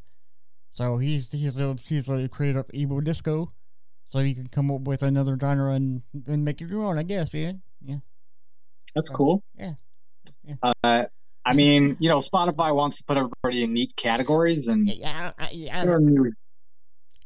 So 0.71 0.97
he's 0.97 1.31
he's 1.31 1.57
a 1.57 1.75
he's 1.83 2.09
a 2.09 2.27
creator 2.27 2.59
of 2.59 2.69
evil 2.73 3.01
disco. 3.01 3.49
So 4.09 4.19
you 4.19 4.35
can 4.35 4.47
come 4.47 4.71
up 4.71 4.81
with 4.81 5.01
another 5.01 5.37
genre 5.39 5.73
and, 5.73 6.01
and 6.27 6.45
make 6.45 6.61
it 6.61 6.69
your 6.69 6.83
own, 6.83 6.97
I 6.97 7.03
guess. 7.03 7.33
Yeah, 7.33 7.53
yeah. 7.83 7.97
That's 8.93 9.09
cool. 9.09 9.43
Yeah. 9.57 9.73
Yeah. 10.43 10.55
Uh, 10.83 11.05
I 11.45 11.53
mean, 11.53 11.95
you 11.99 12.09
know, 12.09 12.19
Spotify 12.19 12.73
wants 12.73 12.97
to 12.99 13.03
put 13.03 13.17
everybody 13.17 13.63
in 13.63 13.73
neat 13.73 13.95
categories, 13.95 14.67
and 14.67 14.87
Yeah, 14.87 15.31
I, 15.37 15.43
I, 15.43 15.49
yeah, 15.51 15.81
I, 15.81 15.85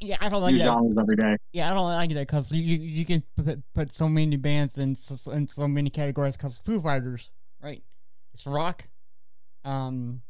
yeah, 0.00 0.16
I 0.20 0.28
don't 0.28 0.42
like 0.42 0.52
new 0.52 0.58
that. 0.58 0.64
genres 0.64 0.96
every 0.98 1.16
day. 1.16 1.36
Yeah, 1.52 1.70
I 1.70 1.74
don't 1.74 1.84
like 1.84 2.10
that 2.10 2.26
because 2.26 2.50
you, 2.52 2.76
you 2.78 3.04
can 3.04 3.22
put, 3.36 3.62
put 3.74 3.92
so 3.92 4.08
many 4.08 4.36
bands 4.36 4.78
in 4.78 4.96
so, 4.96 5.30
in 5.30 5.46
so 5.46 5.68
many 5.68 5.90
categories. 5.90 6.36
Because 6.36 6.58
Foo 6.58 6.80
Fighters, 6.80 7.30
right? 7.62 7.82
It's 8.32 8.46
rock. 8.46 8.88
Um, 9.64 10.22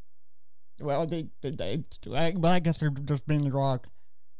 well, 0.81 1.07
they, 1.07 1.29
they, 1.41 1.51
they 1.51 1.85
I, 2.15 2.35
well, 2.37 2.53
I 2.53 2.59
guess 2.61 2.79
they're 2.79 2.91
just 2.91 3.29
mainly 3.29 3.51
rock. 3.51 3.87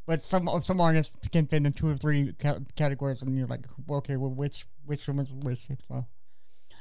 But 0.07 0.23
some 0.23 0.49
some 0.63 0.81
artists 0.81 1.29
can 1.29 1.47
fit 1.47 1.65
in 1.65 1.73
two 1.73 1.89
or 1.89 1.97
three 1.97 2.33
ca- 2.33 2.59
categories, 2.75 3.23
and 3.23 3.37
you're 3.37 3.47
like, 3.47 3.67
okay, 3.89 4.17
well, 4.17 4.33
which 4.33 4.67
which 4.85 5.07
one 5.07 5.21
is 5.21 5.31
which? 5.31 5.69
So, 5.87 6.07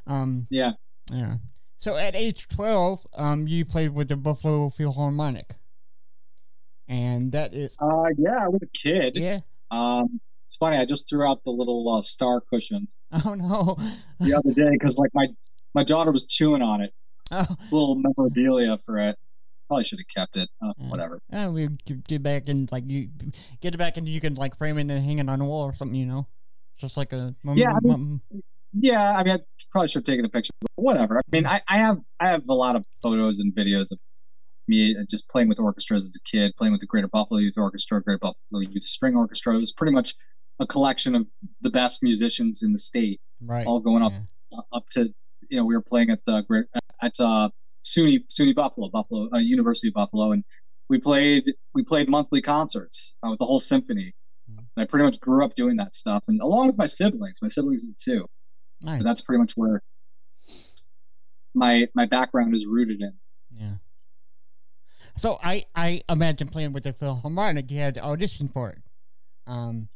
um, 0.07 0.47
Yeah. 0.49 0.71
yeah. 1.11 1.36
So 1.78 1.95
at 1.95 2.15
age 2.15 2.47
twelve, 2.47 3.05
um, 3.13 3.47
you 3.47 3.65
played 3.65 3.91
with 3.93 4.07
the 4.07 4.17
Buffalo 4.17 4.69
Philharmonic, 4.69 5.55
and 6.89 7.31
that 7.31 7.53
is 7.53 7.77
Uh, 7.79 8.03
yeah, 8.17 8.43
I 8.43 8.47
was 8.49 8.63
a 8.63 8.69
kid. 8.77 9.15
yeah. 9.15 9.39
Um, 9.71 10.19
it's 10.45 10.55
funny. 10.57 10.77
I 10.77 10.85
just 10.85 11.07
threw 11.07 11.25
out 11.29 11.43
the 11.43 11.51
little 11.51 11.87
uh, 11.87 12.01
star 12.01 12.41
cushion 12.41 12.87
Oh 13.25 13.35
no. 13.35 13.77
the 14.19 14.33
other 14.33 14.51
day 14.51 14.71
because, 14.71 14.97
like, 14.97 15.11
my 15.13 15.27
my 15.75 15.83
daughter 15.83 16.11
was 16.11 16.25
chewing 16.25 16.61
on 16.63 16.81
it, 16.81 16.91
Oh, 17.31 17.45
little 17.71 17.95
memorabilia 17.95 18.75
for 18.77 18.97
it. 18.97 19.15
Probably 19.67 19.83
should 19.83 19.99
have 19.99 20.07
kept 20.15 20.35
it. 20.35 20.49
Uh, 20.61 20.73
Yeah. 20.77 20.89
Whatever. 20.89 21.21
uh, 21.31 21.49
we 21.53 21.67
get 21.85 22.03
get 22.07 22.23
back 22.23 22.49
and 22.49 22.69
like 22.71 22.83
you 22.89 23.09
get 23.61 23.75
it 23.75 23.77
back 23.77 23.97
and 23.97 24.09
you 24.09 24.19
can 24.19 24.33
like 24.33 24.57
frame 24.57 24.77
it 24.79 24.89
and 24.89 24.91
hang 25.05 25.19
it 25.19 25.29
on 25.29 25.37
the 25.39 25.45
wall 25.45 25.65
or 25.69 25.75
something. 25.75 25.95
You 25.95 26.07
know, 26.07 26.27
just 26.77 26.97
like 26.97 27.13
a 27.13 27.33
Yeah, 27.53 27.73
I 27.75 27.79
mean- 27.83 28.21
Yeah, 28.73 29.13
I 29.17 29.23
mean, 29.23 29.35
I 29.35 29.39
probably 29.71 29.87
should 29.89 29.99
have 30.01 30.05
taken 30.05 30.25
a 30.25 30.29
picture, 30.29 30.51
but 30.61 30.71
whatever. 30.75 31.17
I 31.19 31.21
mean, 31.31 31.45
I, 31.45 31.61
I 31.67 31.77
have 31.77 32.01
I 32.19 32.29
have 32.29 32.47
a 32.49 32.53
lot 32.53 32.75
of 32.75 32.83
photos 33.03 33.39
and 33.39 33.53
videos 33.55 33.91
of 33.91 33.99
me 34.70 34.95
uh, 34.97 35.03
just 35.09 35.28
playing 35.30 35.49
with 35.49 35.59
orchestras 35.59 36.03
as 36.03 36.15
a 36.15 36.22
kid, 36.30 36.55
playing 36.57 36.72
with 36.72 36.80
the 36.82 36.88
Greater 36.88 37.07
Buffalo 37.09 37.39
Youth 37.41 37.57
Orchestra, 37.57 38.01
Greater 38.01 38.20
Buffalo 38.20 38.61
Youth 38.61 38.86
String 38.86 39.15
Orchestra. 39.15 39.55
It 39.55 39.59
was 39.59 39.74
pretty 39.74 39.93
much 39.93 40.15
a 40.59 40.65
collection 40.67 41.15
of 41.15 41.28
the 41.61 41.70
best 41.70 42.03
musicians 42.03 42.63
in 42.63 42.72
the 42.72 42.78
state, 42.78 43.20
right. 43.41 43.65
all 43.67 43.80
going 43.82 44.03
up 44.03 44.13
yeah. 44.13 44.59
up 44.72 44.86
to 44.91 45.13
you 45.49 45.57
know 45.57 45.65
we 45.65 45.76
were 45.76 45.82
playing 45.82 46.09
at 46.11 46.24
the 46.26 46.41
great 46.47 46.65
at 47.01 47.13
uh 47.20 47.49
SUNY 47.84 48.24
SUNY 48.30 48.53
Buffalo 48.55 48.89
Buffalo 48.89 49.30
uh, 49.34 49.38
University 49.39 49.88
of 49.89 49.93
Buffalo 49.95 50.32
and 50.32 50.43
we 50.89 50.99
played 50.99 51.45
we 51.74 51.84
played 51.84 52.09
monthly 52.09 52.41
concerts 52.41 53.17
uh, 53.26 53.30
with 53.30 53.39
the 53.39 53.45
whole 53.45 53.59
symphony 53.59 54.13
Mhm. 54.51 54.57
and 54.76 54.84
I 54.84 54.86
pretty 54.86 55.05
much 55.05 55.20
grew 55.20 55.45
up 55.45 55.53
doing 55.55 55.78
that 55.78 55.95
stuff 55.95 56.26
and 56.28 56.41
along 56.41 56.67
with 56.67 56.78
my 56.78 56.88
siblings 56.88 57.39
my 57.41 57.47
siblings 57.47 57.86
did 57.86 57.95
too 57.97 58.28
Nice. 58.82 58.99
but 58.99 59.05
that's 59.05 59.22
pretty 59.22 59.39
much 59.39 59.53
where 59.55 59.82
my 61.53 61.88
my 61.95 62.05
background 62.05 62.53
is 62.55 62.65
rooted 62.65 63.01
in 63.01 63.13
Yeah. 63.57 63.76
So 65.20 65.39
I 65.43 65.65
I 65.76 66.01
imagine 66.09 66.47
playing 66.47 66.74
with 66.74 66.84
the 66.84 66.93
Philharmonic, 66.93 67.70
you 67.72 67.80
had 67.80 67.95
to 67.95 68.03
audition 68.03 68.47
for 68.47 68.70
it. 68.70 68.80
Um. 69.47 69.88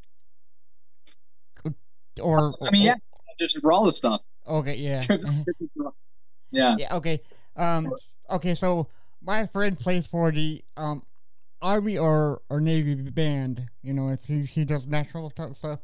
Or 2.22 2.54
I 2.62 2.70
mean 2.70 2.84
yeah 2.84 2.96
just 3.40 3.60
for 3.60 3.72
all 3.72 3.86
this 3.86 3.98
stuff 3.98 4.22
Okay. 4.48 4.76
Yeah. 4.76 5.04
yeah 6.52 6.76
yeah. 6.78 6.96
Okay. 6.96 7.20
Um. 7.56 7.92
Okay. 8.30 8.56
So 8.56 8.88
my 9.22 9.46
friend 9.46 9.80
plays 9.80 10.08
for 10.08 10.32
the 10.32 10.64
um 10.78 11.04
Army 11.62 11.98
or 11.98 12.42
or 12.50 12.60
Navy 12.60 12.96
band. 12.96 13.70
You 13.82 13.94
know, 13.94 14.10
it's, 14.10 14.26
he 14.26 14.44
he 14.44 14.66
does 14.66 14.86
national 14.86 15.30
type 15.30 15.56
stuff, 15.56 15.80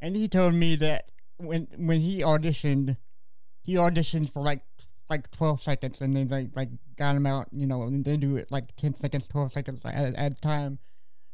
and 0.00 0.16
he 0.16 0.28
told 0.28 0.54
me 0.54 0.76
that 0.76 1.10
when 1.38 1.68
when 1.76 2.00
he 2.00 2.20
auditioned, 2.20 2.96
he 3.62 3.74
auditioned 3.74 4.32
for 4.32 4.42
like 4.42 4.60
like 5.08 5.30
twelve 5.30 5.62
seconds, 5.62 6.00
and 6.00 6.14
then 6.16 6.28
like 6.28 6.48
like 6.54 6.68
got 6.96 7.14
them 7.14 7.26
out. 7.26 7.48
You 7.52 7.66
know, 7.66 7.82
and 7.84 8.04
they 8.04 8.16
do 8.16 8.36
it 8.36 8.50
like 8.50 8.74
ten 8.76 8.94
seconds, 8.94 9.26
twelve 9.28 9.52
seconds 9.52 9.80
at, 9.84 10.14
at 10.14 10.32
a 10.32 10.34
time, 10.36 10.78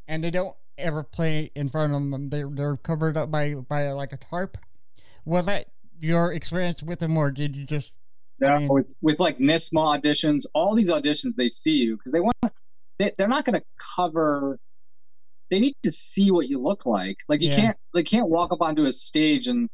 and 0.09 0.23
they 0.23 0.31
don't 0.31 0.55
ever 0.79 1.03
play 1.03 1.51
in 1.55 1.69
front 1.69 1.93
of 1.95 2.01
them. 2.11 2.29
They 2.31 2.43
they're 2.45 2.77
covered 2.77 3.17
up 3.17 3.31
by 3.31 3.55
by 3.55 3.91
like 3.93 4.13
a 4.13 4.17
tarp. 4.17 4.59
Was 5.25 5.47
that 5.47 5.69
your 6.01 6.33
experience 6.33 6.83
with 6.83 6.99
them, 6.99 7.17
or 7.17 7.31
did 7.31 7.55
you 7.55 7.65
just 7.65 7.93
mean- 8.41 8.69
with, 8.69 8.93
with 9.01 9.21
like 9.21 9.39
NISMA 9.39 10.01
auditions, 10.01 10.47
all 10.55 10.75
these 10.75 10.91
auditions, 10.91 11.37
they 11.37 11.49
see 11.49 11.77
you 11.77 11.97
because 11.97 12.13
they 12.13 12.21
want. 12.21 12.35
They, 12.99 13.13
they're 13.17 13.29
not 13.29 13.45
going 13.45 13.59
to 13.59 13.65
cover. 13.97 14.59
They 15.51 15.61
need 15.61 15.75
to 15.83 15.91
see 15.91 16.31
what 16.31 16.49
you 16.49 16.61
look 16.61 16.87
like. 16.87 17.19
Like 17.29 17.41
you 17.41 17.51
Yeah. 17.51 17.57
can't. 17.57 17.77
They 17.95 18.03
can't 18.03 18.29
walk 18.29 18.53
up 18.53 18.63
onto 18.63 18.83
a 18.85 18.93
stage 18.93 19.49
and 19.49 19.69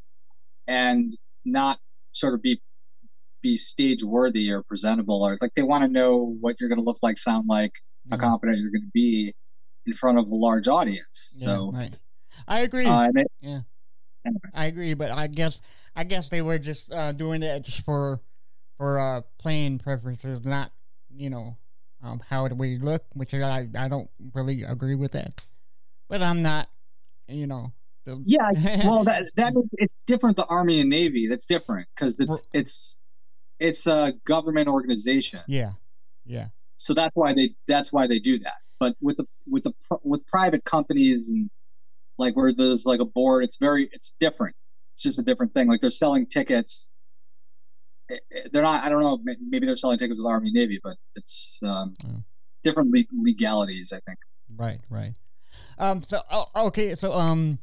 and 0.66 1.16
not 1.44 1.78
sort 2.12 2.34
of 2.34 2.42
be 2.42 2.60
be 3.42 3.56
stage 3.56 4.02
worthy 4.02 4.50
or 4.52 4.62
presentable 4.62 5.22
or 5.22 5.36
like 5.40 5.54
they 5.54 5.62
want 5.62 5.82
to 5.84 5.88
know 5.88 6.36
what 6.40 6.56
you're 6.58 6.68
going 6.68 6.78
to 6.78 6.84
look 6.84 6.98
like, 7.02 7.18
sound 7.18 7.46
like, 7.48 7.72
how 8.10 8.16
confident 8.16 8.58
you're 8.58 8.70
going 8.70 8.82
to 8.82 8.90
be 8.94 9.32
in 9.86 9.92
front 9.92 10.18
of 10.18 10.28
a 10.28 10.34
large 10.34 10.68
audience. 10.68 11.38
Yeah, 11.40 11.46
So, 11.46 11.70
right. 11.74 11.96
I 12.46 12.60
agree. 12.60 12.86
uh, 12.86 13.08
it, 13.14 13.26
yeah, 13.40 13.60
anyway. 14.24 14.40
I 14.54 14.66
agree. 14.66 14.94
But 14.94 15.10
I 15.10 15.26
guess 15.26 15.60
I 15.96 16.04
guess 16.04 16.28
they 16.28 16.42
were 16.42 16.58
just 16.58 16.90
uh, 16.92 17.12
doing 17.12 17.40
that 17.40 17.62
just 17.64 17.84
for 17.84 18.20
for 18.76 18.98
uh, 19.00 19.22
playing 19.38 19.78
preferences, 19.78 20.44
not 20.44 20.72
you 21.14 21.30
know 21.30 21.56
um, 22.02 22.20
how 22.28 22.44
it 22.44 22.56
we 22.56 22.78
look, 22.78 23.04
which 23.14 23.34
I 23.34 23.68
I 23.76 23.88
don't 23.88 24.08
really 24.34 24.62
agree 24.62 24.94
with 24.94 25.12
that. 25.12 25.40
But 26.08 26.22
I'm 26.22 26.42
not, 26.42 26.68
you 27.26 27.46
know. 27.46 27.72
the- 28.04 28.22
yeah, 28.24 28.50
well 28.86 29.04
that 29.04 29.30
that 29.36 29.52
it's 29.72 29.96
different 30.06 30.36
the 30.36 30.46
army 30.46 30.80
and 30.80 30.88
navy 30.88 31.26
that's 31.26 31.44
different 31.44 31.88
because 31.94 32.20
it's 32.20 32.48
it's 32.52 33.00
it's 33.60 33.86
a 33.86 34.12
government 34.24 34.68
organization 34.68 35.40
yeah, 35.46 35.72
yeah, 36.24 36.48
so 36.76 36.94
that's 36.94 37.14
why 37.16 37.32
they 37.32 37.54
that's 37.66 37.92
why 37.92 38.06
they 38.06 38.18
do 38.18 38.38
that 38.38 38.54
but 38.78 38.96
with 39.00 39.16
the 39.16 39.26
with 39.46 39.64
the 39.64 39.72
with 40.02 40.26
private 40.26 40.64
companies 40.64 41.28
and 41.30 41.50
like 42.18 42.36
where 42.36 42.52
there's 42.52 42.86
like 42.86 43.00
a 43.00 43.04
board 43.04 43.44
it's 43.44 43.56
very 43.58 43.84
it's 43.92 44.14
different 44.20 44.54
it's 44.92 45.02
just 45.02 45.18
a 45.18 45.22
different 45.22 45.52
thing 45.52 45.68
like 45.68 45.80
they're 45.80 45.90
selling 45.90 46.26
tickets 46.26 46.94
they're 48.52 48.62
not 48.62 48.82
i 48.84 48.88
don't 48.88 49.00
know 49.00 49.18
maybe 49.50 49.66
they're 49.66 49.76
selling 49.76 49.98
tickets 49.98 50.18
with 50.20 50.26
army 50.26 50.50
navy 50.50 50.80
but 50.82 50.96
it's 51.16 51.60
um, 51.62 51.94
Oh. 52.06 52.22
different 52.62 52.94
legalities 53.12 53.92
i 53.92 54.00
think 54.06 54.18
right, 54.56 54.80
right. 54.88 55.12
Um. 55.78 56.02
So 56.02 56.22
oh, 56.30 56.46
okay. 56.68 56.94
So 56.94 57.12
um. 57.12 57.58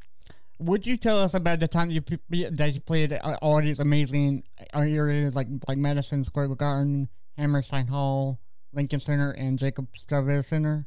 Would 0.58 0.86
you 0.86 0.96
tell 0.96 1.18
us 1.18 1.34
about 1.34 1.60
the 1.60 1.68
time 1.68 1.90
you 1.90 2.02
that 2.30 2.72
you 2.74 2.80
played 2.80 3.12
all 3.42 3.60
these 3.60 3.78
amazing 3.78 4.42
areas 4.74 5.34
like 5.34 5.48
like 5.68 5.78
Madison 5.78 6.24
Square 6.24 6.48
Garden, 6.54 7.08
Hammerstein 7.36 7.86
Hall, 7.86 8.40
Lincoln 8.72 9.00
Center, 9.00 9.32
and 9.32 9.58
Jacob 9.58 9.88
Straville 9.94 10.44
Center? 10.44 10.82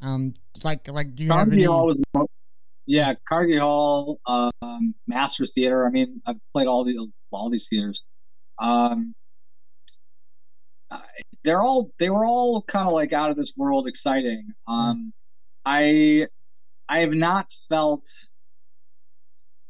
Um, 0.00 0.34
like 0.64 0.88
like 0.88 1.14
do 1.14 1.22
you 1.22 1.30
have 1.30 1.38
Carnegie 1.38 1.56
any? 1.56 1.64
Hall 1.64 1.86
was 1.86 2.28
yeah, 2.86 3.14
Carnegie 3.28 3.58
Hall, 3.58 4.18
um, 4.26 4.94
Master 5.06 5.44
Theater. 5.44 5.86
I 5.86 5.90
mean, 5.90 6.22
I've 6.26 6.40
played 6.52 6.66
all 6.66 6.84
the 6.84 7.08
all 7.30 7.50
these 7.50 7.68
theaters. 7.68 8.02
Um, 8.58 9.14
they're 11.44 11.62
all 11.62 11.90
they 11.98 12.10
were 12.10 12.24
all 12.24 12.62
kind 12.62 12.86
of 12.86 12.94
like 12.94 13.12
out 13.12 13.30
of 13.30 13.36
this 13.36 13.54
world 13.56 13.86
exciting. 13.86 14.48
Um, 14.66 15.12
I 15.64 16.26
I 16.88 17.00
have 17.00 17.14
not 17.14 17.50
felt 17.68 18.08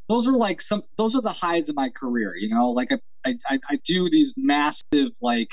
those 0.08 0.26
are 0.28 0.36
like 0.36 0.60
some 0.60 0.82
those 0.96 1.14
are 1.16 1.22
the 1.22 1.30
highs 1.30 1.68
of 1.68 1.76
my 1.76 1.90
career. 1.90 2.34
You 2.38 2.48
know, 2.48 2.70
like 2.70 2.92
I 2.92 2.98
I, 3.26 3.58
I, 3.68 3.78
do 3.84 4.08
these 4.08 4.34
massive 4.36 5.08
like 5.20 5.50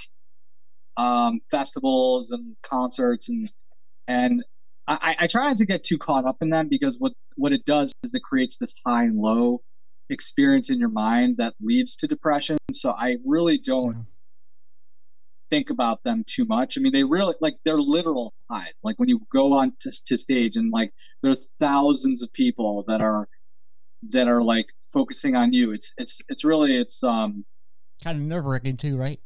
um, 0.97 1.39
festivals 1.51 2.32
and 2.32 2.56
concerts 2.64 3.30
and 3.30 3.49
and 4.08 4.43
I, 4.88 5.16
I 5.22 5.28
try 5.28 5.47
not 5.47 5.58
to 5.58 5.66
get 5.66 5.84
too 5.84 5.97
caught 5.97 6.28
up 6.28 6.38
in 6.41 6.49
them 6.49 6.68
because 6.70 6.97
what 6.99 7.14
what 7.38 7.51
it 7.51 7.66
does 7.66 7.93
is 8.03 8.14
it 8.14 8.22
creates 8.22 8.58
this 8.58 8.76
high 8.86 9.06
and 9.06 9.18
low 9.18 9.62
experience 10.10 10.70
in 10.70 10.80
your 10.80 10.89
mind 10.89 11.38
that 11.38 11.56
leads 11.60 11.95
to 11.97 12.08
depression. 12.08 12.58
So 12.72 12.93
I 12.97 13.18
really 13.26 13.58
don't 13.58 13.97
Yeah. 13.97 14.03
think 15.49 15.70
about 15.72 16.03
them 16.03 16.24
too 16.28 16.45
much. 16.45 16.78
I 16.78 16.82
mean, 16.82 16.93
they 16.93 17.03
really 17.03 17.34
like 17.41 17.56
they're 17.66 17.82
literal 17.82 18.34
highs. 18.49 18.76
Like 18.84 18.99
when 18.99 19.10
you 19.10 19.26
go 19.34 19.53
on 19.53 19.74
to, 19.82 19.91
to 20.06 20.18
stage 20.18 20.56
and 20.56 20.72
like 20.72 20.93
there's 21.24 21.51
thousands 21.60 22.22
of 22.22 22.32
people 22.34 22.84
that 22.88 23.01
are 23.01 23.28
that 24.12 24.28
are 24.28 24.41
like 24.41 24.72
focusing 24.82 25.36
on 25.36 25.53
you. 25.53 25.72
It's 25.72 25.93
it's 25.97 26.22
it's 26.30 26.43
really 26.45 26.76
it's 26.76 27.03
um 27.03 27.45
Kind 28.03 28.18
of 28.20 28.24
nerve 28.26 28.45
wracking 28.45 28.78
too, 28.78 28.97
right? 28.97 29.20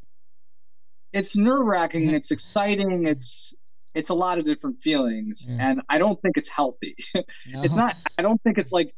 it's 1.11 1.36
nerve 1.36 1.65
wracking. 1.65 2.13
It's 2.13 2.32
exciting. 2.32 3.05
It's 3.05 3.55
it's 3.95 4.09
a 4.09 4.13
lot 4.13 4.38
of 4.38 4.45
different 4.45 4.77
feelings, 4.77 5.47
Yeah. 5.49 5.57
and 5.71 5.82
I 5.89 5.97
don't 5.97 6.21
think 6.21 6.38
it's 6.38 6.49
healthy. 6.49 6.95
No. 7.15 7.23
it's 7.63 7.75
not. 7.75 7.95
I 8.17 8.21
don't 8.21 8.41
think 8.43 8.57
it's 8.59 8.71
like 8.71 8.93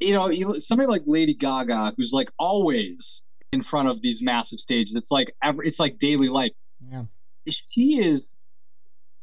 you 0.00 0.14
know 0.14 0.28
you, 0.30 0.58
somebody 0.58 0.88
like 0.88 1.02
Lady 1.06 1.34
Gaga 1.34 1.92
who's 1.96 2.12
like 2.14 2.30
always 2.38 3.24
in 3.52 3.62
front 3.62 3.88
of 3.88 4.00
these 4.00 4.22
massive 4.22 4.58
stages. 4.60 4.96
It's 4.96 5.10
like 5.10 5.34
every, 5.42 5.66
it's 5.66 5.78
like 5.78 5.98
daily 5.98 6.28
life. 6.30 6.52
Yeah. 6.90 7.04
She 7.48 7.98
is. 8.02 8.38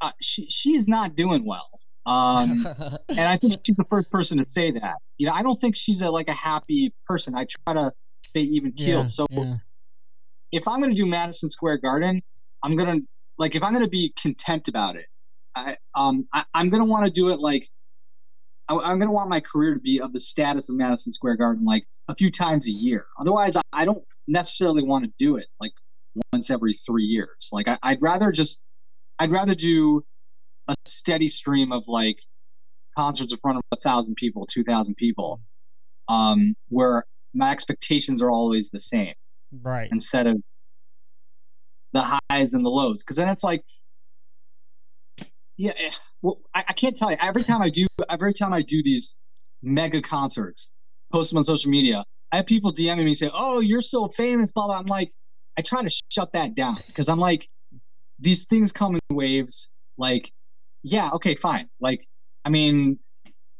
Uh, 0.01 0.11
she 0.21 0.45
she's 0.49 0.87
not 0.87 1.15
doing 1.15 1.43
well. 1.45 1.67
Um, 2.09 2.65
and 3.09 3.19
I 3.19 3.37
think 3.37 3.53
she's 3.63 3.75
the 3.75 3.85
first 3.89 4.11
person 4.11 4.39
to 4.39 4.49
say 4.49 4.71
that. 4.71 4.95
You 5.17 5.27
know, 5.27 5.33
I 5.33 5.43
don't 5.43 5.55
think 5.55 5.75
she's 5.75 6.01
a, 6.01 6.09
like 6.09 6.27
a 6.27 6.33
happy 6.33 6.93
person. 7.05 7.35
I 7.35 7.45
try 7.45 7.75
to 7.75 7.93
stay 8.23 8.41
even 8.41 8.71
keeled. 8.71 9.03
yeah, 9.03 9.07
so 9.07 9.27
yeah, 9.29 9.55
if 10.51 10.67
I'm 10.67 10.81
going 10.81 10.93
to 10.93 10.99
do 10.99 11.05
Madison 11.05 11.49
Square 11.49 11.77
Garden, 11.77 12.21
I'm 12.63 12.75
going 12.75 13.01
to 13.01 13.07
like 13.37 13.55
if 13.55 13.63
I'm 13.63 13.73
going 13.73 13.85
to 13.85 13.89
be 13.89 14.13
content 14.19 14.67
about 14.67 14.95
it. 14.95 15.05
I 15.55 15.77
um 15.95 16.27
I, 16.33 16.45
I'm 16.53 16.69
going 16.69 16.83
to 16.83 16.89
want 16.89 17.05
to 17.05 17.11
do 17.11 17.29
it 17.29 17.39
like 17.39 17.67
I, 18.67 18.75
I'm 18.75 18.99
going 18.99 19.07
to 19.07 19.13
want 19.13 19.29
my 19.29 19.39
career 19.39 19.75
to 19.75 19.79
be 19.79 20.01
of 20.01 20.13
the 20.13 20.19
status 20.19 20.69
of 20.69 20.75
Madison 20.75 21.13
Square 21.13 21.37
Garden 21.37 21.63
like 21.65 21.85
a 22.07 22.15
few 22.15 22.31
times 22.31 22.67
a 22.67 22.71
year. 22.71 23.05
Otherwise, 23.19 23.55
I, 23.55 23.61
I 23.71 23.85
don't 23.85 24.03
necessarily 24.27 24.83
want 24.83 25.05
to 25.05 25.11
do 25.17 25.37
it 25.37 25.47
like 25.59 25.73
once 26.33 26.49
every 26.49 26.73
three 26.73 27.05
years. 27.05 27.49
Like 27.51 27.67
I, 27.67 27.77
I'd 27.83 28.01
rather 28.01 28.31
just 28.31 28.61
I'd 29.19 29.31
rather 29.31 29.53
do 29.53 30.03
a 30.69 30.75
steady 30.85 31.27
stream 31.27 31.71
of 31.71 31.87
like 31.87 32.21
concerts 32.95 33.31
in 33.31 33.39
front 33.39 33.57
of 33.57 33.63
a 33.71 33.75
thousand 33.77 34.15
people, 34.15 34.45
two 34.45 34.63
thousand 34.63 34.95
people, 34.95 35.41
um, 36.07 36.55
where 36.69 37.03
my 37.33 37.51
expectations 37.51 38.21
are 38.21 38.31
always 38.31 38.71
the 38.71 38.79
same 38.79 39.13
right. 39.61 39.89
instead 39.91 40.27
of 40.27 40.41
the 41.91 42.19
highs 42.29 42.53
and 42.53 42.65
the 42.65 42.69
lows. 42.69 43.03
Because 43.03 43.17
then 43.17 43.29
it's 43.29 43.43
like, 43.43 43.63
yeah, 45.57 45.71
eh, 45.77 45.91
well, 46.21 46.39
I, 46.53 46.65
I 46.69 46.73
can't 46.73 46.95
tell 46.95 47.11
you. 47.11 47.17
Every 47.21 47.43
time 47.43 47.61
I 47.61 47.69
do, 47.69 47.87
every 48.09 48.33
time 48.33 48.53
I 48.53 48.61
do 48.61 48.81
these 48.83 49.19
mega 49.61 50.01
concerts, 50.01 50.71
post 51.11 51.31
them 51.31 51.37
on 51.39 51.43
social 51.43 51.71
media, 51.71 52.03
I 52.31 52.37
have 52.37 52.45
people 52.45 52.71
DMing 52.71 53.05
me 53.05 53.15
say, 53.15 53.29
"Oh, 53.33 53.59
you're 53.59 53.81
so 53.81 54.07
famous," 54.07 54.51
blah 54.51 54.67
blah. 54.67 54.77
I'm 54.77 54.85
like, 54.85 55.11
I 55.57 55.61
try 55.61 55.83
to 55.83 55.89
shut 56.11 56.31
that 56.33 56.55
down 56.55 56.75
because 56.87 57.09
I'm 57.09 57.19
like, 57.19 57.49
these 58.19 58.45
things 58.45 58.71
come 58.71 58.95
in 58.95 59.15
waves. 59.15 59.71
Like, 59.97 60.31
yeah, 60.83 61.09
okay, 61.13 61.35
fine. 61.35 61.69
Like, 61.79 62.07
I 62.45 62.49
mean, 62.49 62.99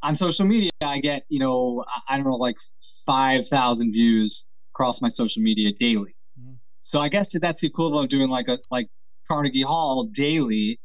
on 0.01 0.15
social 0.15 0.45
media, 0.45 0.71
I 0.81 0.99
get, 0.99 1.23
you 1.29 1.39
know, 1.39 1.83
I 2.07 2.15
don't 2.15 2.25
know, 2.25 2.37
like 2.37 2.57
5,000 3.05 3.91
views 3.91 4.47
across 4.73 5.01
my 5.01 5.09
social 5.09 5.41
media 5.41 5.71
daily. 5.79 6.15
Mm-hmm. 6.39 6.53
So 6.79 7.01
I 7.01 7.09
guess 7.09 7.37
that's 7.39 7.61
the 7.61 7.67
equivalent 7.67 8.05
of 8.05 8.09
doing 8.09 8.29
like 8.29 8.47
a, 8.47 8.59
like 8.71 8.87
Carnegie 9.27 9.61
Hall 9.61 10.05
daily. 10.05 10.79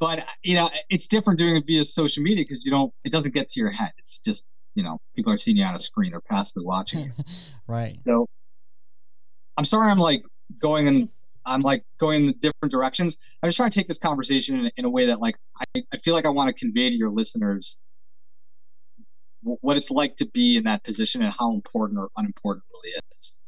But, 0.00 0.24
you 0.42 0.54
know, 0.54 0.70
it's 0.90 1.08
different 1.08 1.38
doing 1.38 1.56
it 1.56 1.66
via 1.66 1.84
social 1.84 2.22
media 2.22 2.44
because 2.44 2.64
you 2.64 2.70
don't, 2.70 2.92
it 3.04 3.10
doesn't 3.10 3.34
get 3.34 3.48
to 3.48 3.60
your 3.60 3.70
head. 3.70 3.90
It's 3.98 4.20
just, 4.20 4.46
you 4.74 4.82
know, 4.82 5.00
people 5.16 5.32
are 5.32 5.36
seeing 5.36 5.56
you 5.56 5.64
on 5.64 5.74
a 5.74 5.78
screen 5.78 6.14
or 6.14 6.20
passively 6.20 6.64
watching 6.64 7.04
you. 7.04 7.12
right. 7.66 7.96
So 7.96 8.26
I'm 9.56 9.64
sorry 9.64 9.90
I'm 9.90 9.98
like 9.98 10.22
going 10.60 10.86
in 10.86 11.08
I'm 11.48 11.60
like 11.60 11.84
going 11.98 12.26
in 12.26 12.32
different 12.38 12.70
directions. 12.70 13.18
I'm 13.42 13.48
just 13.48 13.56
trying 13.56 13.70
to 13.70 13.78
take 13.78 13.88
this 13.88 13.98
conversation 13.98 14.58
in, 14.58 14.70
in 14.76 14.84
a 14.84 14.90
way 14.90 15.06
that 15.06 15.20
like 15.20 15.36
I, 15.74 15.82
I 15.92 15.96
feel 15.96 16.14
like 16.14 16.26
I 16.26 16.30
want 16.30 16.48
to 16.48 16.54
convey 16.54 16.90
to 16.90 16.96
your 16.96 17.10
listeners 17.10 17.78
what 19.42 19.76
it's 19.76 19.90
like 19.90 20.16
to 20.16 20.26
be 20.26 20.56
in 20.56 20.64
that 20.64 20.84
position 20.84 21.22
and 21.22 21.32
how 21.32 21.52
important 21.54 21.98
or 21.98 22.10
unimportant 22.16 22.64
really 22.72 22.94
is. 23.12 23.40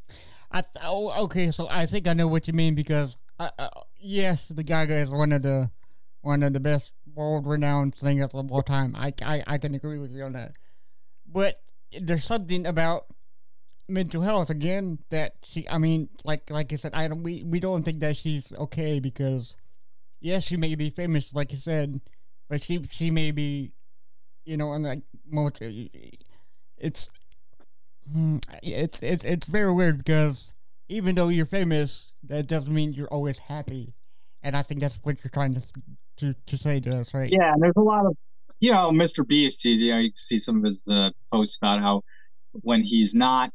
I 0.51 0.63
th- 0.63 0.85
oh, 0.85 1.25
okay, 1.25 1.51
so 1.51 1.69
I 1.69 1.87
think 1.87 2.09
I 2.09 2.13
know 2.13 2.29
what 2.29 2.47
you 2.47 2.53
mean 2.53 2.75
because 2.75 3.17
uh, 3.39 3.51
uh, 3.59 3.69
yes, 3.99 4.49
the 4.49 4.63
Gaga 4.63 4.95
is 4.95 5.11
one 5.11 5.33
of 5.33 5.43
the 5.43 5.71
one 6.23 6.43
of 6.43 6.53
the 6.53 6.61
best 6.61 6.93
world-renowned 7.15 7.95
singers 7.95 8.35
of 8.35 8.53
all 8.53 8.63
time. 8.63 8.95
I, 8.97 9.13
I 9.25 9.43
I 9.47 9.59
can 9.59 9.75
agree 9.75 9.99
with 9.99 10.13
you 10.13 10.25
on 10.25 10.33
that. 10.33 10.57
But 11.27 11.61
there's 11.99 12.25
something 12.25 12.67
about 12.67 13.07
mental 13.91 14.23
health 14.23 14.51
again 14.51 14.99
that 15.11 15.35
she 15.43 15.69
i 15.69 15.79
mean 15.79 16.09
like 16.25 16.49
like 16.51 16.73
i 16.73 16.77
said 16.77 16.95
i 16.95 17.09
don't 17.09 17.23
we, 17.23 17.43
we 17.45 17.61
don't 17.61 17.83
think 17.83 18.01
that 18.01 18.17
she's 18.17 18.53
okay 18.57 19.01
because 19.01 19.55
yes 20.21 20.45
she 20.45 20.57
may 20.57 20.75
be 20.75 20.91
famous 20.91 21.35
like 21.35 21.51
you 21.51 21.59
said 21.59 22.01
but 22.49 22.63
she 22.63 22.83
she 22.91 23.11
may 23.11 23.31
be 23.31 23.73
you 24.45 24.57
know 24.57 24.73
and 24.73 24.85
like 24.85 25.03
most 25.29 25.59
it's 25.61 27.09
hmm, 28.11 28.39
it's 28.63 29.03
it's 29.03 29.25
it's 29.25 29.47
very 29.47 29.73
weird 29.73 29.99
because 29.99 30.53
even 30.89 31.15
though 31.15 31.29
you're 31.29 31.47
famous 31.47 32.13
that 32.25 32.47
doesn't 32.47 32.75
mean 32.75 32.93
you're 32.93 33.09
always 33.09 33.39
happy. 33.39 33.95
And 34.43 34.57
i 34.57 34.63
think 34.63 34.81
that's 34.81 34.99
what 35.03 35.23
you're 35.23 35.31
trying 35.31 35.55
to 35.55 35.63
to, 36.19 36.35
to 36.47 36.57
say 36.57 36.81
to 36.81 37.01
us 37.01 37.15
right? 37.15 37.31
Yeah 37.31 37.53
and 37.53 37.63
there's 37.63 37.77
a 37.77 37.83
lot 37.83 38.07
of 38.07 38.17
you 38.59 38.73
know 38.73 38.91
mr 38.91 39.27
beast 39.27 39.65
you 39.65 39.91
know 39.91 39.99
you 39.99 40.11
see 40.15 40.39
some 40.39 40.59
of 40.59 40.65
his 40.65 40.87
uh, 40.89 41.11
posts 41.33 41.57
about 41.57 41.81
how 41.81 42.03
when 42.53 42.83
he's 42.83 43.15
not 43.15 43.53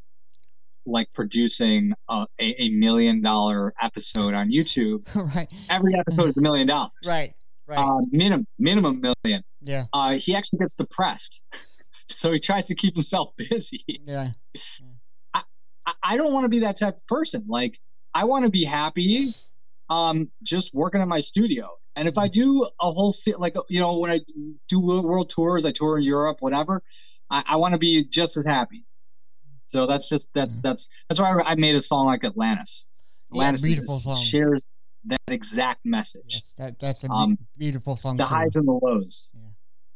like 0.86 1.12
producing 1.14 1.94
a, 2.10 2.26
a, 2.40 2.64
a 2.64 2.70
million 2.70 3.22
dollar 3.22 3.74
episode 3.82 4.34
on 4.34 4.52
YouTube. 4.52 5.08
right. 5.36 5.50
Every 5.70 5.96
episode 5.96 6.30
is 6.30 6.38
a 6.38 6.42
million 6.42 6.68
dollars. 6.68 6.94
Right. 7.08 7.34
Right. 7.68 7.80
Uh, 7.80 8.02
minimum 8.12 8.46
minimum 8.60 9.02
million. 9.02 9.44
Yeah. 9.62 9.86
Uh, 9.92 10.14
he 10.14 10.36
actually 10.36 10.60
gets 10.60 10.76
depressed, 10.76 11.44
so 12.10 12.32
he 12.32 12.40
tries 12.40 12.68
to 12.68 12.76
keep 12.76 12.94
himself 12.94 13.34
busy. 13.38 13.84
Yeah. 14.06 14.32
I 15.34 15.44
I 16.04 16.18
don't 16.18 16.34
want 16.34 16.46
to 16.46 16.50
be 16.50 16.60
that 16.60 16.78
type 16.78 16.98
of 16.98 17.08
person. 17.08 17.46
Like 17.48 17.80
I 18.14 18.26
want 18.26 18.46
to 18.46 18.52
be 18.52 18.64
happy, 18.64 19.34
um, 19.90 20.30
just 20.44 20.76
working 20.76 21.02
in 21.02 21.10
my 21.10 21.20
studio. 21.22 21.68
And 21.96 22.08
if 22.08 22.18
I 22.18 22.28
do 22.28 22.68
a 22.82 22.92
whole 22.92 23.14
like 23.38 23.56
you 23.70 23.80
know 23.80 23.98
when 23.98 24.12
I 24.12 24.20
do 24.70 24.80
world 24.80 25.30
tours, 25.32 25.66
I 25.66 25.72
tour 25.72 25.98
in 25.98 26.04
Europe, 26.04 26.38
whatever. 26.42 26.82
I, 27.32 27.44
I 27.50 27.56
want 27.56 27.74
to 27.74 27.80
be 27.80 28.04
just 28.06 28.38
as 28.38 28.46
happy. 28.46 28.86
So 29.66 29.88
that's 29.88 30.10
just 30.10 30.30
that 30.36 30.50
that's 30.62 30.90
that's 31.10 31.20
why 31.20 31.42
I 31.44 31.56
made 31.56 31.76
a 31.76 31.82
song 31.82 32.06
like 32.06 32.24
Atlantis. 32.24 32.92
Atlantis 33.32 33.68
yeah, 33.68 33.80
is, 33.82 34.22
shares 34.22 34.64
that 35.06 35.20
exact 35.28 35.86
message. 35.86 36.36
Yes, 36.36 36.54
that, 36.58 36.80
that's 36.80 37.04
a 37.04 37.10
um, 37.10 37.38
beautiful 37.58 37.96
song. 37.96 38.16
The 38.16 38.24
too. 38.24 38.30
highs 38.30 38.56
and 38.56 38.68
the 38.68 38.80
lows. 38.82 39.32
Yeah. 39.36 39.42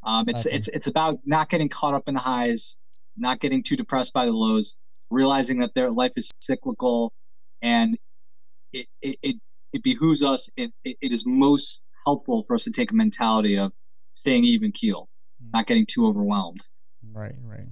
Um, 0.04 0.26
it's 0.28 0.46
it's 0.46 0.68
it's 0.70 0.88
about 0.88 1.20
not 1.26 1.50
getting 1.50 1.70
caught 1.70 1.94
up 1.94 2.08
in 2.08 2.14
the 2.14 2.20
highs, 2.20 2.78
not 3.18 3.40
getting 3.40 3.64
too 3.64 3.76
depressed 3.76 4.14
by 4.14 4.26
the 4.26 4.32
lows, 4.32 4.76
realizing 5.10 5.60
that 5.60 5.74
their 5.76 5.92
life 5.92 6.14
is 6.16 6.32
cyclical, 6.42 7.14
and 7.62 7.98
it 8.74 8.88
it 9.02 9.18
it, 9.22 9.36
it 9.74 9.84
behooves 9.84 10.24
us. 10.24 10.50
It, 10.56 10.72
it, 10.84 10.98
it 11.02 11.12
is 11.12 11.26
most 11.26 11.82
helpful 12.06 12.44
for 12.44 12.56
us 12.56 12.64
to 12.64 12.72
take 12.72 12.92
a 12.92 12.96
mentality 12.96 13.58
of 13.58 13.72
staying 14.14 14.46
even 14.46 14.72
keeled, 14.72 15.10
mm. 15.44 15.52
not 15.54 15.68
getting 15.68 15.86
too 15.86 16.08
overwhelmed. 16.08 16.62
Right, 17.12 17.36
right. 17.44 17.68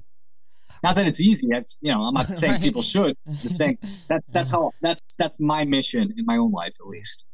Not 0.83 0.95
that 0.95 1.07
it's 1.07 1.21
easy. 1.21 1.47
That's 1.51 1.77
you 1.81 1.91
know, 1.91 2.03
I'm 2.03 2.13
not 2.13 2.37
saying 2.37 2.53
right. 2.53 2.61
people 2.61 2.81
should. 2.81 3.17
I'm 3.27 3.37
just 3.37 3.57
saying 3.57 3.77
that's 4.07 4.29
that's 4.29 4.51
how 4.51 4.71
that's 4.81 5.01
that's 5.15 5.39
my 5.39 5.65
mission 5.65 6.13
in 6.17 6.25
my 6.25 6.37
own 6.37 6.51
life 6.51 6.75
at 6.79 6.87
least. 6.87 7.25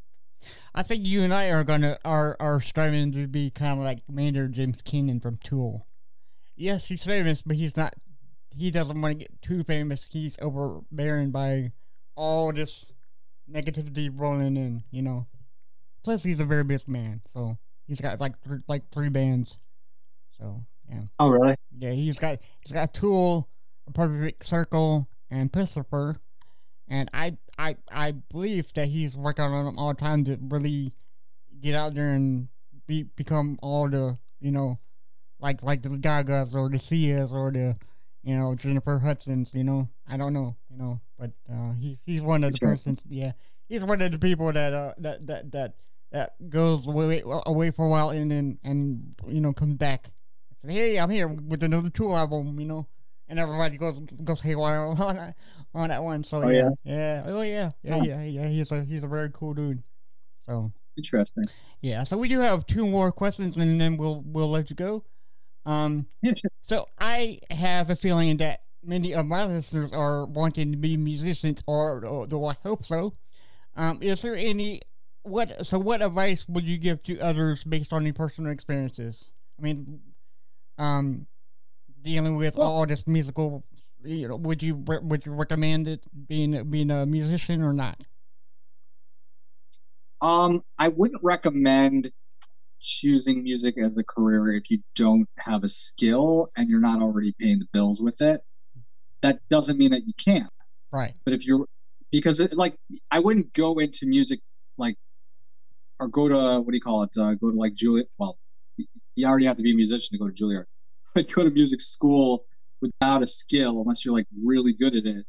I 0.76 0.84
think 0.84 1.06
you 1.06 1.24
and 1.24 1.34
I 1.34 1.50
are 1.50 1.64
gonna 1.64 1.98
are 2.04 2.36
are 2.40 2.60
striving 2.60 3.12
to 3.14 3.28
be 3.28 3.50
kind 3.52 3.80
of 3.80 3.86
like 3.86 4.00
Maynard 4.10 4.54
James 4.54 4.82
Keenan 4.82 5.20
from 5.20 5.38
Tool. 5.38 5.86
Yes, 6.56 6.88
he's 6.88 7.04
famous, 7.04 7.42
but 7.42 7.56
he's 7.56 7.78
not. 7.78 7.94
He 8.56 8.70
doesn't 8.72 9.00
want 9.02 9.14
to 9.14 9.20
get 9.20 9.42
too 9.42 9.64
famous. 9.64 10.10
He's 10.12 10.38
overbearing 10.42 11.32
by 11.32 11.72
all 12.16 12.54
this 12.54 12.94
negativity 13.52 14.10
rolling 14.14 14.58
in. 14.58 14.84
You 14.92 15.02
know. 15.02 15.28
Plus, 16.04 16.24
he's 16.24 16.40
a 16.42 16.46
very 16.46 16.66
big 16.66 16.88
man, 16.88 17.22
so 17.32 17.58
he's 17.88 18.02
got 18.02 18.20
like 18.20 18.42
th- 18.42 18.62
like 18.68 18.90
three 18.92 19.10
bands. 19.10 19.58
So 20.38 20.66
yeah. 20.90 21.02
Oh, 21.20 21.30
really? 21.30 21.56
Yeah, 21.78 21.92
he's 21.92 22.18
got 22.18 22.40
he's 22.64 22.74
got 22.74 22.94
Tool, 22.94 23.50
a 23.88 23.92
Perfect 23.92 24.46
Circle, 24.46 25.08
and 25.30 25.52
Puscifer, 25.52 26.16
and 26.88 27.10
I 27.14 27.38
I 27.58 27.78
I 27.92 28.12
believe 28.12 28.74
that 28.74 28.88
he's 28.88 29.16
working 29.18 29.46
on 29.46 29.66
them 29.66 29.80
all 29.80 29.90
the 29.90 30.00
time 30.00 30.24
to 30.26 30.38
really 30.42 30.94
get 31.62 31.76
out 31.76 31.96
there 31.96 32.14
and 32.14 32.48
be 32.88 33.04
become 33.04 33.58
all 33.62 33.90
the 33.90 34.18
you 34.40 34.52
know 34.52 34.80
like 35.40 35.64
like 35.64 35.82
the 35.82 35.90
Gagas 35.90 36.54
or 36.54 36.70
the 36.70 36.78
Sias 36.78 37.32
or 37.32 37.52
the 37.52 37.76
you 38.24 38.36
know 38.36 38.56
Jennifer 38.56 39.00
Hudson's. 39.00 39.54
You 39.54 39.64
know, 39.64 39.90
I 40.08 40.18
don't 40.18 40.34
know. 40.34 40.56
You 40.70 40.78
know, 40.78 41.02
but 41.18 41.32
uh, 41.52 41.74
he's 41.74 42.02
he's 42.06 42.22
one 42.22 42.44
of 42.44 42.54
the 42.54 42.60
persons. 42.60 43.02
Yeah, 43.08 43.34
he's 43.68 43.84
one 43.84 44.02
of 44.02 44.12
the 44.12 44.20
people 44.20 44.52
that 44.52 44.74
uh 44.74 44.94
that 45.00 45.28
that 45.28 45.52
that 45.52 45.74
that 46.12 46.50
goes 46.50 46.88
away 46.88 47.22
away 47.26 47.72
for 47.72 47.86
a 47.86 47.90
while 47.90 48.10
and 48.10 48.32
then 48.32 48.60
and 48.64 49.16
you 49.28 49.42
know 49.42 49.52
comes 49.54 49.76
back 49.76 50.12
hey, 50.72 50.98
I'm 50.98 51.10
here 51.10 51.28
with 51.28 51.64
another 51.64 51.90
Tool 51.90 52.16
album, 52.16 52.60
you 52.60 52.66
know, 52.66 52.88
and 53.28 53.40
everybody 53.40 53.78
goes 53.78 54.00
goes 54.24 54.42
haywire 54.42 54.86
on 54.86 55.16
that 55.16 55.36
on 55.74 55.90
that 55.90 56.04
one. 56.04 56.24
So 56.24 56.44
oh, 56.44 56.50
yeah, 56.50 56.70
yeah, 56.84 57.24
oh 57.26 57.42
yeah, 57.42 57.72
yeah, 57.82 58.04
yeah, 58.04 58.24
yeah. 58.24 58.48
He's 58.48 58.72
a 58.72 58.84
he's 58.84 59.04
a 59.04 59.08
very 59.08 59.30
cool 59.34 59.54
dude. 59.54 59.84
So 60.40 60.72
interesting. 60.98 61.46
Yeah, 61.82 62.04
so 62.04 62.18
we 62.18 62.28
do 62.28 62.40
have 62.40 62.66
two 62.66 62.88
more 62.88 63.12
questions, 63.12 63.58
and 63.58 63.80
then 63.80 63.98
we'll 63.98 64.24
we'll 64.26 64.50
let 64.50 64.70
you 64.70 64.76
go. 64.76 65.04
Um, 65.66 66.08
yeah, 66.22 66.34
sure. 66.36 66.52
So 66.62 66.88
I 67.00 67.40
have 67.50 67.90
a 67.90 67.96
feeling 67.96 68.38
that 68.38 68.62
many 68.84 69.14
of 69.14 69.26
my 69.26 69.46
listeners 69.46 69.92
are 69.94 70.26
wanting 70.26 70.72
to 70.72 70.78
be 70.78 70.98
musicians, 70.98 71.64
or, 71.68 72.06
or 72.06 72.28
do 72.28 72.46
I 72.46 72.56
hope 72.64 72.84
so. 72.84 73.12
Um, 73.76 74.00
is 74.02 74.22
there 74.22 74.36
any 74.36 74.82
what? 75.24 75.66
So 75.66 75.80
what 75.80 76.02
advice 76.02 76.48
would 76.48 76.66
you 76.66 76.78
give 76.78 77.02
to 77.04 77.20
others 77.20 77.64
based 77.64 77.94
on 77.94 78.04
your 78.04 78.14
personal 78.14 78.52
experiences? 78.52 79.30
I 79.58 79.62
mean, 79.62 80.02
um, 80.78 81.28
dealing 82.02 82.36
with 82.36 82.56
well, 82.56 82.68
all 82.68 82.86
this 82.86 83.08
musical. 83.08 83.64
You 84.04 84.28
know, 84.28 84.36
would 84.36 84.62
you 84.62 84.76
would 84.76 85.26
you 85.26 85.34
recommend 85.34 85.88
it 85.88 86.06
being 86.28 86.70
being 86.70 86.92
a 86.92 87.06
musician 87.06 87.62
or 87.62 87.74
not? 87.74 88.02
Um, 90.22 90.62
I 90.78 90.90
wouldn't 90.90 91.22
recommend 91.24 92.12
choosing 92.80 93.44
music 93.44 93.78
as 93.78 93.98
a 93.98 94.04
career 94.04 94.52
if 94.52 94.70
you 94.70 94.80
don't 94.96 95.28
have 95.40 95.64
a 95.64 95.68
skill 95.68 96.50
and 96.58 96.70
you're 96.70 96.82
not 96.82 97.02
already 97.02 97.34
paying 97.40 97.60
the 97.60 97.68
bills 97.72 98.02
with 98.02 98.22
it. 98.22 98.42
That 99.22 99.40
doesn't 99.50 99.78
mean 99.78 99.92
that 99.92 100.06
you 100.06 100.14
can't. 100.14 100.50
Right. 100.92 101.14
But 101.24 101.34
if 101.34 101.46
you're 101.46 101.66
because 102.12 102.40
it, 102.40 102.54
like 102.54 102.76
I 103.10 103.20
wouldn't 103.20 103.54
go 103.54 103.80
into 103.80 104.06
music 104.06 104.42
like 104.78 104.98
or 106.00 106.08
go 106.08 106.28
to 106.28 106.60
what 106.62 106.72
do 106.72 106.76
you 106.76 106.82
call 106.82 107.04
it? 107.04 107.10
Uh, 107.18 107.34
go 107.36 107.52
to 107.52 107.58
like 107.58 107.74
Juilliard. 107.74 108.06
Well, 108.18 108.38
you 109.16 109.28
already 109.28 109.46
have 109.46 109.58
to 109.58 109.64
be 109.64 109.72
a 109.72 109.76
musician 109.76 110.18
to 110.18 110.18
go 110.18 110.30
to 110.30 110.34
Juilliard. 110.34 110.66
But 111.16 111.32
go 111.32 111.44
to 111.44 111.52
music 111.52 111.80
school 111.80 112.46
without 112.82 113.22
a 113.22 113.28
skill, 113.28 113.82
unless 113.82 114.04
you're 114.04 114.16
like 114.16 114.26
really 114.44 114.74
good 114.74 114.96
at 114.96 115.06
it, 115.06 115.26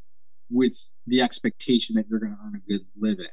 with 0.51 0.75
the 1.07 1.21
expectation 1.21 1.95
that 1.97 2.07
you're 2.09 2.21
going 2.21 2.33
to 2.33 2.39
earn 2.43 2.55
a 2.57 2.71
good 2.71 2.87
living. 2.99 3.27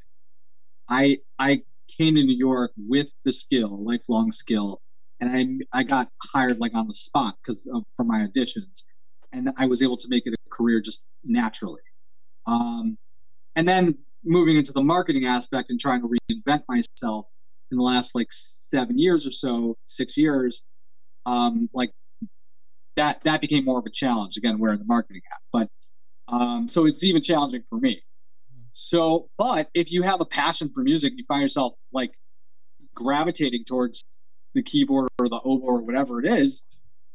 I 0.90 1.18
I 1.38 1.62
came 1.96 2.14
to 2.16 2.22
New 2.22 2.36
York 2.36 2.72
with 2.76 3.10
the 3.24 3.32
skill, 3.32 3.82
lifelong 3.82 4.30
skill, 4.30 4.82
and 5.20 5.30
I 5.72 5.78
I 5.78 5.82
got 5.82 6.08
hired 6.34 6.58
like 6.58 6.74
on 6.74 6.86
the 6.86 6.94
spot 6.94 7.36
because 7.42 7.66
of 7.72 7.84
for 7.96 8.04
my 8.04 8.26
auditions, 8.26 8.84
and 9.32 9.50
I 9.56 9.66
was 9.66 9.82
able 9.82 9.96
to 9.96 10.08
make 10.10 10.26
it 10.26 10.34
a 10.34 10.50
career 10.50 10.80
just 10.80 11.06
naturally. 11.24 11.80
Um, 12.46 12.98
and 13.56 13.68
then 13.68 13.96
moving 14.24 14.56
into 14.56 14.72
the 14.72 14.82
marketing 14.82 15.24
aspect 15.24 15.70
and 15.70 15.80
trying 15.80 16.02
to 16.02 16.08
reinvent 16.08 16.62
myself 16.68 17.30
in 17.72 17.78
the 17.78 17.82
last 17.82 18.14
like 18.14 18.28
seven 18.30 18.98
years 18.98 19.26
or 19.26 19.30
so, 19.30 19.76
six 19.86 20.16
years, 20.16 20.64
um, 21.26 21.68
like 21.74 21.90
that 22.96 23.22
that 23.22 23.40
became 23.40 23.64
more 23.64 23.78
of 23.80 23.86
a 23.86 23.90
challenge 23.90 24.36
again. 24.36 24.58
We're 24.58 24.74
in 24.74 24.78
the 24.78 24.84
marketing 24.84 25.22
hat, 25.28 25.40
but 25.52 25.68
um, 26.32 26.68
so 26.68 26.86
it's 26.86 27.02
even 27.02 27.22
challenging 27.22 27.62
for 27.68 27.78
me. 27.80 28.00
So, 28.72 29.28
but 29.36 29.68
if 29.74 29.92
you 29.92 30.02
have 30.02 30.20
a 30.20 30.24
passion 30.24 30.70
for 30.70 30.82
music, 30.82 31.14
you 31.16 31.24
find 31.24 31.42
yourself 31.42 31.74
like 31.92 32.10
gravitating 32.94 33.64
towards 33.64 34.02
the 34.54 34.62
keyboard 34.62 35.08
or 35.18 35.28
the 35.28 35.40
oboe 35.44 35.66
or 35.66 35.82
whatever 35.82 36.20
it 36.20 36.26
is, 36.26 36.64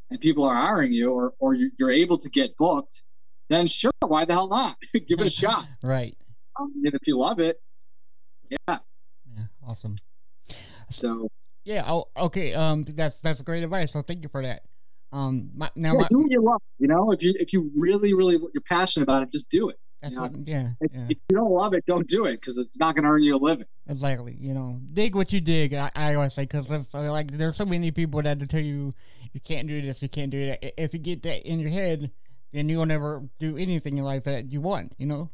and 0.09 0.19
people 0.19 0.43
are 0.43 0.55
hiring 0.55 0.91
you, 0.91 1.11
or 1.13 1.33
or 1.39 1.53
you're 1.53 1.91
able 1.91 2.17
to 2.17 2.29
get 2.29 2.57
booked, 2.57 3.03
then 3.49 3.67
sure, 3.67 3.91
why 4.05 4.25
the 4.25 4.33
hell 4.33 4.49
not? 4.49 4.75
Give 5.07 5.21
it 5.21 5.27
a 5.27 5.29
shot. 5.29 5.65
Right. 5.83 6.17
Um, 6.59 6.73
and 6.83 6.95
if 6.95 7.05
you 7.05 7.17
love 7.17 7.39
it, 7.39 7.57
yeah. 8.49 8.57
Yeah. 9.35 9.43
Awesome. 9.63 9.93
So 10.89 11.29
Yeah. 11.63 11.83
Oh, 11.87 12.05
okay. 12.17 12.53
Um, 12.53 12.83
that's 12.83 13.19
that's 13.19 13.41
great 13.41 13.63
advice. 13.63 13.91
So 13.91 14.01
thank 14.01 14.23
you 14.23 14.29
for 14.29 14.41
that. 14.43 14.63
Um, 15.11 15.51
my, 15.55 15.69
now 15.75 15.93
yeah, 15.93 15.99
my, 16.01 16.07
do 16.09 16.17
what 16.19 16.31
you 16.31 16.41
love. 16.41 16.61
You 16.79 16.87
know, 16.87 17.11
if 17.11 17.23
you 17.23 17.33
if 17.39 17.53
you 17.53 17.71
really 17.77 18.13
really 18.13 18.37
you're 18.53 18.61
passionate 18.67 19.03
about 19.03 19.23
it, 19.23 19.31
just 19.31 19.49
do 19.49 19.69
it. 19.69 19.79
that's 20.01 20.15
yeah. 20.15 20.21
what, 20.21 20.31
yeah, 20.47 20.69
If, 20.81 20.93
yeah, 20.93 21.05
if 21.09 21.17
you 21.29 21.35
don't 21.35 21.51
love 21.51 21.73
it, 21.73 21.85
don't 21.85 22.07
do 22.07 22.25
it 22.25 22.33
because 22.33 22.57
it's 22.57 22.77
not 22.77 22.95
going 22.95 23.03
to 23.03 23.09
earn 23.09 23.23
you 23.23 23.35
a 23.35 23.37
living. 23.37 23.65
exactly. 23.87 24.35
You 24.39 24.53
know, 24.53 24.79
dig 24.93 25.15
what 25.15 25.31
you 25.31 25.41
dig. 25.41 25.73
I, 25.73 25.91
I 25.95 26.15
always 26.15 26.33
say 26.33 26.43
because 26.43 26.69
if 26.69 26.93
uh, 26.93 27.11
like 27.11 27.31
there's 27.31 27.55
so 27.55 27.65
many 27.65 27.91
people 27.91 28.21
that 28.21 28.49
tell 28.49 28.59
you 28.59 28.91
you 29.33 29.39
can't 29.39 29.67
do 29.67 29.81
this, 29.81 30.01
you 30.01 30.09
can't 30.09 30.31
do 30.31 30.45
that. 30.47 30.81
If 30.81 30.93
you 30.93 30.99
get 30.99 31.23
that 31.23 31.49
in 31.49 31.59
your 31.59 31.69
head, 31.69 32.11
then 32.51 32.69
you 32.69 32.77
will 32.77 32.85
never 32.85 33.23
do 33.39 33.57
anything 33.57 33.97
in 33.97 34.03
life 34.03 34.23
that 34.25 34.51
you 34.51 34.61
want. 34.61 34.93
You 34.97 35.07
know. 35.07 35.29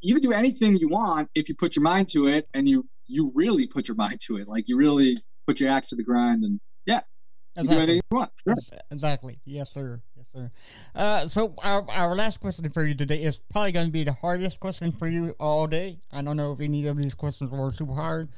You 0.00 0.14
can 0.14 0.22
do 0.22 0.32
anything 0.32 0.76
you 0.76 0.88
want 0.88 1.30
if 1.34 1.48
you 1.48 1.54
put 1.56 1.74
your 1.74 1.82
mind 1.82 2.08
to 2.10 2.28
it, 2.28 2.48
and 2.54 2.68
you 2.68 2.86
you 3.06 3.32
really 3.34 3.66
put 3.66 3.88
your 3.88 3.96
mind 3.96 4.20
to 4.20 4.38
it. 4.38 4.48
Like 4.48 4.68
you 4.68 4.76
really 4.76 5.18
put 5.46 5.60
your 5.60 5.70
axe 5.70 5.88
to 5.88 5.96
the 5.96 6.02
grind, 6.02 6.44
and 6.44 6.60
yeah, 6.86 7.00
want. 8.10 8.30
Sure. 8.46 8.56
Exactly. 8.90 9.38
Yes, 9.44 9.72
sir. 9.72 10.02
Yes, 10.16 10.26
sir. 10.32 10.50
Uh, 10.94 11.28
so 11.28 11.54
our, 11.58 11.84
our 11.90 12.14
last 12.14 12.40
question 12.40 12.68
for 12.70 12.84
you 12.84 12.94
today 12.94 13.22
is 13.22 13.40
probably 13.50 13.72
going 13.72 13.86
to 13.86 13.92
be 13.92 14.04
the 14.04 14.12
hardest 14.12 14.60
question 14.60 14.92
for 14.92 15.06
you 15.06 15.34
all 15.38 15.66
day. 15.66 15.98
I 16.12 16.22
don't 16.22 16.36
know 16.36 16.52
if 16.52 16.60
any 16.60 16.86
of 16.86 16.96
these 16.96 17.14
questions 17.14 17.50
were 17.50 17.70
super 17.72 17.94
hard, 17.94 18.30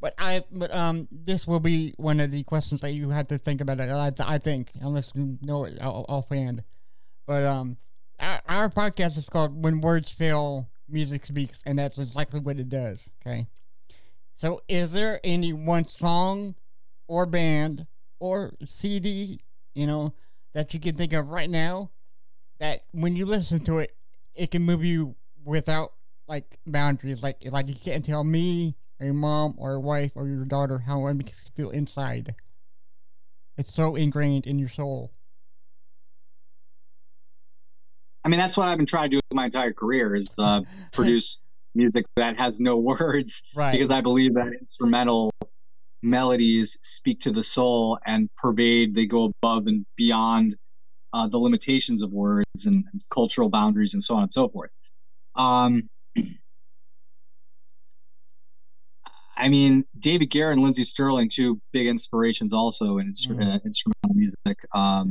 but 0.00 0.14
I 0.18 0.44
but 0.50 0.74
um 0.74 1.08
this 1.10 1.46
will 1.46 1.60
be 1.60 1.94
one 1.96 2.20
of 2.20 2.30
the 2.30 2.42
questions 2.44 2.80
that 2.80 2.92
you 2.92 3.10
have 3.10 3.28
to 3.28 3.38
think 3.38 3.60
about. 3.60 3.80
It. 3.80 3.90
I, 3.90 4.12
I 4.20 4.38
think 4.38 4.72
unless 4.80 5.12
you 5.14 5.38
know 5.42 5.64
it 5.64 5.78
offhand, 5.80 6.64
but 7.26 7.44
um 7.44 7.76
our 8.20 8.68
podcast 8.68 9.16
is 9.16 9.28
called 9.28 9.62
When 9.62 9.80
Words 9.80 10.10
Fail, 10.10 10.68
Music 10.88 11.24
Speaks, 11.26 11.62
and 11.64 11.78
that's 11.78 11.98
exactly 11.98 12.40
what 12.40 12.58
it 12.58 12.68
does. 12.68 13.10
Okay. 13.20 13.46
So, 14.40 14.62
is 14.70 14.94
there 14.94 15.20
any 15.22 15.52
one 15.52 15.86
song 15.86 16.54
or 17.08 17.26
band 17.26 17.86
or 18.20 18.54
CD, 18.64 19.38
you 19.74 19.86
know, 19.86 20.14
that 20.54 20.72
you 20.72 20.80
can 20.80 20.96
think 20.96 21.12
of 21.12 21.28
right 21.28 21.50
now 21.50 21.90
that 22.58 22.84
when 22.92 23.16
you 23.16 23.26
listen 23.26 23.60
to 23.64 23.80
it, 23.80 23.94
it 24.34 24.50
can 24.50 24.62
move 24.62 24.82
you 24.82 25.14
without 25.44 25.92
like 26.26 26.58
boundaries. 26.66 27.22
Like, 27.22 27.42
like 27.52 27.68
you 27.68 27.74
can't 27.74 28.02
tell 28.02 28.24
me, 28.24 28.76
or 28.98 29.04
your 29.04 29.14
mom, 29.14 29.56
or 29.58 29.72
your 29.72 29.80
wife, 29.80 30.12
or 30.14 30.26
your 30.26 30.46
daughter 30.46 30.78
how 30.78 31.06
it 31.08 31.12
makes 31.12 31.44
you 31.44 31.50
feel 31.54 31.68
inside. 31.68 32.34
It's 33.58 33.74
so 33.74 33.94
ingrained 33.94 34.46
in 34.46 34.58
your 34.58 34.70
soul. 34.70 35.12
I 38.24 38.30
mean, 38.30 38.40
that's 38.40 38.56
what 38.56 38.68
I've 38.68 38.78
been 38.78 38.86
trying 38.86 39.10
to 39.10 39.16
do 39.16 39.20
my 39.34 39.44
entire 39.44 39.74
career 39.74 40.14
is 40.14 40.34
uh, 40.38 40.62
produce 40.94 41.42
music 41.74 42.04
that 42.16 42.36
has 42.38 42.60
no 42.60 42.76
words 42.90 43.42
Right. 43.54 43.72
because 43.72 43.90
I 43.90 44.00
believe 44.00 44.34
that 44.34 44.52
instrumental 44.58 45.30
melodies 46.02 46.78
speak 46.82 47.20
to 47.20 47.30
the 47.30 47.42
soul 47.44 47.98
and 48.06 48.28
pervade. 48.36 48.94
They 48.94 49.06
go 49.06 49.24
above 49.42 49.66
and 49.66 49.84
beyond 49.96 50.56
uh, 51.12 51.28
the 51.28 51.38
limitations 51.38 52.02
of 52.02 52.10
words 52.12 52.66
and 52.66 52.84
cultural 53.12 53.48
boundaries 53.50 53.94
and 53.94 54.02
so 54.02 54.14
on 54.16 54.22
and 54.22 54.32
so 54.32 54.48
forth. 54.48 54.70
Um, 55.34 55.88
I 59.36 59.48
mean, 59.48 59.84
David 59.98 60.26
Garrett 60.26 60.54
and 60.54 60.62
Lindsey 60.62 60.82
Stirling, 60.84 61.28
two 61.30 61.60
big 61.72 61.86
inspirations 61.86 62.52
also 62.52 62.98
in 62.98 63.10
instru- 63.12 63.36
Mhm. 63.36 63.54
uh, 63.54 63.58
instrumental 63.64 64.14
music. 64.14 64.58
Um, 64.74 65.08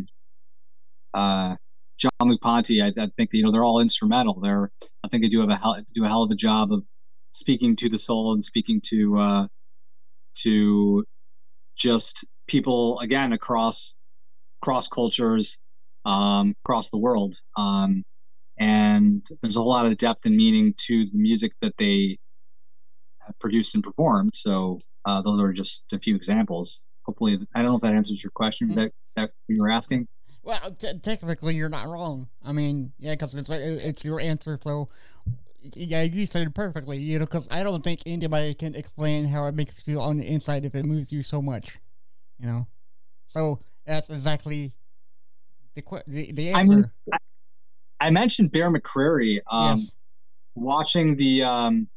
uh, 1.15 1.55
John 1.99 2.11
Luke 2.29 2.41
Ponty, 2.41 2.81
I, 2.81 2.93
I 2.97 3.07
think 3.17 3.33
you 3.33 3.43
know 3.43 3.51
they're 3.51 3.63
all 3.63 3.81
instrumental. 3.81 4.39
They're, 4.39 4.69
I 5.03 5.09
think 5.09 5.23
they 5.23 5.29
do 5.29 5.41
have 5.41 5.49
a 5.49 5.55
hell, 5.55 5.77
do 5.93 6.05
a 6.05 6.07
hell 6.07 6.23
of 6.23 6.31
a 6.31 6.35
job 6.35 6.71
of 6.71 6.85
speaking 7.31 7.75
to 7.77 7.89
the 7.89 7.97
soul 7.97 8.33
and 8.33 8.43
speaking 8.43 8.81
to 8.85 9.17
uh, 9.17 9.47
to 10.35 11.03
just 11.75 12.25
people 12.47 12.99
again 12.99 13.33
across 13.33 13.97
cross 14.63 14.87
cultures, 14.87 15.59
um, 16.05 16.53
across 16.65 16.89
the 16.89 16.97
world. 16.97 17.35
Um, 17.57 18.03
and 18.57 19.25
there's 19.41 19.55
a 19.55 19.59
whole 19.59 19.69
lot 19.69 19.85
of 19.85 19.97
depth 19.97 20.25
and 20.25 20.35
meaning 20.35 20.73
to 20.87 21.05
the 21.05 21.17
music 21.17 21.53
that 21.61 21.73
they 21.77 22.17
have 23.25 23.37
produced 23.39 23.75
and 23.75 23.83
performed. 23.83 24.31
So 24.33 24.79
uh, 25.05 25.21
those 25.21 25.39
are 25.41 25.53
just 25.53 25.85
a 25.93 25.99
few 25.99 26.15
examples. 26.15 26.95
Hopefully, 27.03 27.39
I 27.55 27.61
don't 27.61 27.71
know 27.71 27.75
if 27.75 27.81
that 27.81 27.93
answers 27.93 28.23
your 28.23 28.31
question. 28.31 28.69
Is 28.69 28.75
that 28.75 28.91
that 29.15 29.29
you 29.47 29.57
were 29.59 29.69
asking? 29.69 30.07
Well, 30.49 30.71
t- 30.71 30.97
technically, 30.97 31.53
you're 31.53 31.69
not 31.69 31.87
wrong. 31.87 32.27
I 32.43 32.53
mean, 32.53 32.91
yeah, 32.97 33.13
because 33.13 33.35
it's 33.35 33.51
it's 33.51 34.03
your 34.03 34.19
answer. 34.19 34.59
So, 34.63 34.87
yeah, 35.61 36.01
you 36.01 36.25
said 36.25 36.47
it 36.47 36.55
perfectly. 36.55 36.97
You 36.97 37.19
know, 37.19 37.25
because 37.25 37.47
I 37.51 37.61
don't 37.61 37.83
think 37.83 38.01
anybody 38.07 38.55
can 38.55 38.73
explain 38.73 39.25
how 39.25 39.45
it 39.45 39.53
makes 39.53 39.77
you 39.77 39.83
feel 39.83 40.01
on 40.01 40.17
the 40.17 40.25
inside 40.25 40.65
if 40.65 40.73
it 40.73 40.85
moves 40.85 41.11
you 41.11 41.21
so 41.21 41.39
much. 41.39 41.77
You 42.39 42.47
know, 42.47 42.67
so 43.27 43.59
that's 43.85 44.09
exactly 44.09 44.73
the 45.75 45.83
the, 46.07 46.31
the 46.31 46.49
answer. 46.49 46.59
I 46.59 46.63
mean, 46.63 46.91
I, 47.13 47.17
I 48.07 48.09
mentioned 48.09 48.51
Bear 48.51 48.71
McCreary. 48.71 49.41
Um, 49.51 49.77
yes. 49.77 49.91
watching 50.55 51.15
the 51.15 51.43
um 51.43 51.87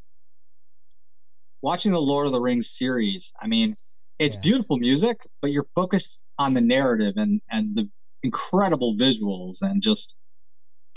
watching 1.63 1.93
the 1.93 2.03
Lord 2.03 2.27
of 2.27 2.33
the 2.33 2.41
Rings 2.41 2.69
series. 2.69 3.33
I 3.41 3.47
mean, 3.47 3.79
it's 4.19 4.37
Yeah. 4.37 4.43
beautiful 4.43 4.77
music, 4.77 5.27
but 5.41 5.53
you're 5.53 5.65
focused 5.75 6.21
on 6.39 6.53
the 6.53 6.61
narrative 6.61 7.15
and 7.17 7.41
and 7.51 7.75
the 7.75 7.89
incredible 8.23 8.95
visuals 8.95 9.63
and 9.63 9.83
just 9.83 10.17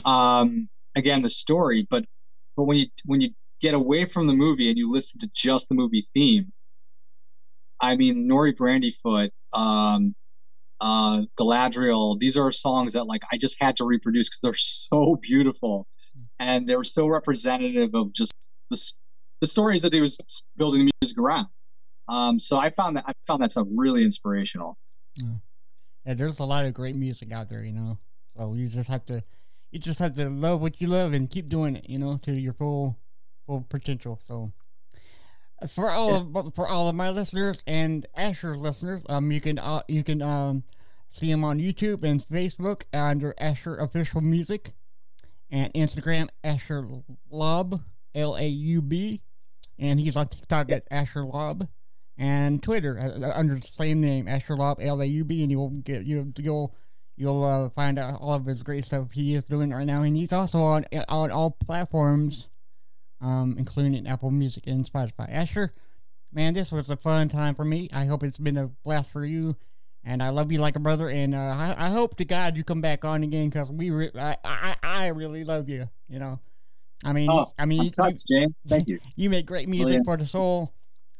um 0.05 0.69
again 0.95 1.21
the 1.21 1.29
story. 1.29 1.87
But 1.89 2.05
but 2.55 2.63
when 2.63 2.77
you 2.77 2.87
when 3.05 3.21
you 3.21 3.29
get 3.61 3.73
away 3.73 4.05
from 4.05 4.27
the 4.27 4.35
movie 4.35 4.69
and 4.69 4.77
you 4.77 4.91
listen 4.91 5.19
to 5.19 5.29
just 5.33 5.69
the 5.69 5.75
movie 5.75 6.01
theme, 6.01 6.51
I 7.81 7.95
mean, 7.95 8.29
Nori 8.29 8.53
Brandyfoot, 8.53 9.29
um, 9.53 10.15
uh, 10.81 11.23
Galadriel. 11.39 12.19
These 12.19 12.37
are 12.37 12.51
songs 12.51 12.93
that 12.93 13.05
like 13.05 13.21
I 13.31 13.37
just 13.37 13.61
had 13.61 13.77
to 13.77 13.85
reproduce 13.85 14.29
because 14.29 14.39
they're 14.41 14.53
so 14.55 15.17
beautiful, 15.21 15.87
and 16.39 16.67
they 16.67 16.75
were 16.75 16.83
so 16.83 17.07
representative 17.07 17.93
of 17.93 18.13
just 18.13 18.33
the 18.69 18.77
the 19.41 19.47
stories 19.47 19.81
that 19.81 19.93
he 19.93 20.01
was 20.01 20.17
building 20.57 20.85
the 20.85 20.91
music 21.01 21.17
around. 21.17 21.47
Um, 22.07 22.39
so 22.39 22.57
I 22.57 22.69
found 22.69 22.97
that 22.97 23.05
I 23.07 23.13
found 23.27 23.41
that 23.43 23.51
stuff 23.51 23.67
really 23.75 24.03
inspirational. 24.03 24.77
Yeah, 25.15 25.35
there's 26.05 26.39
a 26.39 26.45
lot 26.45 26.65
of 26.65 26.73
great 26.73 26.95
music 26.95 27.31
out 27.31 27.49
there, 27.49 27.63
you 27.63 27.73
know. 27.73 27.97
So 28.37 28.53
you 28.53 28.67
just 28.67 28.89
have 28.89 29.05
to, 29.05 29.23
you 29.71 29.79
just 29.79 29.99
have 29.99 30.13
to 30.15 30.29
love 30.29 30.61
what 30.61 30.79
you 30.79 30.87
love 30.87 31.13
and 31.13 31.29
keep 31.29 31.49
doing 31.49 31.75
it, 31.75 31.89
you 31.89 31.97
know, 31.97 32.17
to 32.23 32.31
your 32.31 32.53
full, 32.53 32.97
full 33.47 33.65
potential. 33.67 34.19
So, 34.27 34.51
uh, 35.61 35.67
for 35.67 35.89
all 35.89 36.15
of, 36.15 36.53
for 36.53 36.67
all 36.67 36.89
of 36.89 36.95
my 36.95 37.09
listeners 37.09 37.63
and 37.65 38.05
Asher's 38.15 38.57
listeners, 38.57 39.03
um, 39.09 39.31
you 39.31 39.41
can 39.41 39.57
uh, 39.57 39.81
you 39.87 40.03
can 40.03 40.21
um 40.21 40.63
see 41.07 41.31
him 41.31 41.43
on 41.43 41.59
YouTube 41.59 42.03
and 42.03 42.21
Facebook 42.21 42.83
under 42.93 43.33
Asher 43.37 43.75
Official 43.75 44.21
Music, 44.21 44.73
and 45.49 45.73
Instagram 45.73 46.27
Asher 46.43 46.85
Laub 47.31 47.81
L 48.13 48.35
A 48.35 48.45
U 48.45 48.81
B, 48.81 49.21
and 49.79 49.99
he's 49.99 50.15
on 50.15 50.27
TikTok 50.27 50.71
at 50.71 50.83
Asher 50.91 51.21
Laub 51.25 51.67
and 52.17 52.61
Twitter 52.63 52.97
uh, 52.99 53.31
under 53.37 53.55
the 53.55 53.61
same 53.61 54.01
name, 54.01 54.27
Asher 54.27 54.55
Laub 54.55 54.77
L 54.81 55.01
A 55.01 55.05
U 55.05 55.23
B, 55.23 55.41
and 55.43 55.51
you'll 55.51 55.69
get 55.69 56.05
you 56.05 56.31
you'll 56.37 56.73
you'll 57.17 57.43
uh, 57.43 57.69
find 57.69 57.97
out 57.99 58.19
all 58.19 58.33
of 58.33 58.45
his 58.45 58.63
great 58.63 58.85
stuff 58.85 59.11
he 59.11 59.33
is 59.35 59.43
doing 59.43 59.71
right 59.71 59.85
now, 59.87 60.01
and 60.01 60.15
he's 60.15 60.33
also 60.33 60.59
on 60.59 60.85
on 61.09 61.31
all 61.31 61.51
platforms, 61.51 62.47
um, 63.21 63.55
including 63.57 64.07
Apple 64.07 64.31
Music 64.31 64.67
and 64.67 64.85
Spotify. 64.91 65.29
Asher, 65.31 65.69
man, 66.31 66.53
this 66.53 66.71
was 66.71 66.89
a 66.89 66.97
fun 66.97 67.27
time 67.29 67.55
for 67.55 67.65
me. 67.65 67.89
I 67.93 68.05
hope 68.05 68.23
it's 68.23 68.37
been 68.37 68.57
a 68.57 68.67
blast 68.83 69.11
for 69.11 69.25
you, 69.25 69.55
and 70.03 70.21
I 70.23 70.29
love 70.29 70.51
you 70.51 70.59
like 70.59 70.75
a 70.75 70.79
brother. 70.79 71.09
And 71.09 71.33
uh, 71.35 71.37
I, 71.37 71.75
I 71.85 71.89
hope 71.89 72.15
to 72.17 72.25
God 72.25 72.57
you 72.57 72.63
come 72.63 72.81
back 72.81 73.03
on 73.05 73.23
again 73.23 73.49
because 73.49 73.69
we 73.71 73.89
re- 73.89 74.11
I, 74.17 74.37
I 74.43 74.75
I 74.83 75.07
really 75.09 75.43
love 75.43 75.69
you. 75.69 75.89
You 76.09 76.19
know, 76.19 76.39
I 77.03 77.13
mean, 77.13 77.29
Oh, 77.29 77.47
I 77.57 77.65
mean, 77.65 77.83
you- 77.83 78.13
James. 78.29 78.59
Thank 78.67 78.87
you. 78.87 78.99
you 79.15 79.29
make 79.29 79.45
great 79.45 79.67
music 79.67 79.85
Brilliant. 79.85 80.05
for 80.05 80.17
the 80.17 80.25
soul. 80.25 80.71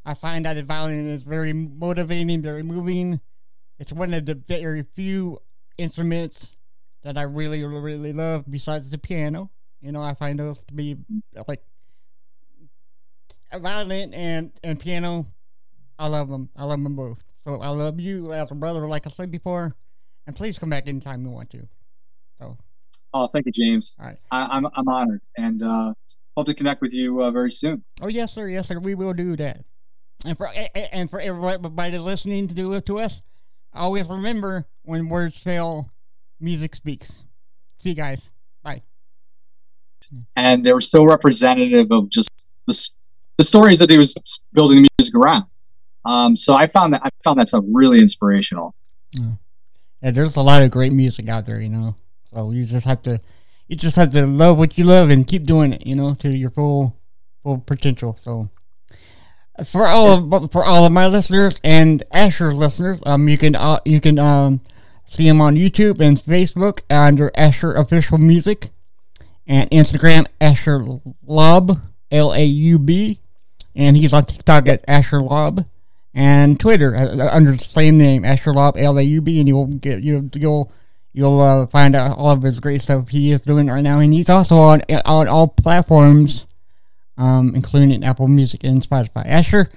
I 0.06 0.14
find 0.14 0.46
that 0.46 0.54
the 0.54 0.64
violin 0.64 1.08
is 1.08 1.24
very 1.24 1.52
motivating, 1.54 2.42
very 2.42 2.64
moving. 2.64 3.20
It's 3.80 3.92
one 3.92 4.14
of 4.14 4.26
the 4.26 4.36
very 4.36 4.84
few 4.94 5.40
instruments 5.78 6.56
that 7.04 7.18
I 7.18 7.24
really, 7.24 7.64
really 7.64 8.14
love 8.14 8.46
besides 8.50 8.90
the 8.90 8.98
piano. 8.98 9.50
You 9.82 9.92
know, 9.92 10.02
I 10.02 10.14
find 10.14 10.40
those 10.40 10.64
to 10.66 10.74
be 10.74 10.98
like 11.48 11.62
a 13.52 13.60
violin 13.60 14.14
and, 14.14 14.52
and 14.64 14.80
piano. 14.80 15.28
I 15.98 16.08
love 16.08 16.30
them. 16.30 16.50
I 16.56 16.66
love 16.66 16.82
them 16.84 16.96
both. 16.96 17.24
So 17.44 17.62
I 17.62 17.70
love 17.70 18.00
you 18.00 18.32
as 18.34 18.52
a 18.52 18.56
brother, 18.56 18.88
like 18.88 19.08
I 19.08 19.10
said 19.10 19.32
before. 19.32 19.76
And 20.28 20.36
please 20.36 20.58
come 20.60 20.70
back 20.70 20.88
anytime 20.88 21.24
you 21.24 21.32
want 21.32 21.50
to. 21.52 21.68
So, 22.40 22.58
Oh, 23.14 23.28
thank 23.28 23.46
you, 23.46 23.52
James. 23.52 23.98
all 24.00 24.08
right. 24.08 24.18
I, 24.32 24.48
I'm 24.52 24.66
I'm 24.76 24.88
honored, 24.88 25.22
and 25.38 25.62
uh, 25.62 25.94
hope 26.36 26.46
to 26.48 26.54
connect 26.54 26.82
with 26.82 26.94
you 26.94 27.22
uh, 27.22 27.30
very 27.32 27.52
soon. 27.52 27.84
Oh 28.02 28.08
yes, 28.08 28.34
sir. 28.34 28.48
Yes, 28.48 28.70
sir. 28.70 28.80
We 28.80 28.96
will 28.96 29.14
do 29.14 29.36
that. 29.36 29.66
And 30.26 30.38
for 30.38 30.50
and 30.94 31.10
for 31.10 31.20
everybody 31.20 31.98
listening 31.98 32.48
to 32.48 32.54
do 32.54 32.74
it 32.74 32.86
to 32.88 33.00
us, 33.00 33.22
always 33.74 34.08
remember 34.08 34.66
when 34.84 35.10
words 35.10 35.38
fail, 35.38 35.92
music 36.40 36.76
speaks. 36.76 37.24
See 37.78 37.90
you 37.90 37.96
guys. 37.96 38.32
Bye. 38.64 38.82
And 40.36 40.64
they 40.64 40.74
were 40.74 40.82
so 40.82 41.04
representative 41.04 41.92
of 41.92 42.10
just 42.10 42.50
the, 42.68 42.90
the 43.38 43.44
stories 43.44 43.80
that 43.80 43.90
he 43.90 43.98
was 43.98 44.16
building 44.54 44.84
the 44.84 44.90
music 44.98 45.16
around. 45.16 45.46
Um, 46.06 46.36
so 46.38 46.56
I 46.56 46.68
found 46.68 46.94
that 46.94 47.02
I 47.04 47.10
found 47.24 47.40
that 47.40 47.48
stuff 47.48 47.64
really 47.68 48.00
inspirational. 48.00 48.76
Yeah. 49.12 49.32
yeah, 50.02 50.12
there's 50.12 50.36
a 50.36 50.42
lot 50.42 50.62
of 50.62 50.72
great 50.72 50.94
music 50.94 51.30
out 51.30 51.46
there, 51.46 51.60
you 51.60 51.70
know. 51.70 51.96
So 52.32 52.52
you 52.52 52.66
just 52.66 52.86
have 52.86 53.02
to 53.04 53.20
you 53.68 53.76
just 53.76 53.96
have 53.96 54.12
to 54.12 54.26
love 54.26 54.58
what 54.58 54.78
you 54.78 54.84
love 54.84 55.10
and 55.10 55.28
keep 55.28 55.44
doing 55.44 55.74
it, 55.74 55.86
you 55.86 55.96
know, 55.96 56.14
to 56.16 56.30
your 56.30 56.52
full 56.52 56.96
full 57.42 57.58
potential. 57.60 58.18
So 58.22 58.50
for 59.64 59.88
all 59.88 60.34
of, 60.34 60.52
for 60.52 60.66
all 60.66 60.86
of 60.86 60.92
my 60.92 61.08
listeners 61.08 61.60
and 61.64 62.04
Asher 62.12 62.52
listeners, 62.54 63.02
um, 63.06 63.30
you 63.30 63.38
can 63.38 63.56
uh, 63.56 63.80
you 63.86 64.02
can 64.02 64.20
um 64.20 64.62
see 65.06 65.28
him 65.28 65.40
on 65.40 65.56
YouTube 65.56 66.02
and 66.02 66.18
Facebook 66.18 66.82
under 66.90 67.32
Asher 67.36 67.74
Official 67.74 68.18
Music, 68.18 68.70
and 69.48 69.70
Instagram 69.72 70.26
Asher 70.42 70.80
Laub 71.26 71.80
L 72.12 72.34
A 72.34 72.44
U 72.44 72.80
B, 72.80 73.20
and 73.76 73.96
he's 73.96 74.14
on 74.14 74.26
TikTok 74.26 74.68
at 74.68 74.84
Asher 74.88 75.20
Laub, 75.20 75.66
and 76.14 76.60
Twitter 76.60 76.96
uh, 76.96 77.16
uh, 77.18 77.30
under 77.32 77.52
the 77.54 77.58
same 77.58 77.98
name 77.98 78.26
Asher 78.26 78.52
Laub 78.52 78.76
L 78.78 78.98
A 78.98 79.04
U 79.04 79.22
B, 79.22 79.40
and 79.40 79.48
you'll 79.48 79.68
get 79.68 80.04
you 80.04 80.30
you'll 80.34 80.72
you'll 81.14 81.40
uh, 81.40 81.66
find 81.68 81.96
out 81.96 82.18
all 82.18 82.32
of 82.32 82.42
his 82.42 82.60
great 82.60 82.82
stuff 82.82 83.10
he 83.10 83.32
is 83.32 83.42
doing 83.42 83.68
right 83.68 83.82
now, 83.82 84.00
and 84.00 84.14
he's 84.14 84.30
also 84.30 84.58
on 84.58 84.82
on 85.06 85.28
all 85.28 85.48
platforms 85.48 86.46
um, 87.18 87.56
including 87.56 88.04
Apple 88.04 88.28
Music 88.28 88.64
and 88.64 88.82
Spotify. 88.82 89.26
Asher, 89.26 89.68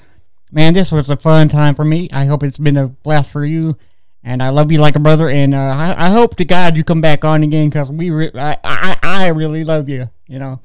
man, 0.50 0.74
this 0.74 0.90
was 0.92 1.10
a 1.10 1.16
fun 1.16 1.48
time 1.48 1.74
for 1.74 1.84
me. 1.84 2.08
I 2.12 2.24
hope 2.24 2.42
it's 2.42 2.58
been 2.58 2.76
a 2.76 2.88
blast 2.88 3.30
for 3.30 3.44
you. 3.44 3.76
And 4.24 4.42
I 4.42 4.48
love 4.50 4.72
you 4.72 4.80
like 4.80 4.96
a 4.96 5.00
brother. 5.00 5.28
And 5.28 5.54
uh, 5.54 5.58
I, 5.58 6.06
I, 6.06 6.10
hope 6.10 6.36
to 6.36 6.44
God 6.44 6.76
you 6.76 6.84
come 6.84 7.00
back 7.00 7.24
on 7.24 7.42
again 7.42 7.68
because 7.68 7.90
we, 7.90 8.10
re- 8.10 8.32
I, 8.34 8.56
I, 8.64 8.96
I 9.02 9.28
really 9.28 9.64
love 9.64 9.88
you. 9.88 10.06
You 10.26 10.38
know, 10.38 10.60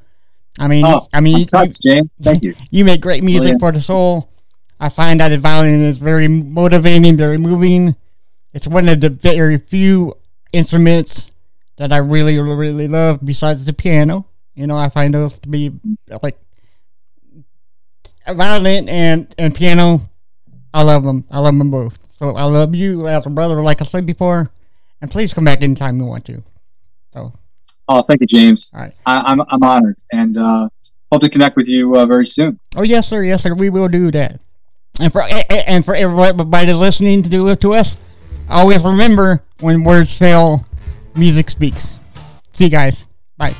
I 0.59 0.67
mean, 0.67 0.85
oh, 0.85 1.07
I 1.13 1.21
mean, 1.21 1.45
touched, 1.47 1.81
James. 1.81 2.15
Thank 2.21 2.43
you. 2.43 2.55
You 2.71 2.83
make 2.83 3.01
great 3.01 3.23
music 3.23 3.59
for 3.59 3.71
the 3.71 3.81
soul. 3.81 4.29
I 4.79 4.89
find 4.89 5.19
that 5.19 5.29
the 5.29 5.37
violin 5.37 5.81
is 5.81 5.97
very 5.97 6.27
motivating, 6.27 7.15
very 7.15 7.37
moving. 7.37 7.95
It's 8.53 8.67
one 8.67 8.89
of 8.89 8.99
the 8.99 9.09
very 9.09 9.57
few 9.57 10.15
instruments 10.51 11.31
that 11.77 11.93
I 11.93 11.97
really, 11.97 12.37
really 12.39 12.87
love 12.87 13.19
besides 13.23 13.65
the 13.65 13.73
piano. 13.73 14.27
You 14.55 14.67
know, 14.67 14.77
I 14.77 14.89
find 14.89 15.13
those 15.13 15.39
to 15.39 15.49
be 15.49 15.71
like 16.21 16.37
violin 18.27 18.89
and 18.89 19.33
and 19.37 19.53
piano. 19.53 20.09
I 20.73 20.83
love 20.83 21.03
them. 21.03 21.25
I 21.29 21.39
love 21.39 21.57
them 21.57 21.69
both. 21.69 21.97
So 22.09 22.35
I 22.35 22.43
love 22.43 22.73
you 22.73 23.07
as 23.07 23.25
a 23.25 23.29
brother, 23.29 23.61
like 23.61 23.81
I 23.81 23.85
said 23.85 24.05
before. 24.05 24.49
And 25.01 25.11
please 25.11 25.33
come 25.33 25.45
back 25.45 25.61
anytime 25.61 25.99
you 25.99 26.05
want 26.05 26.25
to. 26.25 26.41
So. 27.13 27.33
Oh, 27.89 28.01
thank 28.01 28.21
you, 28.21 28.27
James. 28.27 28.71
All 28.73 28.81
right. 28.81 28.93
I, 29.05 29.31
am 29.33 29.41
I'm, 29.41 29.47
I'm 29.51 29.63
honored 29.63 29.97
and 30.13 30.37
uh, 30.37 30.69
hope 31.11 31.21
to 31.21 31.29
connect 31.29 31.57
with 31.57 31.67
you 31.67 31.97
uh, 31.97 32.05
very 32.05 32.25
soon. 32.25 32.59
Oh 32.75 32.83
yes, 32.83 33.07
sir. 33.07 33.23
Yes, 33.23 33.43
sir. 33.43 33.53
We 33.53 33.69
will 33.69 33.89
do 33.89 34.09
that. 34.11 34.39
And 34.99 35.11
for 35.11 35.23
and 35.23 35.83
for 35.83 35.95
everybody 35.95 36.71
listening 36.73 37.23
to 37.23 37.29
do 37.29 37.47
it 37.49 37.59
to 37.61 37.73
us, 37.73 37.97
always 38.49 38.81
remember 38.83 39.41
when 39.59 39.83
words 39.83 40.15
fail, 40.17 40.65
music 41.15 41.49
speaks. 41.49 41.99
See 42.53 42.65
you 42.65 42.69
guys. 42.69 43.07
Bye. 43.37 43.55